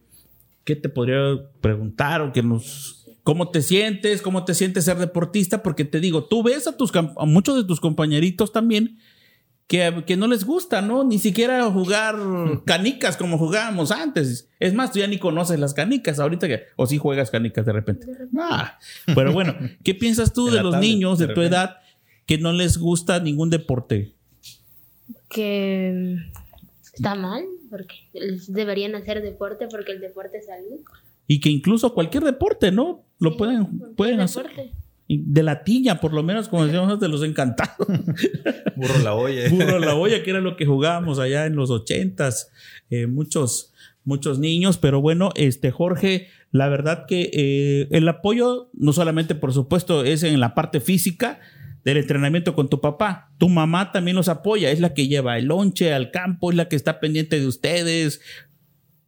¿Qué 0.63 0.75
te 0.75 0.89
podría 0.89 1.41
preguntar 1.61 2.21
o 2.21 2.33
que 2.33 2.43
nos... 2.43 3.07
¿Cómo 3.23 3.49
te 3.49 3.61
sientes? 3.61 4.21
¿Cómo 4.21 4.45
te 4.45 4.53
sientes 4.53 4.85
ser 4.85 4.97
deportista? 4.97 5.63
Porque 5.63 5.85
te 5.85 5.99
digo, 5.99 6.25
tú 6.25 6.43
ves 6.43 6.67
a, 6.67 6.75
tus, 6.75 6.91
a 6.95 7.25
muchos 7.25 7.55
de 7.55 7.63
tus 7.63 7.79
compañeritos 7.79 8.51
también 8.51 8.97
que, 9.71 10.03
que 10.05 10.17
no 10.17 10.27
les 10.27 10.43
gusta, 10.43 10.81
¿no? 10.81 11.05
Ni 11.05 11.17
siquiera 11.17 11.63
jugar 11.71 12.17
canicas 12.65 13.15
como 13.15 13.37
jugábamos 13.37 13.91
antes. 13.91 14.49
Es 14.59 14.73
más, 14.73 14.91
tú 14.91 14.99
ya 14.99 15.07
ni 15.07 15.17
conoces 15.17 15.57
las 15.61 15.73
canicas 15.73 16.19
ahorita 16.19 16.49
que... 16.49 16.63
O 16.75 16.87
sí 16.87 16.97
juegas 16.97 17.31
canicas 17.31 17.65
de 17.65 17.71
repente. 17.71 18.05
Ah, 18.37 18.77
pero 19.15 19.31
bueno, 19.31 19.55
¿qué 19.85 19.95
piensas 19.95 20.33
tú 20.33 20.47
de 20.47 20.61
los 20.61 20.73
tablet, 20.73 20.89
niños 20.89 21.19
de, 21.19 21.27
de 21.27 21.33
tu 21.33 21.39
repente. 21.39 21.55
edad 21.55 21.77
que 22.25 22.37
no 22.37 22.51
les 22.51 22.77
gusta 22.79 23.21
ningún 23.21 23.49
deporte? 23.49 24.13
Que 25.29 25.93
mm, 25.95 26.37
está 26.93 27.15
mal, 27.15 27.45
porque 27.69 27.95
deberían 28.49 28.93
hacer 28.95 29.21
deporte 29.21 29.69
porque 29.71 29.93
el 29.93 30.01
deporte 30.01 30.39
es 30.39 30.47
salud. 30.47 30.81
Y 31.27 31.39
que 31.39 31.47
incluso 31.47 31.93
cualquier 31.93 32.25
deporte, 32.25 32.73
¿no? 32.73 33.05
Lo 33.19 33.31
Sí, 33.31 33.37
pueden, 33.37 33.79
pueden 33.95 34.19
hacer. 34.19 34.49
deporte. 34.49 34.73
De 35.07 35.43
la 35.43 35.63
tiña, 35.63 35.99
por 35.99 36.13
lo 36.13 36.23
menos, 36.23 36.47
como 36.47 36.65
decíamos, 36.65 36.99
de 36.99 37.09
los 37.09 37.23
encantados. 37.23 37.87
Burro 38.75 38.99
la 39.03 39.13
olla. 39.13 39.49
Burro 39.49 39.79
la 39.79 39.95
olla, 39.95 40.23
que 40.23 40.29
era 40.29 40.39
lo 40.39 40.55
que 40.55 40.65
jugábamos 40.65 41.19
allá 41.19 41.45
en 41.45 41.55
los 41.55 41.69
ochentas. 41.69 42.49
Eh, 42.89 43.07
muchos, 43.07 43.73
muchos 44.05 44.39
niños. 44.39 44.77
Pero 44.77 45.01
bueno, 45.01 45.31
este 45.35 45.71
Jorge, 45.71 46.27
la 46.51 46.69
verdad 46.69 47.05
que 47.07 47.29
eh, 47.33 47.87
el 47.91 48.07
apoyo, 48.07 48.69
no 48.73 48.93
solamente, 48.93 49.35
por 49.35 49.51
supuesto, 49.51 50.05
es 50.05 50.23
en 50.23 50.39
la 50.39 50.55
parte 50.55 50.79
física 50.79 51.39
del 51.83 51.97
entrenamiento 51.97 52.55
con 52.55 52.69
tu 52.69 52.79
papá. 52.79 53.31
Tu 53.37 53.49
mamá 53.49 53.91
también 53.91 54.15
los 54.15 54.29
apoya. 54.29 54.71
Es 54.71 54.79
la 54.79 54.93
que 54.93 55.07
lleva 55.07 55.37
el 55.37 55.45
lonche 55.45 55.93
al 55.93 56.11
campo, 56.11 56.51
es 56.51 56.57
la 56.57 56.69
que 56.69 56.75
está 56.75 56.99
pendiente 56.99 57.39
de 57.39 57.47
ustedes. 57.47 58.21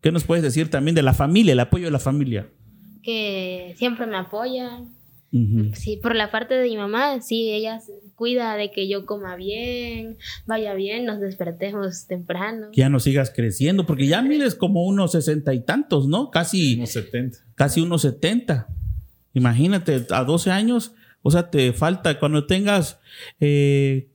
¿Qué 0.02 0.12
nos 0.12 0.26
puedes 0.26 0.44
decir 0.44 0.70
también 0.70 0.96
de 0.96 1.04
la 1.04 1.14
familia, 1.14 1.54
el 1.54 1.60
apoyo 1.60 1.86
de 1.86 1.92
la 1.92 2.00
familia? 2.00 2.50
Que 3.02 3.74
siempre 3.78 4.06
me 4.06 4.18
apoya. 4.18 4.82
Sí, 5.74 5.98
por 5.98 6.16
la 6.16 6.30
parte 6.30 6.54
de 6.54 6.70
mi 6.70 6.78
mamá, 6.78 7.20
sí, 7.22 7.50
ella 7.52 7.80
cuida 8.16 8.56
de 8.56 8.70
que 8.70 8.88
yo 8.88 9.08
coma 9.08 9.36
bien, 9.36 10.18
vaya 10.46 10.76
bien, 10.76 11.06
nos 11.06 11.20
despertemos 11.20 12.06
temprano. 12.06 12.68
que 12.72 12.82
ya 12.82 12.90
no 12.90 13.00
sigas 13.00 13.32
creciendo, 13.36 13.88
porque 13.88 14.06
ya 14.06 14.22
mides 14.22 14.54
como 14.54 14.86
unos 14.86 15.14
sesenta 15.14 15.54
y 15.56 15.62
tantos, 15.62 16.08
¿no? 16.08 16.30
Casi, 16.30 16.76
Unos 16.76 16.92
70. 16.92 17.40
casi 17.56 17.82
unos 17.82 18.04
setenta. 18.04 18.68
Imagínate, 19.34 20.06
a 20.12 20.24
12 20.24 20.52
años, 20.52 20.94
o 21.24 21.32
sea, 21.32 21.50
te 21.50 21.74
falta, 21.74 22.20
cuando 22.20 22.46
tengas 22.46 23.00
eh, 23.40 24.10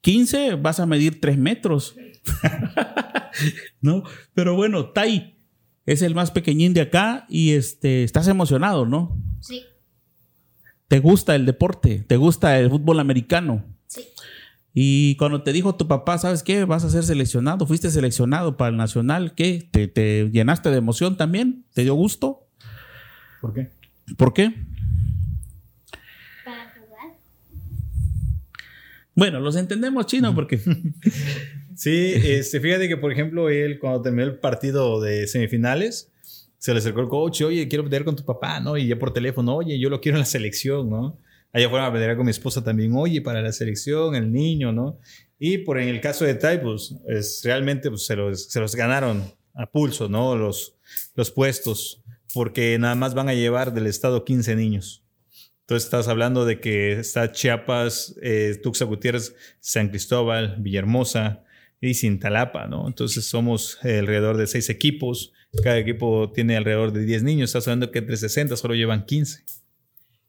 15, 0.00 0.54
vas 0.54 0.80
a 0.80 0.86
medir 0.86 1.20
3 1.20 1.36
metros. 1.36 1.94
¿No? 3.80 4.02
Pero 4.34 4.54
bueno, 4.54 4.90
Tai 4.90 5.36
es 5.84 6.00
el 6.02 6.14
más 6.14 6.30
pequeñín 6.30 6.74
de 6.74 6.80
acá 6.82 7.26
y 7.28 7.52
este, 7.52 8.04
estás 8.04 8.28
emocionado, 8.28 8.86
¿no? 8.86 9.20
Sí, 9.40 9.64
¿Te 10.92 10.98
gusta 10.98 11.34
el 11.34 11.46
deporte? 11.46 12.04
¿Te 12.06 12.18
gusta 12.18 12.58
el 12.58 12.68
fútbol 12.68 13.00
americano? 13.00 13.64
sí. 13.86 14.02
Y 14.74 15.16
cuando 15.16 15.42
te 15.42 15.50
dijo 15.54 15.74
tu 15.74 15.88
papá, 15.88 16.18
¿sabes 16.18 16.42
qué? 16.42 16.66
Vas 16.66 16.84
a 16.84 16.90
ser 16.90 17.02
seleccionado, 17.02 17.66
fuiste 17.66 17.90
seleccionado 17.90 18.58
para 18.58 18.68
el 18.68 18.76
nacional, 18.76 19.34
¿qué? 19.34 19.66
¿Te, 19.70 19.88
te 19.88 20.28
llenaste 20.30 20.68
de 20.68 20.76
emoción 20.76 21.16
también? 21.16 21.64
¿Te 21.72 21.80
dio 21.80 21.94
gusto? 21.94 22.46
¿Por 23.40 23.54
qué? 23.54 23.70
¿Por 24.18 24.34
qué? 24.34 24.52
Para 26.44 26.74
jugar. 26.74 27.16
Bueno, 29.14 29.40
los 29.40 29.56
entendemos 29.56 30.04
chino 30.04 30.34
porque... 30.34 30.60
Sí, 31.74 32.12
este, 32.14 32.60
fíjate 32.60 32.86
que, 32.86 32.98
por 32.98 33.12
ejemplo, 33.12 33.48
él 33.48 33.78
cuando 33.78 34.02
terminó 34.02 34.24
el 34.24 34.38
partido 34.38 35.00
de 35.00 35.26
semifinales, 35.26 36.11
se 36.62 36.72
le 36.72 36.78
acercó 36.78 37.00
el 37.00 37.08
coach, 37.08 37.42
oye, 37.42 37.66
quiero 37.66 37.82
pelear 37.82 38.04
con 38.04 38.14
tu 38.14 38.24
papá, 38.24 38.60
¿no? 38.60 38.76
Y 38.76 38.86
ya 38.86 38.96
por 38.96 39.12
teléfono, 39.12 39.56
oye, 39.56 39.80
yo 39.80 39.90
lo 39.90 40.00
quiero 40.00 40.16
en 40.16 40.20
la 40.20 40.26
selección, 40.26 40.88
¿no? 40.88 41.18
Allá 41.52 41.68
fueron 41.68 41.88
a 41.88 41.92
pelear 41.92 42.16
con 42.16 42.24
mi 42.24 42.30
esposa 42.30 42.62
también, 42.62 42.92
oye, 42.94 43.20
para 43.20 43.42
la 43.42 43.50
selección, 43.50 44.14
el 44.14 44.30
niño, 44.30 44.70
¿no? 44.70 45.00
Y 45.40 45.58
por 45.58 45.80
en 45.80 45.88
el 45.88 46.00
caso 46.00 46.24
de 46.24 46.36
Tai, 46.36 46.62
pues, 46.62 46.94
es, 47.08 47.40
realmente 47.42 47.90
pues, 47.90 48.06
se, 48.06 48.14
los, 48.14 48.44
se 48.44 48.60
los 48.60 48.76
ganaron 48.76 49.24
a 49.54 49.66
pulso, 49.66 50.08
¿no? 50.08 50.36
Los, 50.36 50.76
los 51.16 51.32
puestos, 51.32 52.00
porque 52.32 52.78
nada 52.78 52.94
más 52.94 53.14
van 53.14 53.28
a 53.28 53.34
llevar 53.34 53.74
del 53.74 53.88
estado 53.88 54.24
15 54.24 54.54
niños. 54.54 55.04
Entonces 55.62 55.86
estás 55.86 56.06
hablando 56.06 56.44
de 56.44 56.60
que 56.60 56.92
está 56.92 57.32
Chiapas, 57.32 58.14
eh, 58.22 58.56
Tuxtla 58.62 58.86
Gutiérrez, 58.86 59.34
San 59.58 59.88
Cristóbal, 59.88 60.58
Villahermosa 60.60 61.42
y 61.80 61.94
Cintalapa, 61.94 62.68
¿no? 62.68 62.86
Entonces 62.86 63.24
somos 63.24 63.84
alrededor 63.84 64.36
de 64.36 64.46
seis 64.46 64.70
equipos. 64.70 65.32
Cada 65.62 65.78
equipo 65.78 66.30
tiene 66.32 66.56
alrededor 66.56 66.92
de 66.92 67.04
10 67.04 67.22
niños. 67.24 67.50
Estás 67.50 67.68
hablando 67.68 67.90
que 67.90 67.98
entre 67.98 68.16
60 68.16 68.56
solo 68.56 68.74
llevan 68.74 69.04
15. 69.04 69.44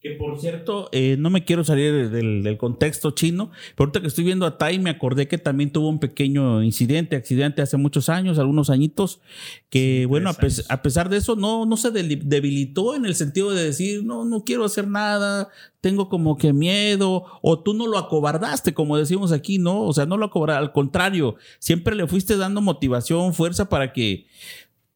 Que 0.04 0.12
por 0.12 0.38
cierto, 0.38 0.90
eh, 0.92 1.16
no 1.18 1.30
me 1.30 1.46
quiero 1.46 1.64
salir 1.64 2.10
del, 2.10 2.44
del 2.44 2.58
contexto 2.58 3.12
chino, 3.12 3.52
pero 3.78 3.86
ahorita 3.86 4.02
que 4.02 4.08
estoy 4.08 4.26
viendo 4.26 4.46
a 4.46 4.58
Tai 4.58 4.78
me 4.80 4.90
acordé 4.90 5.30
que 5.30 5.38
también 5.38 5.72
tuvo 5.72 5.88
un 5.88 6.00
pequeño 6.00 6.62
incidente, 6.62 7.16
accidente 7.16 7.62
hace 7.62 7.78
muchos 7.78 8.10
años, 8.10 8.38
algunos 8.38 8.70
añitos, 8.70 9.22
que 9.70 10.00
Sí, 10.02 10.06
bueno, 10.06 10.30
a, 10.30 10.34
años. 10.38 10.68
pesar 10.84 11.08
de 11.08 11.16
eso, 11.16 11.38
no, 11.38 11.66
no 11.66 11.78
se 11.78 11.90
debilitó 11.92 12.96
en 12.96 13.06
el 13.06 13.16
sentido 13.16 13.52
de 13.52 13.64
decir, 13.64 14.04
no, 14.04 14.26
no 14.26 14.44
quiero 14.44 14.66
hacer 14.66 14.90
nada, 14.90 15.48
tengo 15.80 16.10
como 16.10 16.38
que 16.38 16.52
miedo, 16.52 17.24
o 17.42 17.60
tú 17.64 17.74
no 17.74 17.88
lo 17.88 17.98
acobardaste, 17.98 18.74
como 18.74 18.98
decimos 18.98 19.32
aquí, 19.32 19.58
¿no? 19.58 19.84
O 19.84 19.94
sea, 19.94 20.06
no 20.06 20.18
lo 20.18 20.26
acobardaste, 20.26 20.66
al 20.66 20.74
contrario, 20.74 21.38
siempre 21.60 21.96
le 21.96 22.08
fuiste 22.08 22.36
dando 22.36 22.60
motivación, 22.60 23.34
fuerza 23.34 23.70
para 23.70 23.94
que 23.94 24.26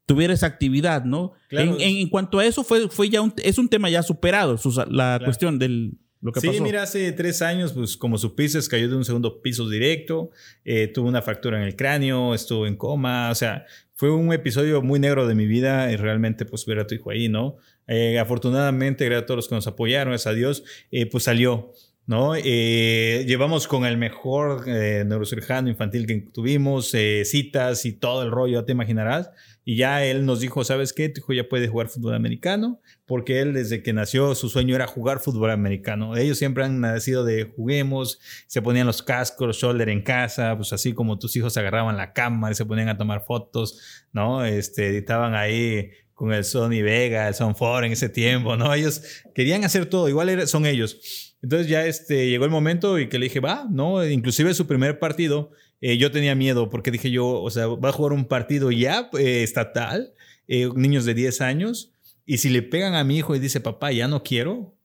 tuviera 0.07 0.33
esa 0.33 0.47
actividad, 0.47 1.03
¿no? 1.05 1.33
Claro. 1.49 1.75
En, 1.75 1.81
en- 1.81 1.97
en 1.97 2.09
cuanto 2.09 2.39
a 2.39 2.45
eso, 2.45 2.63
fue, 2.63 2.89
fue 2.89 3.09
ya 3.09 3.21
un, 3.21 3.31
es 3.43 3.59
un 3.59 3.69
tema 3.69 3.89
ya 3.91 4.01
superado, 4.01 4.57
Sus- 4.57 4.77
la 4.77 4.85
Claro. 4.87 5.25
cuestión 5.25 5.59
del 5.59 5.99
lo 6.19 6.31
que 6.31 6.41
sí, 6.41 6.47
pasó. 6.47 6.63
mira, 6.63 6.81
hace 6.81 7.11
tres 7.11 7.43
años, 7.43 7.73
pues 7.73 7.95
como 7.95 8.17
supiste, 8.17 8.57
cayó 8.67 8.89
de 8.89 8.95
un 8.95 9.05
segundo 9.05 9.39
piso 9.43 9.69
directo, 9.69 10.31
eh, 10.65 10.87
tuvo 10.87 11.07
una 11.09 11.21
fractura 11.21 11.61
en 11.61 11.67
el 11.67 11.75
cráneo, 11.75 12.33
estuvo 12.33 12.65
en 12.65 12.75
coma, 12.75 13.29
o 13.29 13.35
sea, 13.35 13.65
fue 13.93 14.09
un 14.11 14.33
episodio 14.33 14.81
muy 14.81 14.99
negro 14.99 15.27
de 15.27 15.35
mi 15.35 15.45
vida 15.45 15.91
y 15.91 15.95
realmente 15.95 16.45
pues 16.45 16.65
ver 16.65 16.79
a 16.79 16.87
tu 16.87 16.95
hijo 16.95 17.11
ahí, 17.11 17.29
¿no? 17.29 17.57
Eh, 17.85 18.17
afortunadamente, 18.17 19.05
gracias 19.05 19.23
a 19.23 19.25
todos 19.27 19.37
los 19.37 19.47
que 19.47 19.55
nos 19.55 19.67
apoyaron, 19.67 20.11
gracias 20.13 20.31
a 20.33 20.35
Dios, 20.35 20.63
eh, 20.89 21.05
pues 21.05 21.25
salió. 21.25 21.71
¿no? 22.09 22.35
Eh, 22.41 23.25
llevamos 23.27 23.67
con 23.67 23.85
el 23.85 23.97
mejor 23.97 24.63
eh, 24.65 25.03
neurocirujano 25.05 25.67
infantil 25.67 26.07
que 26.07 26.15
tuvimos, 26.33 26.93
eh, 26.93 27.23
citas 27.25 27.85
y 27.85 27.91
todo 27.91 28.23
el 28.23 28.31
rollo, 28.31 28.63
te 28.63 28.71
imaginarás. 28.71 29.29
Y 29.69 29.75
ya 29.75 30.05
él 30.05 30.25
nos 30.25 30.39
dijo, 30.39 30.63
¿sabes 30.63 30.93
qué? 30.93 31.09
Tu 31.09 31.19
hijo 31.19 31.33
ya 31.33 31.49
puede 31.49 31.67
jugar 31.67 31.89
fútbol 31.89 32.13
americano, 32.13 32.79
porque 33.05 33.41
él 33.41 33.53
desde 33.53 33.83
que 33.83 33.91
nació 33.91 34.33
su 34.33 34.47
sueño 34.47 34.73
era 34.73 34.87
jugar 34.87 35.19
fútbol 35.19 35.51
americano. 35.51 36.15
Ellos 36.15 36.37
siempre 36.37 36.63
han 36.63 36.79
nacido 36.79 37.25
de 37.25 37.51
juguemos, 37.53 38.17
se 38.47 38.61
ponían 38.61 38.87
los 38.87 39.03
cascos, 39.03 39.57
shoulder 39.57 39.89
en 39.89 40.03
casa, 40.03 40.55
pues 40.55 40.71
así 40.71 40.93
como 40.93 41.19
tus 41.19 41.35
hijos 41.35 41.57
agarraban 41.57 41.97
la 41.97 42.13
cámara 42.13 42.53
y 42.53 42.55
se 42.55 42.63
ponían 42.63 42.87
a 42.87 42.97
tomar 42.97 43.25
fotos, 43.25 44.05
¿no? 44.13 44.45
Este, 44.45 44.87
editaban 44.87 45.35
ahí 45.35 45.89
con 46.13 46.31
el 46.31 46.45
Sony 46.45 46.81
Vega, 46.81 47.27
el 47.27 47.33
Sony 47.33 47.53
4 47.53 47.87
en 47.87 47.91
ese 47.91 48.07
tiempo, 48.07 48.55
¿no? 48.55 48.73
Ellos 48.73 49.25
querían 49.35 49.65
hacer 49.65 49.87
todo, 49.87 50.07
igual 50.07 50.47
son 50.47 50.65
ellos. 50.65 51.35
Entonces 51.41 51.67
ya 51.67 51.85
este, 51.85 52.29
llegó 52.29 52.45
el 52.45 52.51
momento 52.51 52.97
y 52.99 53.09
que 53.09 53.19
le 53.19 53.25
dije, 53.25 53.41
va, 53.41 53.67
¿no? 53.69 54.05
Inclusive 54.07 54.53
su 54.53 54.65
primer 54.65 54.97
partido, 54.97 55.51
eh, 55.81 55.97
yo 55.97 56.11
tenía 56.11 56.35
miedo 56.35 56.69
porque 56.69 56.91
dije 56.91 57.11
yo, 57.11 57.27
o 57.27 57.49
sea, 57.49 57.67
va 57.67 57.89
a 57.89 57.93
jugar 57.93 58.13
un 58.13 58.25
partido 58.25 58.71
ya 58.71 59.09
eh, 59.17 59.43
estatal, 59.43 60.13
eh, 60.47 60.69
niños 60.75 61.05
de 61.05 61.13
10 61.13 61.41
años, 61.41 61.91
y 62.25 62.39
si 62.39 62.49
le 62.49 62.61
pegan 62.61 62.95
a 62.95 63.03
mi 63.03 63.17
hijo 63.17 63.35
y 63.35 63.39
dice, 63.39 63.59
papá, 63.59 63.91
ya 63.91 64.07
no 64.07 64.23
quiero, 64.23 64.53
o 64.53 64.75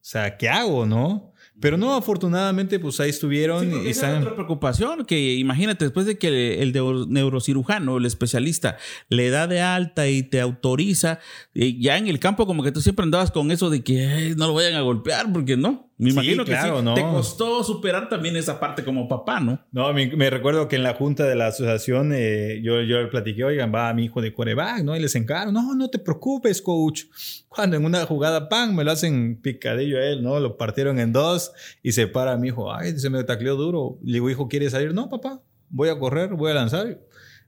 sea, 0.00 0.36
¿qué 0.36 0.48
hago, 0.48 0.84
no? 0.84 1.32
Pero 1.60 1.76
no, 1.76 1.94
afortunadamente, 1.94 2.80
pues 2.80 2.98
ahí 2.98 3.10
estuvieron. 3.10 3.86
y 3.86 3.88
esa 3.88 4.18
otra 4.18 4.34
preocupación, 4.34 5.04
que 5.04 5.34
imagínate, 5.34 5.84
después 5.84 6.06
de 6.06 6.18
que 6.18 6.60
el 6.60 6.72
neurocirujano, 7.08 7.98
el 7.98 8.06
especialista, 8.06 8.78
le 9.08 9.30
da 9.30 9.46
de 9.46 9.60
alta 9.60 10.08
y 10.08 10.24
te 10.24 10.40
autoriza, 10.40 11.20
ya 11.54 11.98
en 11.98 12.08
el 12.08 12.18
campo 12.18 12.48
como 12.48 12.64
que 12.64 12.72
tú 12.72 12.80
siempre 12.80 13.04
andabas 13.04 13.30
con 13.30 13.52
eso 13.52 13.70
de 13.70 13.84
que 13.84 14.34
no 14.36 14.48
lo 14.48 14.54
vayan 14.54 14.74
a 14.74 14.80
golpear, 14.80 15.32
porque 15.32 15.56
no. 15.56 15.91
Me 16.02 16.10
imagino 16.10 16.44
que 16.44 16.56
sí. 16.56 16.68
¿no? 16.82 16.94
te 16.94 17.02
costó 17.02 17.62
superar 17.62 18.08
también 18.08 18.36
esa 18.36 18.58
parte 18.58 18.82
como 18.82 19.08
papá, 19.08 19.38
¿no? 19.38 19.60
No, 19.70 19.92
me, 19.92 20.30
recuerdo 20.30 20.66
que 20.66 20.76
en 20.76 20.82
la 20.82 20.94
junta 20.94 21.24
de 21.24 21.36
la 21.36 21.46
asociación 21.46 22.12
eh, 22.12 22.60
yo, 22.62 22.82
yo 22.82 23.00
le 23.00 23.06
platiqué, 23.06 23.44
oigan, 23.44 23.72
va 23.72 23.88
a 23.88 23.94
mi 23.94 24.06
hijo 24.06 24.20
de 24.20 24.34
coreback, 24.34 24.82
¿no? 24.82 24.96
Y 24.96 25.00
les 25.00 25.14
encargo, 25.14 25.52
no, 25.52 25.74
no 25.74 25.88
te 25.88 25.98
preocupes, 25.98 26.60
coach. 26.60 27.04
Cuando 27.48 27.76
en 27.76 27.84
una 27.84 28.04
jugada, 28.04 28.48
pan, 28.48 28.74
me 28.74 28.82
lo 28.82 28.90
hacen 28.90 29.40
picadillo 29.40 29.98
a 29.98 30.04
él, 30.04 30.22
¿no? 30.22 30.40
Lo 30.40 30.56
partieron 30.56 30.98
en 30.98 31.12
dos 31.12 31.52
y 31.82 31.92
se 31.92 32.08
para 32.08 32.32
a 32.32 32.36
mi 32.36 32.48
hijo, 32.48 32.74
ay, 32.74 32.98
se 32.98 33.08
me 33.08 33.22
tacleó 33.22 33.54
duro. 33.54 33.98
Le 34.02 34.14
digo, 34.14 34.28
hijo, 34.28 34.48
¿quieres 34.48 34.72
salir? 34.72 34.92
No, 34.92 35.08
papá, 35.08 35.40
voy 35.68 35.88
a 35.88 35.98
correr, 35.98 36.30
voy 36.34 36.50
a 36.50 36.54
lanzar 36.54 36.98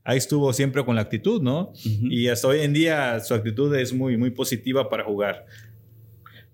ahí 0.05 0.19
estuvo 0.19 0.53
siempre 0.53 0.85
con 0.85 0.95
la 0.95 1.01
actitud, 1.03 1.43
¿no? 1.43 1.73
Y 1.83 2.29
hasta 2.29 2.49
hoy 2.49 2.61
en 2.61 2.75
día 2.75 3.19
su 3.21 3.35
actitud 3.35 3.75
es 3.75 3.93
muy, 3.93 4.17
muy 4.17 4.31
positiva 4.31 4.89
para 4.89 5.03
jugar. 5.03 5.47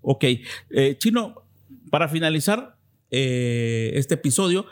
Ok. 0.01 0.23
Eh, 0.69 0.95
Chino, 0.97 1.40
para 1.91 2.07
finalizar 2.07 2.77
eh, 3.11 3.91
este 3.95 4.15
episodio, 4.15 4.65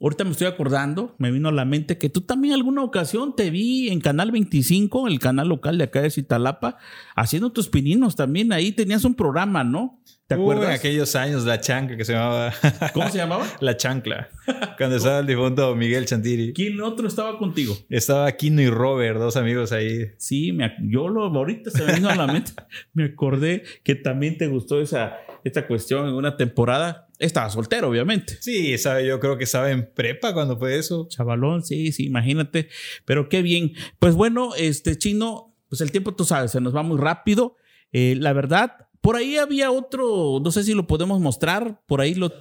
ahorita 0.00 0.24
me 0.24 0.30
estoy 0.30 0.46
acordando, 0.46 1.16
me 1.18 1.32
vino 1.32 1.48
a 1.48 1.52
la 1.52 1.64
mente 1.64 1.98
que 1.98 2.10
tú 2.10 2.20
también 2.20 2.54
alguna 2.54 2.84
ocasión 2.84 3.34
te 3.34 3.50
vi 3.50 3.88
en 3.88 4.00
Canal 4.00 4.30
25, 4.30 5.08
el 5.08 5.18
canal 5.18 5.48
local 5.48 5.78
de 5.78 5.84
acá 5.84 6.02
de 6.02 6.10
Citalapa, 6.10 6.76
haciendo 7.16 7.50
tus 7.50 7.68
pininos 7.68 8.14
también. 8.14 8.52
Ahí 8.52 8.72
tenías 8.72 9.04
un 9.04 9.14
programa, 9.14 9.64
¿no? 9.64 10.00
¿Te 10.26 10.34
acuerdas? 10.34 10.66
En 10.66 10.74
aquellos 10.74 11.14
años, 11.14 11.44
la 11.44 11.60
chancla 11.60 11.96
que 11.96 12.04
se 12.04 12.12
llamaba. 12.12 12.52
¿Cómo 12.92 13.08
se 13.10 13.18
llamaba? 13.18 13.46
la 13.60 13.76
chancla. 13.76 14.28
Cuando 14.76 14.96
estaba 14.96 15.20
el 15.20 15.26
difunto 15.26 15.72
Miguel 15.76 16.04
Chantiri. 16.04 16.52
¿Quién 16.52 16.80
otro 16.80 17.06
estaba 17.06 17.38
contigo? 17.38 17.78
Estaba 17.88 18.30
Kino 18.32 18.60
y 18.60 18.68
Robert, 18.68 19.20
dos 19.20 19.36
amigos 19.36 19.70
ahí. 19.70 20.10
Sí, 20.18 20.50
me, 20.52 20.74
yo 20.82 21.08
lo, 21.08 21.26
ahorita 21.26 21.70
se 21.70 21.84
me 21.84 21.94
vino 21.94 22.08
a 22.08 22.16
la 22.16 22.26
mente. 22.26 22.52
me 22.92 23.04
acordé 23.04 23.62
que 23.84 23.94
también 23.94 24.36
te 24.36 24.48
gustó 24.48 24.80
esa 24.80 25.16
esta 25.46 25.66
cuestión 25.66 26.08
en 26.08 26.14
una 26.14 26.36
temporada. 26.36 27.08
Estaba 27.18 27.48
soltero, 27.50 27.88
obviamente. 27.88 28.36
Sí, 28.40 28.76
sabe, 28.78 29.06
yo 29.06 29.20
creo 29.20 29.38
que 29.38 29.44
estaba 29.44 29.70
en 29.70 29.92
prepa 29.94 30.34
cuando 30.34 30.58
fue 30.58 30.76
eso. 30.76 31.06
Chavalón, 31.08 31.62
sí, 31.62 31.92
sí, 31.92 32.06
imagínate. 32.06 32.68
Pero 33.04 33.28
qué 33.28 33.42
bien. 33.42 33.72
Pues 34.00 34.14
bueno, 34.16 34.54
este 34.56 34.98
chino, 34.98 35.54
pues 35.68 35.80
el 35.80 35.92
tiempo, 35.92 36.14
tú 36.14 36.24
sabes, 36.24 36.50
se 36.50 36.60
nos 36.60 36.74
va 36.74 36.82
muy 36.82 36.98
rápido. 36.98 37.56
Eh, 37.92 38.16
la 38.18 38.32
verdad, 38.32 38.88
por 39.00 39.14
ahí 39.14 39.36
había 39.36 39.70
otro, 39.70 40.40
no 40.42 40.50
sé 40.50 40.64
si 40.64 40.74
lo 40.74 40.88
podemos 40.88 41.20
mostrar, 41.20 41.80
por 41.86 42.00
ahí 42.00 42.14
lo... 42.14 42.32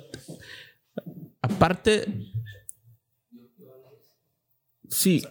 Aparte... 1.42 2.06
Sí. 4.90 5.24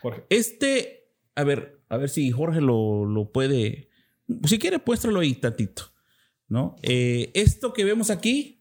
Jorge. 0.00 0.24
Este, 0.28 1.08
a 1.36 1.44
ver, 1.44 1.82
a 1.88 1.96
ver 1.96 2.08
si 2.08 2.30
Jorge 2.32 2.60
lo, 2.60 3.04
lo 3.04 3.30
puede... 3.30 3.90
Si 4.44 4.58
quiere, 4.58 4.80
puéstralo 4.80 5.20
ahí 5.20 5.34
tantito. 5.34 5.89
¿No? 6.50 6.76
Eh, 6.82 7.30
esto 7.32 7.72
que 7.72 7.84
vemos 7.84 8.10
aquí, 8.10 8.60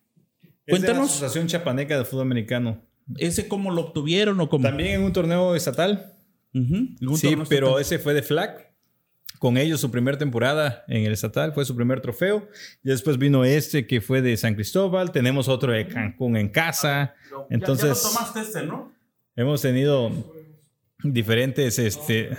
cuéntanos. 0.67 0.97
la 0.97 1.05
Asociación 1.05 1.47
Chapaneca 1.47 1.97
de 1.97 2.05
Fútbol 2.05 2.21
Americano. 2.21 2.81
¿Ese 3.17 3.47
cómo 3.47 3.71
lo 3.71 3.81
obtuvieron 3.81 4.39
o 4.39 4.47
cómo? 4.47 4.63
También 4.63 4.91
en 4.91 5.01
un 5.01 5.11
torneo 5.11 5.55
estatal. 5.55 6.13
sí, 6.53 7.35
pero 7.49 7.79
ese 7.79 7.99
fue 7.99 8.13
de 8.13 8.21
flag. 8.21 8.69
Con 9.39 9.57
ellos 9.57 9.79
su 9.79 9.89
primera 9.89 10.17
temporada 10.17 10.83
en 10.87 11.05
el 11.05 11.13
estatal 11.13 11.53
fue 11.53 11.65
su 11.65 11.75
primer 11.75 12.01
trofeo. 12.01 12.47
Y 12.83 12.89
después 12.89 13.17
vino 13.17 13.43
este 13.45 13.87
que 13.87 14.01
fue 14.01 14.21
de 14.21 14.37
San 14.37 14.53
Cristóbal. 14.53 15.11
Tenemos 15.11 15.47
otro 15.47 15.71
de 15.71 15.87
Cancún 15.87 16.37
en 16.37 16.49
casa. 16.49 17.15
Entonces, 17.49 18.03
ya, 18.03 18.09
tomaste 18.09 18.41
este, 18.41 18.63
¿no? 18.63 18.91
Hemos 19.35 19.61
tenido 19.61 20.11
diferentes 21.01 21.79
este, 21.79 22.37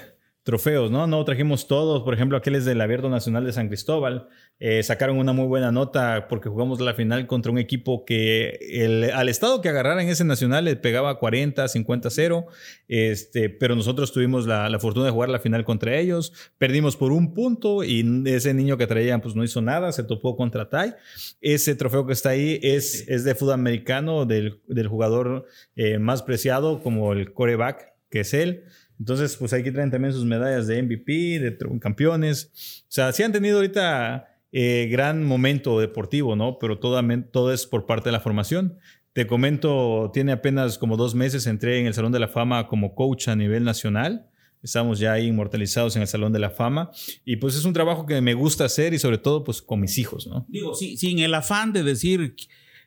trofeos, 0.50 0.90
¿no? 0.90 1.06
No 1.06 1.24
trajimos 1.24 1.68
todos, 1.68 2.02
por 2.02 2.12
ejemplo, 2.12 2.36
aquel 2.36 2.56
es 2.56 2.64
del 2.64 2.80
Abierto 2.80 3.08
Nacional 3.08 3.44
de 3.44 3.52
San 3.52 3.68
Cristóbal. 3.68 4.26
Eh, 4.58 4.82
sacaron 4.82 5.16
una 5.16 5.32
muy 5.32 5.46
buena 5.46 5.70
nota 5.70 6.26
porque 6.28 6.48
jugamos 6.48 6.80
la 6.80 6.92
final 6.92 7.28
contra 7.28 7.52
un 7.52 7.58
equipo 7.58 8.04
que 8.04 8.58
el, 8.68 9.12
al 9.12 9.28
estado 9.28 9.60
que 9.60 9.68
agarrara 9.68 10.02
en 10.02 10.08
ese 10.08 10.24
nacional 10.24 10.64
le 10.64 10.74
pegaba 10.74 11.20
40, 11.20 11.68
50, 11.68 12.10
0. 12.10 12.46
Este, 12.88 13.48
pero 13.48 13.76
nosotros 13.76 14.10
tuvimos 14.10 14.44
la, 14.44 14.76
fortuna 14.80 15.06
de 15.06 15.12
jugar 15.12 15.28
la 15.28 15.38
final 15.38 15.64
contra 15.64 15.96
ellos. 15.96 16.32
Perdimos 16.58 16.96
por 16.96 17.12
un 17.12 17.32
punto 17.32 17.84
y 17.84 18.04
ese 18.26 18.52
niño 18.52 18.76
que 18.76 18.88
traían 18.88 19.20
pues 19.20 19.36
no 19.36 19.44
hizo 19.44 19.62
nada, 19.62 19.92
se 19.92 20.02
topó 20.02 20.36
contra 20.36 20.68
Tai. 20.68 20.96
Ese 21.40 21.76
trofeo 21.76 22.06
que 22.06 22.12
está 22.12 22.30
ahí 22.30 22.58
es, 22.64 23.06
es 23.06 23.22
de 23.22 23.36
fútbol 23.36 23.54
americano 23.54 24.26
del, 24.26 24.60
del 24.66 24.88
jugador 24.88 25.46
eh, 25.76 26.00
más 26.00 26.24
preciado 26.24 26.82
como 26.82 27.12
el 27.12 27.32
coreback, 27.32 27.92
que 28.10 28.20
es 28.20 28.34
él. 28.34 28.64
Entonces, 29.00 29.34
pues 29.38 29.54
aquí 29.54 29.72
traen 29.72 29.90
también 29.90 30.12
sus 30.12 30.26
medallas 30.26 30.66
de 30.66 30.82
MVP, 30.82 31.40
de 31.40 31.56
campeones. 31.80 32.82
O 32.82 32.92
sea, 32.92 33.12
sí 33.12 33.22
han 33.22 33.32
tenido 33.32 33.56
ahorita 33.56 34.28
eh, 34.52 34.88
gran 34.90 35.24
momento 35.24 35.80
deportivo, 35.80 36.36
¿no? 36.36 36.58
Pero 36.58 36.78
todo, 36.78 37.00
todo 37.32 37.52
es 37.52 37.66
por 37.66 37.86
parte 37.86 38.10
de 38.10 38.12
la 38.12 38.20
formación. 38.20 38.78
Te 39.14 39.26
comento, 39.26 40.10
tiene 40.12 40.32
apenas 40.32 40.76
como 40.76 40.98
dos 40.98 41.14
meses, 41.14 41.46
entré 41.46 41.80
en 41.80 41.86
el 41.86 41.94
Salón 41.94 42.12
de 42.12 42.20
la 42.20 42.28
Fama 42.28 42.68
como 42.68 42.94
coach 42.94 43.28
a 43.28 43.36
nivel 43.36 43.64
nacional. 43.64 44.26
Estamos 44.62 44.98
ya 44.98 45.14
ahí 45.14 45.28
inmortalizados 45.28 45.96
en 45.96 46.02
el 46.02 46.08
Salón 46.08 46.34
de 46.34 46.38
la 46.38 46.50
Fama. 46.50 46.90
Y 47.24 47.36
pues 47.36 47.56
es 47.56 47.64
un 47.64 47.72
trabajo 47.72 48.04
que 48.04 48.20
me 48.20 48.34
gusta 48.34 48.66
hacer 48.66 48.92
y 48.92 48.98
sobre 48.98 49.16
todo 49.16 49.44
pues 49.44 49.62
con 49.62 49.80
mis 49.80 49.96
hijos, 49.96 50.26
¿no? 50.26 50.44
Digo, 50.50 50.74
sí, 50.74 50.98
sin 50.98 51.20
el 51.20 51.32
afán 51.32 51.72
de 51.72 51.82
decir, 51.82 52.36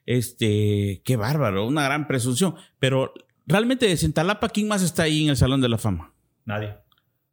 este, 0.05 1.01
qué 1.03 1.15
bárbaro, 1.15 1.65
una 1.67 1.85
gran 1.85 2.07
presunción. 2.07 2.53
Pero 2.77 3.11
realmente 3.45 3.87
de 3.87 3.97
Centalapa, 3.97 4.49
¿quién 4.49 4.67
más 4.67 4.81
está 4.83 5.03
ahí 5.03 5.23
en 5.23 5.29
el 5.29 5.37
Salón 5.37 5.61
de 5.61 5.69
la 5.69 5.77
Fama? 5.77 6.13
Nadie. 6.45 6.75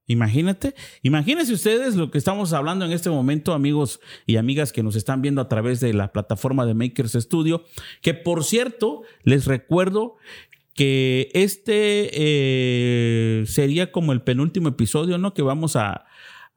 Imagínate, 0.07 0.75
imagínense 1.03 1.53
ustedes 1.53 1.95
lo 1.95 2.11
que 2.11 2.19
estamos 2.19 2.53
hablando 2.53 2.85
en 2.85 2.91
este 2.91 3.11
momento, 3.11 3.53
amigos 3.53 4.01
y 4.27 4.39
amigas 4.39 4.73
que 4.73 4.83
nos 4.83 4.97
están 4.97 5.23
viendo 5.23 5.41
a 5.41 5.49
través 5.49 5.79
de 5.79 5.93
la 5.95 6.11
plataforma 6.11 6.67
de 6.67 6.75
Makers 6.75 7.13
Studio, 7.13 7.65
que 8.03 8.13
por 8.13 8.43
cierto, 8.43 9.03
les 9.23 9.45
recuerdo 9.45 10.17
que 10.75 11.31
este 11.33 12.11
eh, 12.13 13.45
sería 13.47 13.93
como 13.93 14.13
el 14.13 14.23
penúltimo 14.23 14.69
episodio, 14.69 15.17
¿no? 15.17 15.33
Que 15.33 15.43
vamos 15.43 15.77
a, 15.77 16.07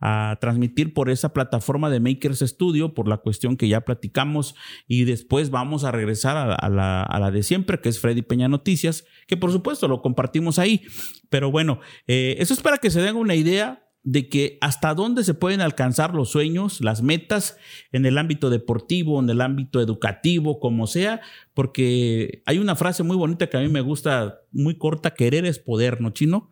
a 0.06 0.38
transmitir 0.42 0.94
por 0.94 1.10
esa 1.10 1.32
plataforma 1.32 1.90
de 1.90 2.02
Makers 2.02 2.40
Studio, 2.40 2.94
por 2.94 3.08
la 3.08 3.20
cuestión 3.20 3.56
que 3.56 3.70
ya 3.70 3.86
platicamos, 3.86 4.54
y 4.86 5.06
después 5.06 5.50
vamos 5.50 5.86
a 5.86 5.94
regresar 5.94 6.36
a, 6.36 6.70
la, 6.70 7.32
de 7.32 7.42
siempre, 7.42 7.80
que 7.80 7.88
es 7.88 8.02
Freddy 8.02 8.22
Peña 8.22 8.50
Noticias, 8.50 9.06
que 9.28 9.38
por 9.38 9.54
supuesto 9.54 9.88
lo 9.88 10.02
compartimos 10.02 10.60
ahí. 10.60 10.82
Pero 11.30 11.52
bueno, 11.52 11.80
eh, 12.06 12.36
eso 12.40 12.54
es 12.54 12.60
para 12.60 12.80
que 12.80 12.90
se 12.90 13.02
den 13.02 13.16
una 13.16 13.36
idea 13.36 13.88
de 14.04 14.28
que 14.28 14.58
hasta 14.60 14.94
dónde 14.94 15.24
se 15.24 15.34
pueden 15.34 15.62
alcanzar 15.62 16.14
los 16.14 16.30
sueños, 16.30 16.82
las 16.82 17.02
metas 17.02 17.56
en 17.94 18.06
el 18.06 18.18
ámbito 18.18 18.50
deportivo, 18.50 19.22
en 19.22 19.30
el 19.30 19.40
ámbito 19.40 19.80
educativo, 19.80 20.60
como 20.60 20.86
sea, 20.86 21.22
porque 21.54 22.44
hay 22.46 22.60
una 22.60 22.76
frase 22.76 23.04
muy 23.04 23.16
bonita 23.16 23.48
que 23.48 23.56
a 23.56 23.62
mí 23.62 23.70
me 23.70 23.80
gusta, 23.80 24.42
muy 24.52 24.78
corta, 24.78 25.14
querer 25.14 25.46
es 25.46 25.60
poder, 25.60 26.02
¿no, 26.02 26.10
chino? 26.10 26.52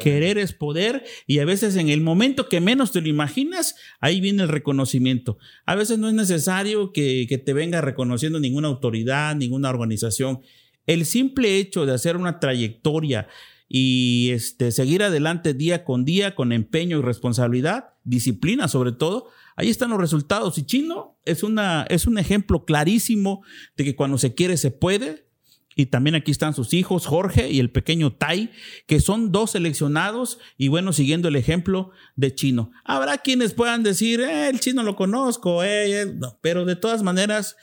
Querer 0.00 0.38
es 0.38 0.52
poder 0.52 1.04
y 1.26 1.38
a 1.40 1.44
veces 1.44 1.76
en 1.76 1.88
el 1.88 2.00
momento 2.00 2.48
que 2.48 2.60
menos 2.60 2.92
te 2.92 3.00
lo 3.00 3.08
imaginas, 3.08 3.76
ahí 4.00 4.20
viene 4.20 4.42
el 4.42 4.48
reconocimiento. 4.48 5.38
A 5.66 5.74
veces 5.74 5.98
no 5.98 6.08
es 6.08 6.14
necesario 6.14 6.92
que, 6.92 7.26
te 7.44 7.52
venga 7.52 7.80
reconociendo 7.80 8.40
ninguna 8.40 8.68
autoridad, 8.68 9.34
ninguna 9.36 9.70
organización. 9.70 10.40
El 10.86 11.04
simple 11.04 11.56
hecho 11.56 11.86
de 11.86 11.94
hacer 11.94 12.16
una 12.16 12.40
trayectoria 12.40 13.28
y 13.68 14.30
este, 14.32 14.72
seguir 14.72 15.02
adelante 15.02 15.52
día 15.54 15.84
con 15.84 16.04
día 16.04 16.34
con 16.34 16.52
empeño 16.52 16.98
y 16.98 17.02
responsabilidad, 17.02 17.90
disciplina 18.04 18.68
sobre 18.68 18.92
todo. 18.92 19.28
Ahí 19.56 19.68
están 19.68 19.90
los 19.90 20.00
resultados. 20.00 20.56
Y 20.58 20.64
Chino 20.64 21.18
es 21.24 21.42
un 21.42 22.18
ejemplo 22.18 22.64
clarísimo 22.64 23.42
de 23.76 23.84
que 23.84 23.96
cuando 23.96 24.16
se 24.16 24.34
quiere 24.34 24.56
se 24.56 24.70
puede. 24.70 25.27
Y 25.78 25.86
también 25.86 26.16
aquí 26.16 26.32
están 26.32 26.54
sus 26.54 26.74
hijos, 26.74 27.06
Jorge 27.06 27.50
y 27.50 27.60
el 27.60 27.70
pequeño 27.70 28.12
Tai, 28.12 28.50
que 28.88 28.98
son 28.98 29.30
dos 29.30 29.52
seleccionados 29.52 30.40
y 30.56 30.66
bueno, 30.66 30.92
siguiendo 30.92 31.28
el 31.28 31.36
ejemplo 31.36 31.92
de 32.16 32.34
Chino. 32.34 32.72
Habrá 32.84 33.18
quienes 33.18 33.54
puedan 33.54 33.84
decir, 33.84 34.20
eh, 34.20 34.48
el 34.48 34.58
Chino 34.58 34.82
lo 34.82 34.96
conozco, 34.96 35.62
eh, 35.62 36.02
eh", 36.02 36.14
pero 36.40 36.64
de 36.64 36.74
todas 36.74 37.04
maneras, 37.04 37.54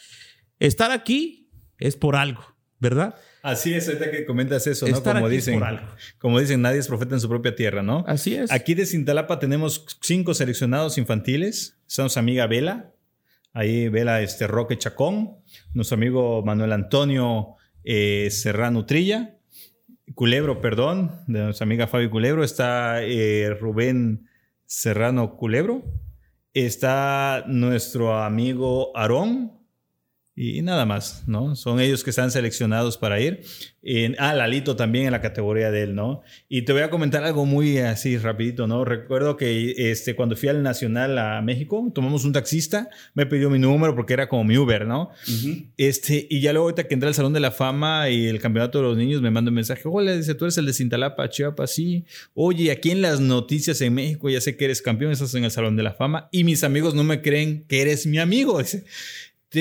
estar 0.59 0.91
aquí 0.91 1.49
es 1.77 1.97
por 1.97 2.15
algo, 2.15 2.55
¿verdad? 2.79 3.15
Así 3.43 3.73
es, 3.73 3.85
ahorita 3.89 4.09
que 4.09 4.25
comentas 4.25 4.65
eso, 4.65 4.87
¿no? 4.87 5.03
como 5.03 5.27
dicen, 5.27 5.61
como 6.17 6.39
dicen, 6.39 6.61
nadie 6.61 6.79
es 6.79 6.87
profeta 6.87 7.15
en 7.15 7.19
su 7.19 7.27
propia 7.27 7.53
tierra, 7.53 7.83
¿no? 7.83 8.05
Así 8.07 8.33
es. 8.33 8.49
Aquí 8.49 8.75
de 8.75 8.85
Cintalapa 8.85 9.39
tenemos 9.39 9.85
cinco 10.01 10.33
seleccionados 10.33 10.97
infantiles. 10.97 11.81
Son 11.85 12.09
su 12.09 12.17
amiga 12.17 12.47
Vela, 12.47 12.93
ahí 13.51 13.89
Vela 13.89 14.21
este, 14.21 14.47
Roque 14.47 14.77
Chacón, 14.77 15.35
nuestro 15.73 15.95
amigo 15.95 16.43
Manuel 16.45 16.71
Antonio 16.71 17.57
eh, 17.85 18.29
Serrano 18.31 18.85
Trilla, 18.85 19.37
Culebro, 20.13 20.61
perdón, 20.61 21.11
de 21.27 21.39
nuestra 21.43 21.65
amiga 21.65 21.87
Fabi 21.87 22.09
Culebro, 22.09 22.43
está 22.43 23.03
eh, 23.03 23.55
Rubén 23.59 24.27
Serrano 24.65 25.37
Culebro, 25.37 25.83
está 26.53 27.43
nuestro 27.47 28.17
amigo 28.17 28.95
Aarón, 28.97 29.54
y 30.37 30.61
nada 30.61 30.85
más, 30.85 31.23
¿no? 31.27 31.55
Son 31.55 31.79
ellos 31.79 32.03
que 32.03 32.09
están 32.09 32.29
seleccionados 32.29 32.97
para 32.97 33.21
ir. 33.21 33.41
En, 33.81 34.15
ah, 34.19 34.33
Lalito 34.33 34.75
también 34.75 35.05
en 35.05 35.11
la 35.11 35.21
categoría 35.21 35.71
de 35.71 35.83
él, 35.83 35.95
¿no? 35.95 36.23
Y 36.49 36.63
te 36.63 36.73
voy 36.73 36.81
a 36.81 36.89
comentar 36.89 37.23
algo 37.23 37.45
muy 37.45 37.77
así 37.77 38.17
rapidito, 38.17 38.67
¿no? 38.67 38.83
Recuerdo 38.83 39.37
que 39.37 39.91
este, 39.91 40.15
cuando 40.15 40.35
fui 40.35 40.49
al 40.49 40.61
Nacional 40.61 41.17
a 41.19 41.41
México, 41.41 41.89
tomamos 41.93 42.25
un 42.25 42.33
taxista, 42.33 42.89
me 43.13 43.25
pidió 43.25 43.49
mi 43.49 43.59
número 43.59 43.95
porque 43.95 44.13
era 44.13 44.27
como 44.27 44.43
mi 44.43 44.57
Uber, 44.57 44.85
¿no? 44.85 45.11
este, 45.77 46.27
y 46.29 46.41
ya 46.41 46.51
luego 46.51 46.65
ahorita 46.65 46.87
que 46.87 46.95
entré 46.95 47.07
al 47.07 47.15
Salón 47.15 47.33
de 47.33 47.39
la 47.39 47.51
Fama 47.51 48.09
y 48.09 48.25
el 48.25 48.41
Campeonato 48.41 48.79
de 48.79 48.85
los 48.85 48.97
Niños 48.97 49.21
me 49.21 49.31
manda 49.31 49.49
un 49.49 49.55
mensaje, 49.55 49.83
hola, 49.85 50.17
dice, 50.17 50.35
tú 50.35 50.45
eres 50.45 50.57
el 50.57 50.65
de 50.65 50.73
Cintalapa, 50.73 51.29
Chiapas, 51.29 51.71
sí. 51.71 52.05
Oye, 52.33 52.71
aquí 52.71 52.91
en 52.91 53.01
las 53.01 53.21
noticias 53.21 53.79
en 53.81 53.93
México 53.93 54.29
ya 54.29 54.41
sé 54.41 54.57
que 54.57 54.65
eres 54.65 54.81
campeón, 54.81 55.11
estás 55.11 55.33
en 55.35 55.45
el 55.45 55.51
Salón 55.51 55.77
de 55.77 55.83
la 55.83 55.93
Fama 55.93 56.27
y 56.31 56.43
mis 56.43 56.63
amigos 56.63 56.93
no 56.93 57.03
me 57.03 57.21
creen 57.21 57.65
que 57.67 57.81
eres 57.81 58.05
mi 58.05 58.17
amigo, 58.17 58.59
dice 58.59 58.83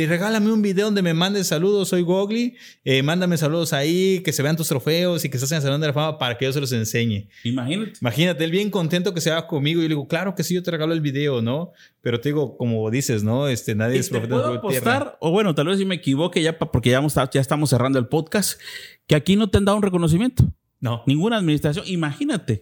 regálame 0.06 0.52
un 0.52 0.62
video 0.62 0.86
donde 0.86 1.02
me 1.02 1.14
mandes 1.14 1.46
saludos, 1.46 1.88
soy 1.88 2.02
Gogli, 2.02 2.56
eh, 2.84 3.02
mándame 3.02 3.36
saludos 3.36 3.72
ahí, 3.72 4.20
que 4.24 4.32
se 4.32 4.42
vean 4.42 4.56
tus 4.56 4.68
trofeos 4.68 5.24
y 5.24 5.28
que 5.28 5.36
estás 5.36 5.50
en 5.52 5.56
el 5.56 5.62
Salón 5.62 5.80
de 5.80 5.86
la 5.86 5.92
Fama 5.92 6.18
para 6.18 6.36
que 6.36 6.44
yo 6.44 6.52
se 6.52 6.60
los 6.60 6.72
enseñe. 6.72 7.28
Imagínate. 7.44 7.92
Imagínate, 8.00 8.44
él 8.44 8.50
bien 8.50 8.70
contento 8.70 9.14
que 9.14 9.20
se 9.20 9.30
haga 9.30 9.46
conmigo 9.46 9.80
y 9.80 9.84
yo 9.84 9.88
le 9.88 9.94
digo, 9.94 10.08
claro 10.08 10.34
que 10.34 10.42
sí, 10.42 10.54
yo 10.54 10.62
te 10.62 10.70
regalo 10.70 10.92
el 10.92 11.00
video, 11.00 11.40
¿no? 11.40 11.72
Pero 12.00 12.20
te 12.20 12.30
digo, 12.30 12.56
como 12.56 12.90
dices, 12.90 13.22
¿no? 13.22 13.48
Este, 13.48 13.74
nadie 13.74 13.98
es 13.98 14.10
profeta. 14.10 14.34
¿Puedo 14.34 14.54
apostar? 14.54 15.16
O 15.20 15.30
bueno, 15.30 15.54
tal 15.54 15.68
vez 15.68 15.78
si 15.78 15.84
me 15.84 15.94
equivoque 15.94 16.42
ya, 16.42 16.58
porque 16.58 16.90
ya, 16.90 17.00
ya 17.32 17.40
estamos 17.40 17.70
cerrando 17.70 17.98
el 17.98 18.08
podcast, 18.08 18.60
que 19.06 19.14
aquí 19.14 19.36
no 19.36 19.48
te 19.48 19.58
han 19.58 19.64
dado 19.64 19.76
un 19.76 19.82
reconocimiento. 19.82 20.44
No. 20.80 21.02
Ninguna 21.06 21.38
administración. 21.38 21.84
Imagínate 21.88 22.60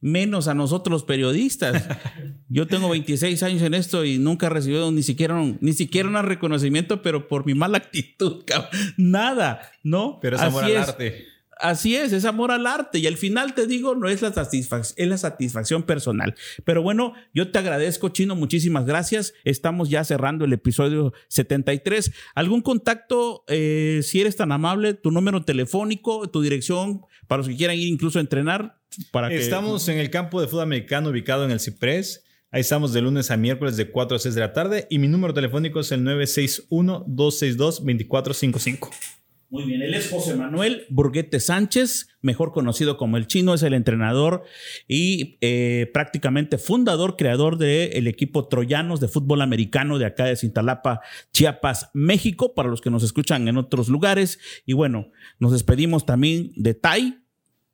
menos 0.00 0.48
a 0.48 0.54
nosotros 0.54 0.92
los 0.92 1.04
periodistas. 1.04 1.88
Yo 2.48 2.66
tengo 2.66 2.88
26 2.88 3.42
años 3.42 3.62
en 3.62 3.74
esto 3.74 4.04
y 4.04 4.18
nunca 4.18 4.46
he 4.46 4.50
recibido 4.50 4.90
ni 4.90 5.02
siquiera 5.02 5.34
un, 5.34 5.58
ni 5.60 5.72
siquiera 5.72 6.08
un 6.08 6.16
reconocimiento, 6.26 7.02
pero 7.02 7.28
por 7.28 7.46
mi 7.46 7.54
mala 7.54 7.78
actitud, 7.78 8.44
nada, 8.96 9.62
¿no? 9.82 10.18
Pero 10.20 10.36
es 10.36 10.42
amor 10.42 10.64
al 10.64 10.76
arte. 10.76 11.26
Así 11.60 11.94
es, 11.94 12.12
es 12.12 12.24
amor 12.24 12.52
al 12.52 12.66
arte 12.66 12.98
y 12.98 13.06
al 13.06 13.18
final 13.18 13.54
te 13.54 13.66
digo, 13.66 13.94
no 13.94 14.08
es 14.08 14.22
la, 14.22 14.32
satisfacción, 14.32 14.94
es 14.96 15.08
la 15.08 15.18
satisfacción 15.18 15.82
personal. 15.82 16.34
Pero 16.64 16.82
bueno, 16.82 17.12
yo 17.34 17.50
te 17.50 17.58
agradezco, 17.58 18.08
Chino, 18.08 18.34
muchísimas 18.34 18.86
gracias. 18.86 19.34
Estamos 19.44 19.90
ya 19.90 20.02
cerrando 20.04 20.46
el 20.46 20.54
episodio 20.54 21.12
73. 21.28 22.12
¿Algún 22.34 22.62
contacto, 22.62 23.44
eh, 23.46 24.00
si 24.02 24.22
eres 24.22 24.36
tan 24.36 24.52
amable, 24.52 24.94
tu 24.94 25.10
número 25.10 25.44
telefónico, 25.44 26.30
tu 26.30 26.40
dirección, 26.40 27.02
para 27.28 27.38
los 27.38 27.48
que 27.48 27.56
quieran 27.56 27.76
ir 27.76 27.88
incluso 27.88 28.18
a 28.18 28.22
entrenar? 28.22 28.79
Estamos 29.30 29.88
en 29.88 29.98
el 29.98 30.10
campo 30.10 30.40
de 30.40 30.48
fútbol 30.48 30.64
americano 30.64 31.10
ubicado 31.10 31.44
en 31.44 31.50
el 31.50 31.60
Ciprés. 31.60 32.24
Ahí 32.50 32.62
estamos 32.62 32.92
de 32.92 33.00
lunes 33.00 33.30
a 33.30 33.36
miércoles 33.36 33.76
de 33.76 33.88
4 33.90 34.16
a 34.16 34.18
6 34.18 34.34
de 34.34 34.40
la 34.40 34.52
tarde 34.52 34.88
y 34.90 34.98
mi 34.98 35.06
número 35.06 35.32
telefónico 35.32 35.78
es 35.80 35.92
el 35.92 36.02
961-262-2455. 36.04 38.90
Muy 39.50 39.64
bien, 39.64 39.82
él 39.82 39.94
es 39.94 40.08
José 40.08 40.36
Manuel 40.36 40.86
Burguete 40.90 41.40
Sánchez, 41.40 42.06
mejor 42.22 42.52
conocido 42.52 42.96
como 42.96 43.16
el 43.16 43.26
chino, 43.26 43.52
es 43.52 43.64
el 43.64 43.74
entrenador 43.74 44.44
y 44.86 45.38
eh, 45.40 45.90
prácticamente 45.92 46.56
fundador, 46.56 47.16
creador 47.16 47.58
del 47.58 48.06
equipo 48.06 48.46
Troyanos 48.46 49.00
de 49.00 49.08
fútbol 49.08 49.42
americano 49.42 49.98
de 49.98 50.06
acá 50.06 50.26
de 50.26 50.36
Cintalapa, 50.36 51.00
Chiapas, 51.32 51.90
México, 51.94 52.54
para 52.54 52.68
los 52.68 52.80
que 52.80 52.90
nos 52.90 53.02
escuchan 53.02 53.48
en 53.48 53.56
otros 53.56 53.88
lugares. 53.88 54.38
Y 54.66 54.72
bueno, 54.72 55.10
nos 55.40 55.50
despedimos 55.50 56.06
también 56.06 56.52
de 56.54 56.74
Tai, 56.74 57.18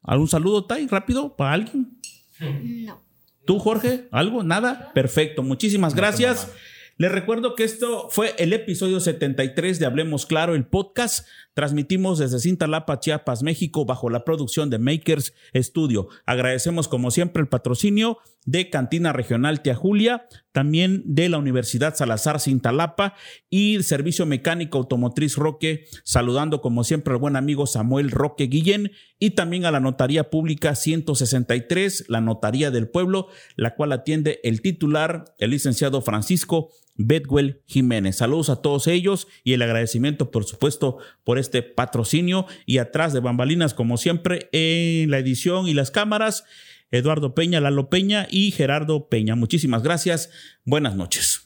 ¿Algún 0.07 0.29
saludo, 0.29 0.65
Tai, 0.65 0.87
rápido, 0.87 1.37
para 1.37 1.53
alguien? 1.53 1.99
No. 2.41 3.03
¿Tú, 3.45 3.59
Jorge? 3.59 4.09
¿Algo? 4.11 4.43
¿Nada? 4.43 4.93
Perfecto. 4.93 5.43
Muchísimas 5.43 5.95
gracias. 5.95 6.53
Les 6.99 7.13
recuerdo 7.13 7.55
que 7.55 7.65
esto 7.65 8.09
fue 8.11 8.35
el 8.39 8.53
episodio 8.53 9.01
73 9.01 9.79
de 9.79 9.87
Hablemos 9.87 10.25
Claro, 10.27 10.55
el 10.55 10.67
podcast. 10.67 11.27
Transmitimos 11.57 12.19
desde 12.19 12.39
Cintalapa, 12.39 13.01
Chiapas, 13.01 13.43
México, 13.43 13.87
bajo 13.87 14.11
la 14.11 14.27
producción 14.27 14.69
de 14.69 14.79
Makers 14.79 15.33
Studio. 15.55 16.09
Agradecemos, 16.27 16.87
como 16.87 17.11
siempre, 17.11 17.41
el 17.41 17.49
patrocinio 17.49 18.19
de 18.45 18.69
Cantina 18.69 19.15
Regional 19.15 19.63
Tia 19.63 19.75
Julia, 19.75 20.29
también 20.53 21.03
de 21.07 21.31
la 21.31 21.39
Universidad 21.39 21.95
Salazar 21.95 22.41
Cintalapa 22.41 23.15
y 23.49 23.83
Servicio 23.83 24.27
Mecánico 24.27 24.77
Automotriz 24.77 25.37
Roque, 25.37 25.87
saludando, 26.05 26.61
como 26.61 26.85
siempre, 26.85 27.15
al 27.15 27.21
buen 27.21 27.37
amigo 27.37 27.67
Samuel 27.67 28.11
Roque 28.11 28.49
Guillén 28.49 28.93
y 29.19 29.31
también 29.31 29.65
a 29.65 29.71
la 29.71 29.81
Notaría 29.81 30.29
Pública 30.29 30.75
163, 30.75 32.05
la 32.09 32.21
Notaría 32.21 32.71
del 32.71 32.91
Pueblo, 32.91 33.29
la 33.57 33.75
cual 33.77 33.93
atiende 33.93 34.41
el 34.45 34.61
titular, 34.61 35.25
el 35.39 35.53
licenciado 35.53 36.03
Francisco 36.03 36.69
Bedwell 36.97 37.63
Jiménez. 37.67 38.17
Saludos 38.17 38.51
a 38.51 38.63
todos 38.63 38.87
ellos 38.87 39.29
y 39.45 39.53
el 39.53 39.63
agradecimiento, 39.63 40.31
por 40.31 40.45
supuesto, 40.45 40.99
por 41.25 41.39
este 41.39 41.63
patrocinio. 41.63 42.47
Y 42.65 42.79
atrás 42.79 43.13
de 43.13 43.21
bambalinas, 43.21 43.75
como 43.75 43.97
siempre, 43.97 44.49
en 44.53 45.11
la 45.11 45.19
edición 45.19 45.69
y 45.69 45.75
las 45.75 45.91
cámaras, 45.91 46.45
Eduardo 46.91 47.35
Peña, 47.35 47.61
Lalo 47.61 47.89
Peña 47.91 48.27
y 48.31 48.51
Gerardo 48.51 49.09
Peña. 49.09 49.35
Muchísimas 49.35 49.83
gracias. 49.83 50.31
Buenas 50.65 50.97
noches. 50.97 51.46